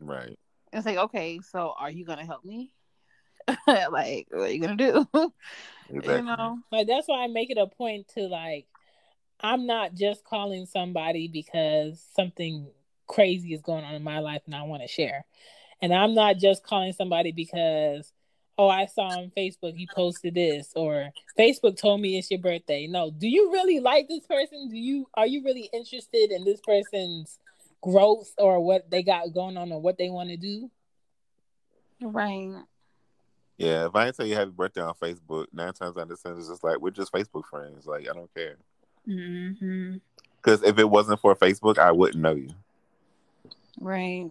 [0.00, 0.38] Right.
[0.72, 2.72] It's like, okay, so are you gonna help me?
[3.66, 5.06] like, what are you gonna do?
[5.94, 6.14] Exactly.
[6.14, 6.58] You know?
[6.70, 8.66] Like that's why I make it a point to like
[9.40, 12.68] I'm not just calling somebody because something
[13.08, 15.26] crazy is going on in my life and I want to share.
[15.82, 18.12] And I'm not just calling somebody because
[18.62, 22.86] oh I saw on Facebook you posted this or Facebook told me it's your birthday.
[22.86, 24.68] No, do you really like this person?
[24.68, 27.38] Do you are you really interested in this person's
[27.80, 30.70] growth or what they got going on or what they want to do?
[32.00, 32.52] Right.
[33.58, 33.86] Yeah.
[33.86, 36.48] If I ain't tell you happy birthday on Facebook, nine times out of ten, it's
[36.48, 37.84] just like we're just Facebook friends.
[37.84, 38.58] Like I don't care.
[39.08, 39.96] Mm-hmm.
[40.36, 42.50] Because if it wasn't for Facebook, I wouldn't know you.
[43.80, 44.30] Right.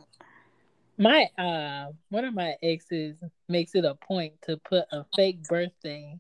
[0.98, 6.20] My uh one of my exes makes it a point to put a fake birthday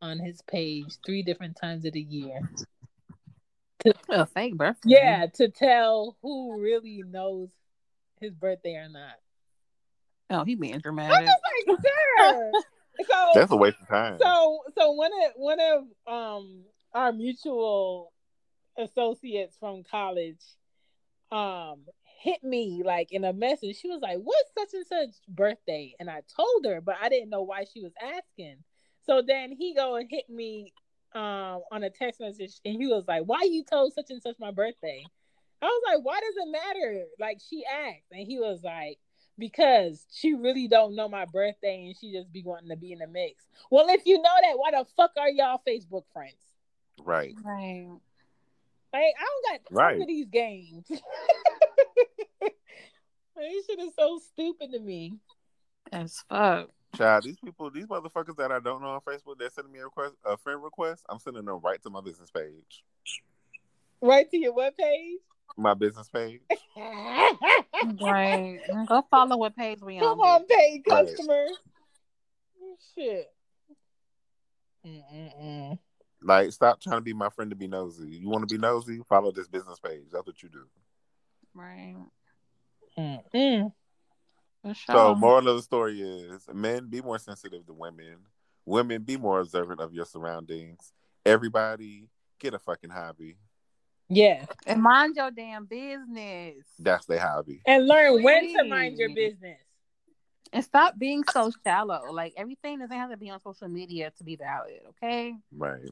[0.00, 2.48] on his page three different times of the year.
[4.08, 4.90] A fake birthday.
[4.90, 7.50] Yeah, to tell who really knows
[8.20, 9.16] his birthday or not.
[10.30, 11.16] Oh, he being dramatic.
[11.16, 12.52] I'm just like, sir.
[13.10, 14.18] so That's a waste of time.
[14.20, 16.62] so so one of one of um
[16.94, 18.12] our mutual
[18.78, 20.40] associates from college
[21.30, 21.80] um
[22.24, 26.08] hit me like in a message she was like what's such and such birthday and
[26.08, 28.56] i told her but i didn't know why she was asking
[29.06, 30.72] so then he go and hit me
[31.14, 34.36] um on a text message and he was like why you told such and such
[34.40, 35.04] my birthday
[35.60, 38.98] i was like why does it matter like she asked and he was like
[39.38, 43.00] because she really don't know my birthday and she just be wanting to be in
[43.00, 43.44] the mix.
[43.70, 46.36] Well, if you know that, why the fuck are y'all Facebook friends?
[47.02, 47.34] right.
[47.42, 47.88] Right.
[48.92, 50.00] Like, I don't got time Right.
[50.00, 50.86] for these games.
[53.36, 55.18] like, this shit is so stupid to me.
[55.92, 56.68] As fuck.
[56.96, 59.84] Child, these people, these motherfuckers that I don't know on Facebook, they're sending me a
[59.84, 61.04] request, a friend request.
[61.08, 62.84] I'm sending them right to my business page.
[64.00, 65.18] Right to your web page?
[65.56, 66.40] My business page.
[68.00, 68.60] Right.
[68.86, 70.42] Go follow what page we Come on.
[70.42, 71.06] on, paid Right.
[72.94, 73.26] Shit.
[74.86, 75.78] Mm-mm-mm.
[76.22, 78.08] Like, stop trying to be my friend to be nosy.
[78.08, 79.00] You want to be nosy?
[79.08, 80.04] Follow this business page.
[80.10, 80.64] That's what you do.
[81.54, 81.96] Right.
[82.98, 83.72] Mm-mm.
[84.86, 88.16] So, moral of the story is: men be more sensitive to women.
[88.64, 90.92] Women be more observant of your surroundings.
[91.26, 92.08] Everybody
[92.38, 93.36] get a fucking hobby.
[94.08, 94.44] Yeah.
[94.66, 96.64] and mind your damn business.
[96.78, 97.62] That's their hobby.
[97.66, 99.58] And learn when to mind your business.
[100.52, 102.12] And stop being so shallow.
[102.12, 105.34] Like everything doesn't have to be on social media to be valid, okay?
[105.52, 105.90] Right.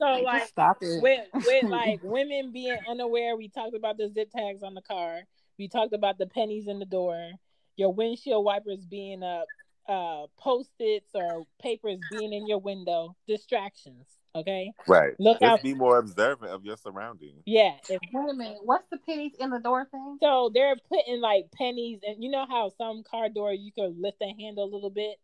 [0.00, 1.02] So, Like, like, stop it.
[1.02, 3.36] with with like women being unaware.
[3.36, 5.20] We talked about the zip tags on the car.
[5.58, 7.32] We talked about the pennies in the door.
[7.76, 9.48] Your windshield wipers being up,
[9.88, 13.16] uh, post-its or papers being in your window.
[13.26, 14.06] Distractions.
[14.34, 14.72] Okay.
[14.86, 15.14] Right.
[15.18, 15.62] Look Just out.
[15.62, 17.42] be more observant of your surroundings.
[17.46, 17.74] Yeah.
[17.88, 18.58] If, Wait a minute.
[18.62, 20.18] What's the pennies in the door thing?
[20.20, 24.18] so they're putting like pennies, and you know how some car door you could lift
[24.20, 25.16] the handle a little bit,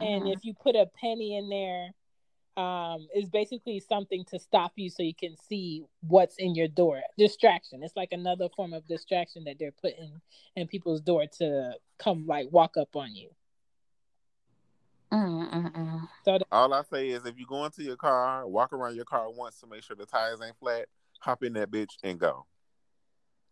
[0.00, 0.32] and Mhm.
[0.36, 1.94] if you put a penny in there
[2.58, 7.00] um is basically something to stop you so you can see what's in your door
[7.16, 10.20] distraction it's like another form of distraction that they're putting
[10.56, 13.30] in people's door to come like walk up on you
[15.10, 16.08] Mm, mm, mm.
[16.22, 19.30] so All I say is, if you go into your car, walk around your car
[19.30, 20.86] once to make sure the tires ain't flat.
[21.20, 22.44] Hop in that bitch and go.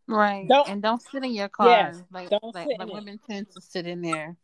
[0.07, 0.47] Right.
[0.47, 1.69] Don't- and don't sit in your car.
[1.69, 2.93] Yes, like don't like, sit in like it.
[2.93, 4.37] women tend to sit in there.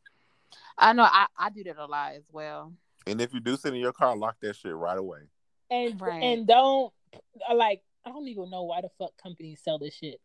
[0.79, 2.73] I know I, I do that a lot as well.
[3.07, 5.21] And if you do sit in your car, lock that shit right away.
[5.71, 6.23] and Right.
[6.23, 6.93] and don't
[7.49, 10.21] uh, like i don't even know why the fuck companies sell this shit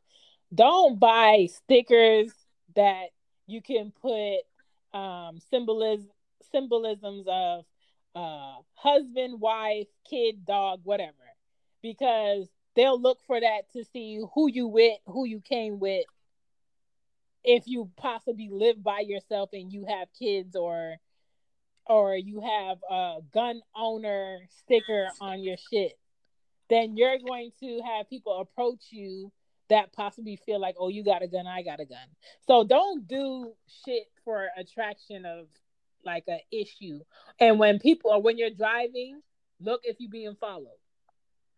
[0.53, 2.31] don't buy stickers
[2.75, 3.07] that
[3.45, 4.39] you can put
[4.97, 6.09] um symbolism
[6.51, 7.65] symbolisms of
[8.15, 11.13] uh husband wife kid dog whatever
[11.81, 16.05] because they'll look for that to see who you with who you came with
[17.43, 20.97] if you possibly live by yourself and you have kids or
[21.89, 25.93] or you have a gun owner sticker on your shit
[26.69, 29.31] then you're going to have people approach you
[29.69, 32.07] that possibly feel like oh you got a gun i got a gun
[32.47, 33.51] so don't do
[33.85, 35.47] shit for attraction of
[36.05, 36.99] like a issue
[37.39, 39.21] and when people or when you're driving
[39.59, 40.67] look if you're being followed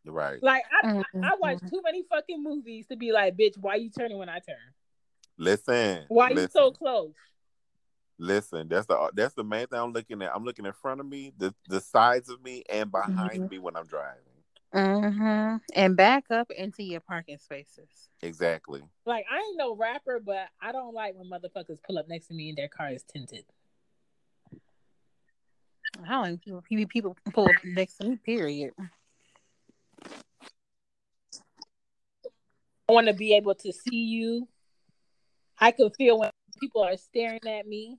[0.05, 0.41] Right.
[0.41, 0.87] like i
[1.19, 1.23] Mm-hmm.
[1.23, 4.39] I watch too many fucking movies to be like, bitch, why you turning when I
[4.39, 4.55] turn?
[5.37, 6.05] Listen.
[6.07, 7.13] Why listen, you so close?
[8.19, 8.67] Listen.
[8.67, 10.35] That's the that's the main thing I'm looking at.
[10.35, 13.49] I'm looking in front of me, the the sides of me, and behind Mhm.
[13.49, 14.23] me when I'm driving.
[14.73, 15.57] Mm-hmm.
[15.73, 18.09] And back up into your parking spaces.
[18.21, 18.83] Exactly.
[19.05, 22.33] Like I ain't no rapper, but I don't like when motherfuckers pull up next to
[22.33, 23.45] me and their car is tinted.
[26.03, 28.17] I don't like people, people people pull up next to me.
[28.17, 28.73] Period.
[32.87, 34.47] I want to be able to see you.
[35.57, 37.97] I can feel when people are staring at me.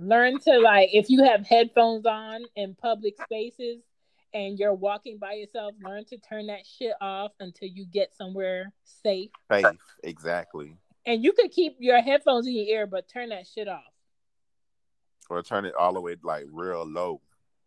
[0.00, 3.82] Learn to like if you have headphones on in public spaces
[4.32, 8.72] and you're walking by yourself, learn to turn that shit off until you get somewhere
[8.84, 9.28] safe.
[9.52, 9.66] Safe.
[10.02, 10.78] Exactly.
[11.04, 13.82] And you could keep your headphones in your ear, but turn that shit off.
[15.28, 17.20] Or turn it all the way like real low,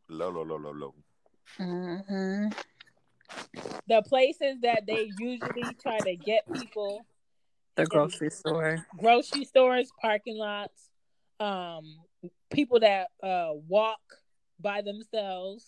[0.10, 0.94] low, low, low, low, low.
[1.58, 2.48] hmm
[3.88, 7.06] The places that they usually try to get people
[7.76, 8.88] The grocery store.
[8.98, 10.90] grocery stores, parking lots,
[11.40, 11.96] um,
[12.52, 14.00] people that uh walk
[14.60, 15.66] by themselves,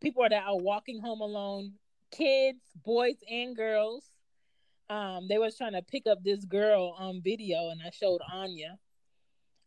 [0.00, 1.72] people that are walking home alone,
[2.10, 4.04] kids, boys and girls.
[4.90, 8.78] Um, they was trying to pick up this girl on video, and I showed Anya.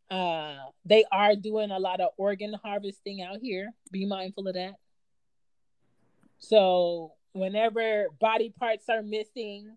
[0.10, 3.72] Uh, they are doing a lot of organ harvesting out here.
[3.92, 4.76] Be mindful of that.
[6.38, 9.76] So whenever body parts are missing,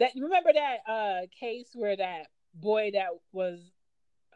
[0.00, 3.60] that remember that uh case where that boy that was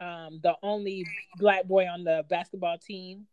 [0.00, 1.04] um the only
[1.36, 3.26] black boy on the basketball team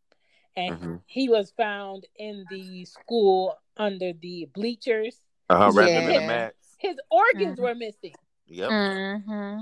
[0.56, 1.02] and Mhm.
[1.06, 5.19] he was found in the school under the bleachers.
[5.49, 5.72] Uh huh.
[5.73, 6.56] Wrapped him in a mat.
[6.77, 7.64] His organs Mhm.
[7.64, 8.15] were missing.
[8.48, 8.69] Yep.
[8.69, 9.61] Mm-hmm.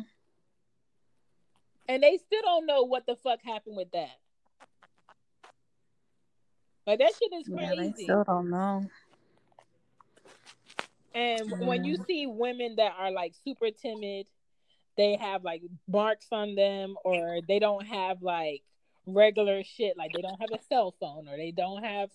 [1.87, 4.17] And they still don't know what the fuck happened with that.
[6.87, 8.89] Like that shit is Yeah, they still don't know.
[11.13, 14.27] And when you see women that are like super timid,
[14.97, 18.63] they have like marks on them, or they don't have like
[19.05, 22.09] regular shit, like they don't have a cell phone, or they don't have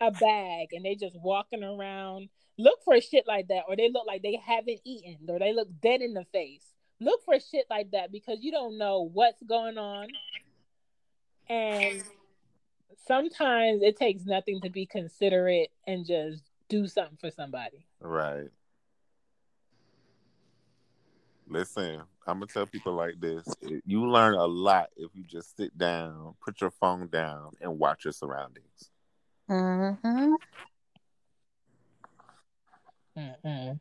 [0.00, 2.28] a bag, and they just walking around.
[2.58, 5.68] Look for shit like that, or they look like they haven't eaten, or they look
[5.80, 6.64] dead in the face.
[7.00, 10.08] Look for shit like that because you don't know what's going on.
[11.48, 12.02] And
[13.06, 17.86] sometimes it takes nothing to be considerate and just do something for somebody.
[18.00, 18.48] Right.
[21.48, 23.46] Listen, I'm gonna tell people like this:
[23.84, 28.04] you learn a lot if you just sit down, put your phone down, and watch
[28.04, 28.90] your surroundings.
[29.50, 30.34] Mm-hmm.
[33.18, 33.80] Mm-mm.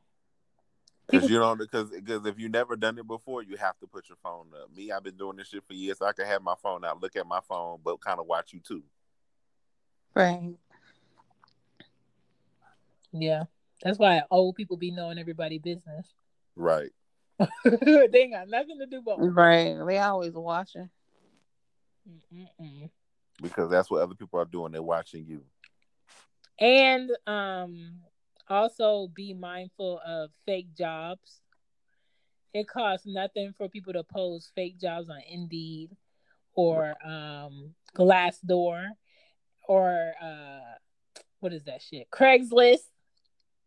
[1.07, 4.07] Because you don't, because because if you never done it before, you have to put
[4.09, 4.75] your phone up.
[4.75, 5.99] Me, I've been doing this shit for years.
[5.99, 8.53] So I can have my phone out, look at my phone, but kind of watch
[8.53, 8.83] you too.
[10.15, 10.55] Right.
[13.11, 13.43] Yeah,
[13.83, 16.07] that's why old people be knowing everybody business.
[16.55, 16.91] Right.
[17.65, 19.17] they ain't got nothing to do but.
[19.17, 19.75] Right.
[19.85, 20.89] They always watching.
[22.33, 22.89] Mm-mm.
[23.41, 24.71] Because that's what other people are doing.
[24.71, 25.41] They're watching you.
[26.59, 28.01] And um,
[28.47, 31.41] also be mindful of fake jobs.
[32.53, 35.95] It costs nothing for people to post fake jobs on Indeed
[36.53, 38.89] or um, Glassdoor
[39.67, 40.59] or uh,
[41.39, 42.09] what is that shit?
[42.11, 42.79] Craigslist.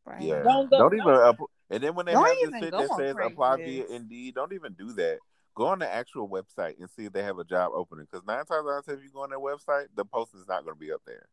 [0.05, 0.22] Right.
[0.22, 0.42] Yeah.
[0.42, 1.09] Don't Don't, go- even.
[1.09, 1.38] Up,
[1.70, 3.90] and then when they Don't have this even shit that says apply via Craigslist.
[3.90, 5.18] Indeed, don't even do that.
[5.54, 8.06] Go on the actual website and see if they have a job opening.
[8.10, 10.46] Because nine times out of ten, if you go on their website, the post is
[10.48, 11.26] not going to be up there.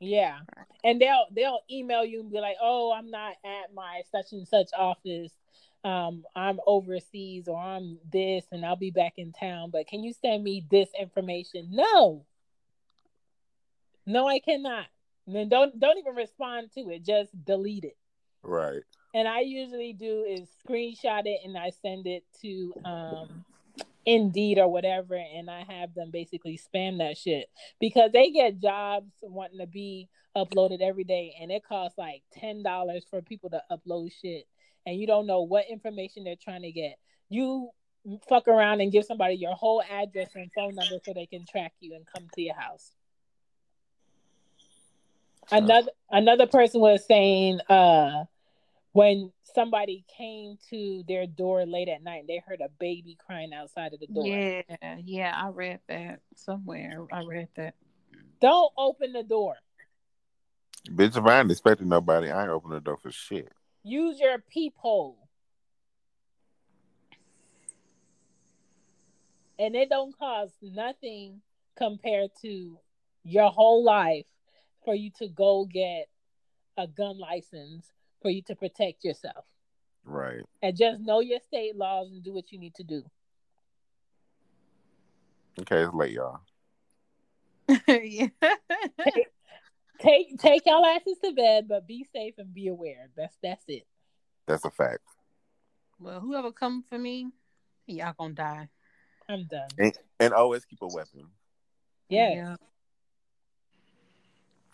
[0.00, 0.38] Yeah,
[0.84, 4.46] and they'll they'll email you and be like, "Oh, I'm not at my such and
[4.46, 5.32] such office.
[5.82, 9.70] Um, I'm overseas or I'm this, and I'll be back in town.
[9.70, 12.24] But can you send me this information?" No,
[14.06, 14.86] no, I cannot.
[15.26, 17.04] And then don't don't even respond to it.
[17.04, 17.96] Just delete it.
[18.44, 18.82] Right.
[19.14, 23.44] And I usually do is screenshot it and I send it to um
[24.06, 29.12] Indeed or whatever, and I have them basically spam that shit because they get jobs
[29.20, 33.62] wanting to be uploaded every day, and it costs like ten dollars for people to
[33.70, 34.46] upload shit,
[34.86, 36.96] and you don't know what information they're trying to get.
[37.28, 37.68] You
[38.30, 41.74] fuck around and give somebody your whole address and phone number so they can track
[41.80, 42.92] you and come to your house.
[45.50, 48.24] Another another person was saying uh
[48.98, 53.52] when somebody came to their door late at night, and they heard a baby crying
[53.52, 54.26] outside of the door.
[54.26, 57.06] Yeah, yeah, I read that somewhere.
[57.12, 57.76] I read that.
[58.40, 59.54] Don't open the door.
[60.90, 63.52] Bitch, if I ain't expecting nobody, I ain't opening the door for shit.
[63.84, 65.28] Use your peephole.
[69.60, 71.40] And it don't cost nothing
[71.76, 72.76] compared to
[73.22, 74.26] your whole life
[74.84, 76.08] for you to go get
[76.76, 77.86] a gun license
[78.20, 79.44] for you to protect yourself.
[80.04, 80.42] Right.
[80.62, 83.02] And just know your state laws and do what you need to do.
[85.60, 86.40] Okay, it's late, y'all.
[87.88, 88.28] yeah.
[90.00, 93.08] Take take y'all asses to bed, but be safe and be aware.
[93.16, 93.84] That's that's it.
[94.46, 95.02] That's a fact.
[95.98, 97.30] well, whoever come for me,
[97.86, 98.68] y'all gonna die.
[99.28, 99.68] I'm done.
[99.76, 101.26] And, and always keep a weapon.
[102.08, 102.30] Yeah.
[102.30, 102.56] Yeah.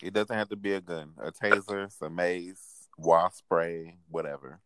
[0.01, 1.13] It doesn't have to be a gun.
[1.17, 4.59] A taser, some mace, wasp spray, whatever.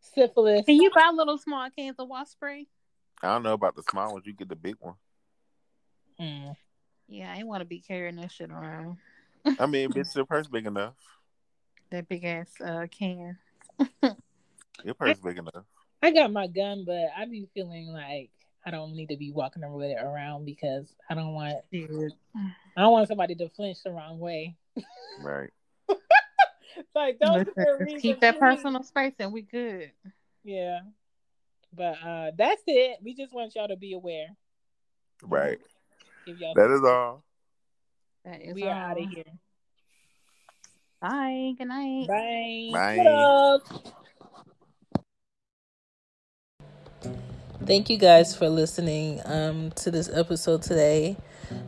[0.00, 0.64] Syphilis.
[0.66, 2.66] Can you buy little small cans of wasp spray?
[3.22, 4.26] I don't know about the small ones.
[4.26, 4.94] You get the big one.
[6.20, 6.56] Mm.
[7.08, 8.98] Yeah, I ain't want to be carrying that shit around.
[9.58, 10.94] I mean, bitch, your purse big enough.
[11.90, 13.38] That big ass uh, can.
[14.82, 15.64] Your purse big enough.
[16.02, 18.30] I got my gun, but I be feeling like
[18.66, 22.80] I don't need to be walking around with it around because I don't want I
[22.80, 24.56] don't want somebody to flinch the wrong way.
[25.22, 25.50] Right.
[26.94, 29.90] like those Listen, are the keep that we- personal space and we good.
[30.42, 30.80] Yeah.
[31.72, 32.98] But uh that's it.
[33.02, 34.28] We just want y'all to be aware.
[35.22, 35.58] Right.
[36.26, 37.24] Give y'all That is all.
[38.24, 39.24] That is we are out of here.
[41.00, 41.52] Bye.
[41.58, 42.06] Good night.
[42.08, 42.70] Bye.
[42.72, 43.58] Bye.
[47.66, 51.16] Thank you guys for listening um, to this episode today.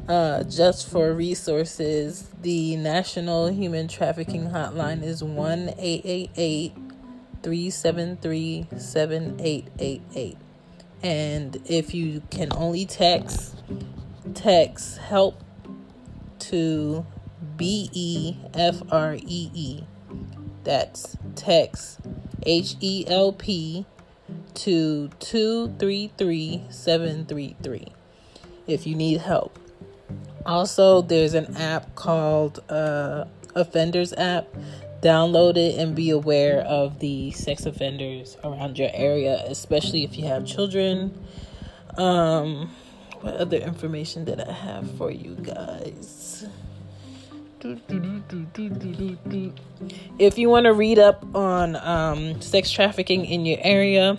[0.09, 6.73] Uh, just for resources, the National Human Trafficking Hotline is 1 888
[7.43, 10.39] 373 7888.
[11.03, 13.57] And if you can only text,
[14.35, 15.43] text help
[16.39, 17.05] to
[17.57, 19.83] B E F R E E.
[20.65, 22.01] That's text
[22.45, 23.87] H E L P
[24.55, 27.87] to 233733
[28.67, 29.59] if you need help.
[30.47, 33.25] Also, there's an app called uh,
[33.55, 34.47] Offenders app.
[35.03, 40.27] Download it and be aware of the sex offenders around your area, especially if you
[40.27, 41.19] have children.
[41.97, 42.71] Um,
[43.21, 46.47] what other information did I have for you guys?
[50.19, 54.19] If you want to read up on um, sex trafficking in your area,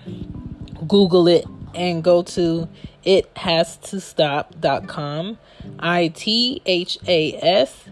[0.88, 2.68] Google it and go to
[3.04, 5.38] it has to stop.com.
[5.80, 7.86] I T H A S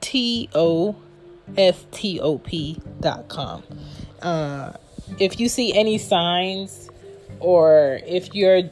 [0.00, 0.96] T O
[1.56, 3.62] S T O P.com.
[4.22, 4.72] Uh,
[5.18, 6.90] if you see any signs
[7.40, 8.62] or if you're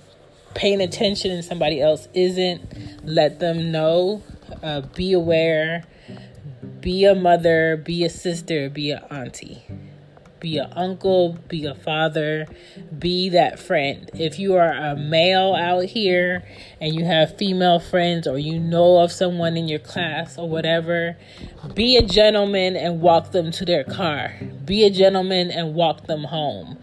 [0.54, 4.22] paying attention and somebody else isn't, let them know.
[4.62, 5.84] Uh, be aware.
[6.80, 9.64] Be a mother, be a sister, be an auntie
[10.44, 12.46] be a uncle, be a father,
[12.98, 14.10] be that friend.
[14.12, 16.46] If you are a male out here
[16.82, 21.16] and you have female friends or you know of someone in your class or whatever,
[21.72, 24.34] be a gentleman and walk them to their car.
[24.66, 26.76] Be a gentleman and walk them home.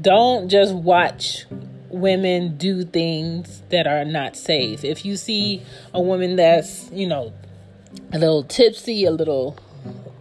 [0.00, 1.46] Don't just watch
[1.88, 4.84] women do things that are not safe.
[4.84, 7.32] If you see a woman that's, you know,
[8.12, 9.58] a little tipsy, a little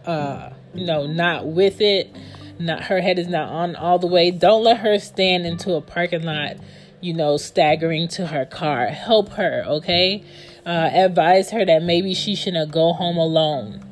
[0.08, 2.16] uh, you know, not with it,
[2.60, 4.32] not her head is not on all the way.
[4.32, 6.58] Don't let her stand into a parking lot,
[7.00, 8.88] you know, staggering to her car.
[8.88, 10.24] Help her, okay?
[10.66, 13.84] Uh, advise her that maybe she shouldn't go home alone.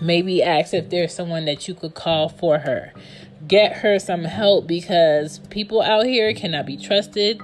[0.00, 2.92] Maybe ask if there's someone that you could call for her.
[3.48, 7.40] Get her some help because people out here cannot be trusted.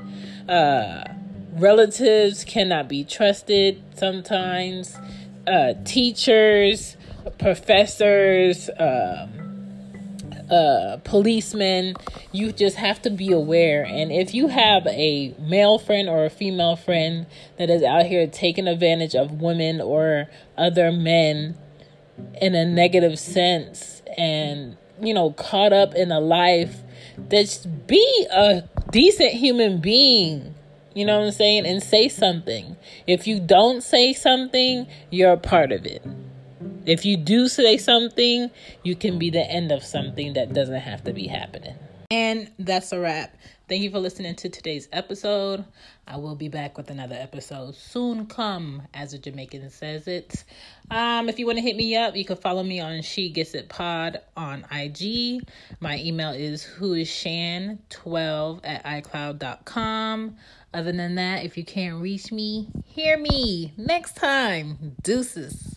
[0.49, 1.05] Uh,
[1.53, 4.97] relatives cannot be trusted sometimes.
[5.47, 6.97] Uh, teachers,
[7.39, 9.48] professors, um,
[10.51, 11.95] uh, policemen.
[12.33, 13.85] You just have to be aware.
[13.85, 17.27] And if you have a male friend or a female friend
[17.59, 21.57] that is out here taking advantage of women or other men
[22.41, 26.83] in a negative sense and, you know, caught up in a life,
[27.31, 30.55] just be a decent human being.
[30.95, 31.66] You know what I'm saying?
[31.66, 32.77] And say something.
[33.07, 36.03] If you don't say something, you're a part of it.
[36.89, 38.51] If you do say something,
[38.82, 41.74] you can be the end of something that doesn't have to be happening.
[42.10, 43.36] And that's a wrap.
[43.69, 45.66] Thank you for listening to today's episode.
[46.06, 50.44] I will be back with another episode soon come, as a Jamaican says it.
[50.90, 53.55] Um, if you want to hit me up, you can follow me on She Gets
[53.55, 55.47] It Pod on IG.
[55.81, 60.36] My email is whoisshan12 at iCloud.com.
[60.73, 64.97] Other than that, if you can't reach me, hear me next time.
[65.02, 65.77] Deuces.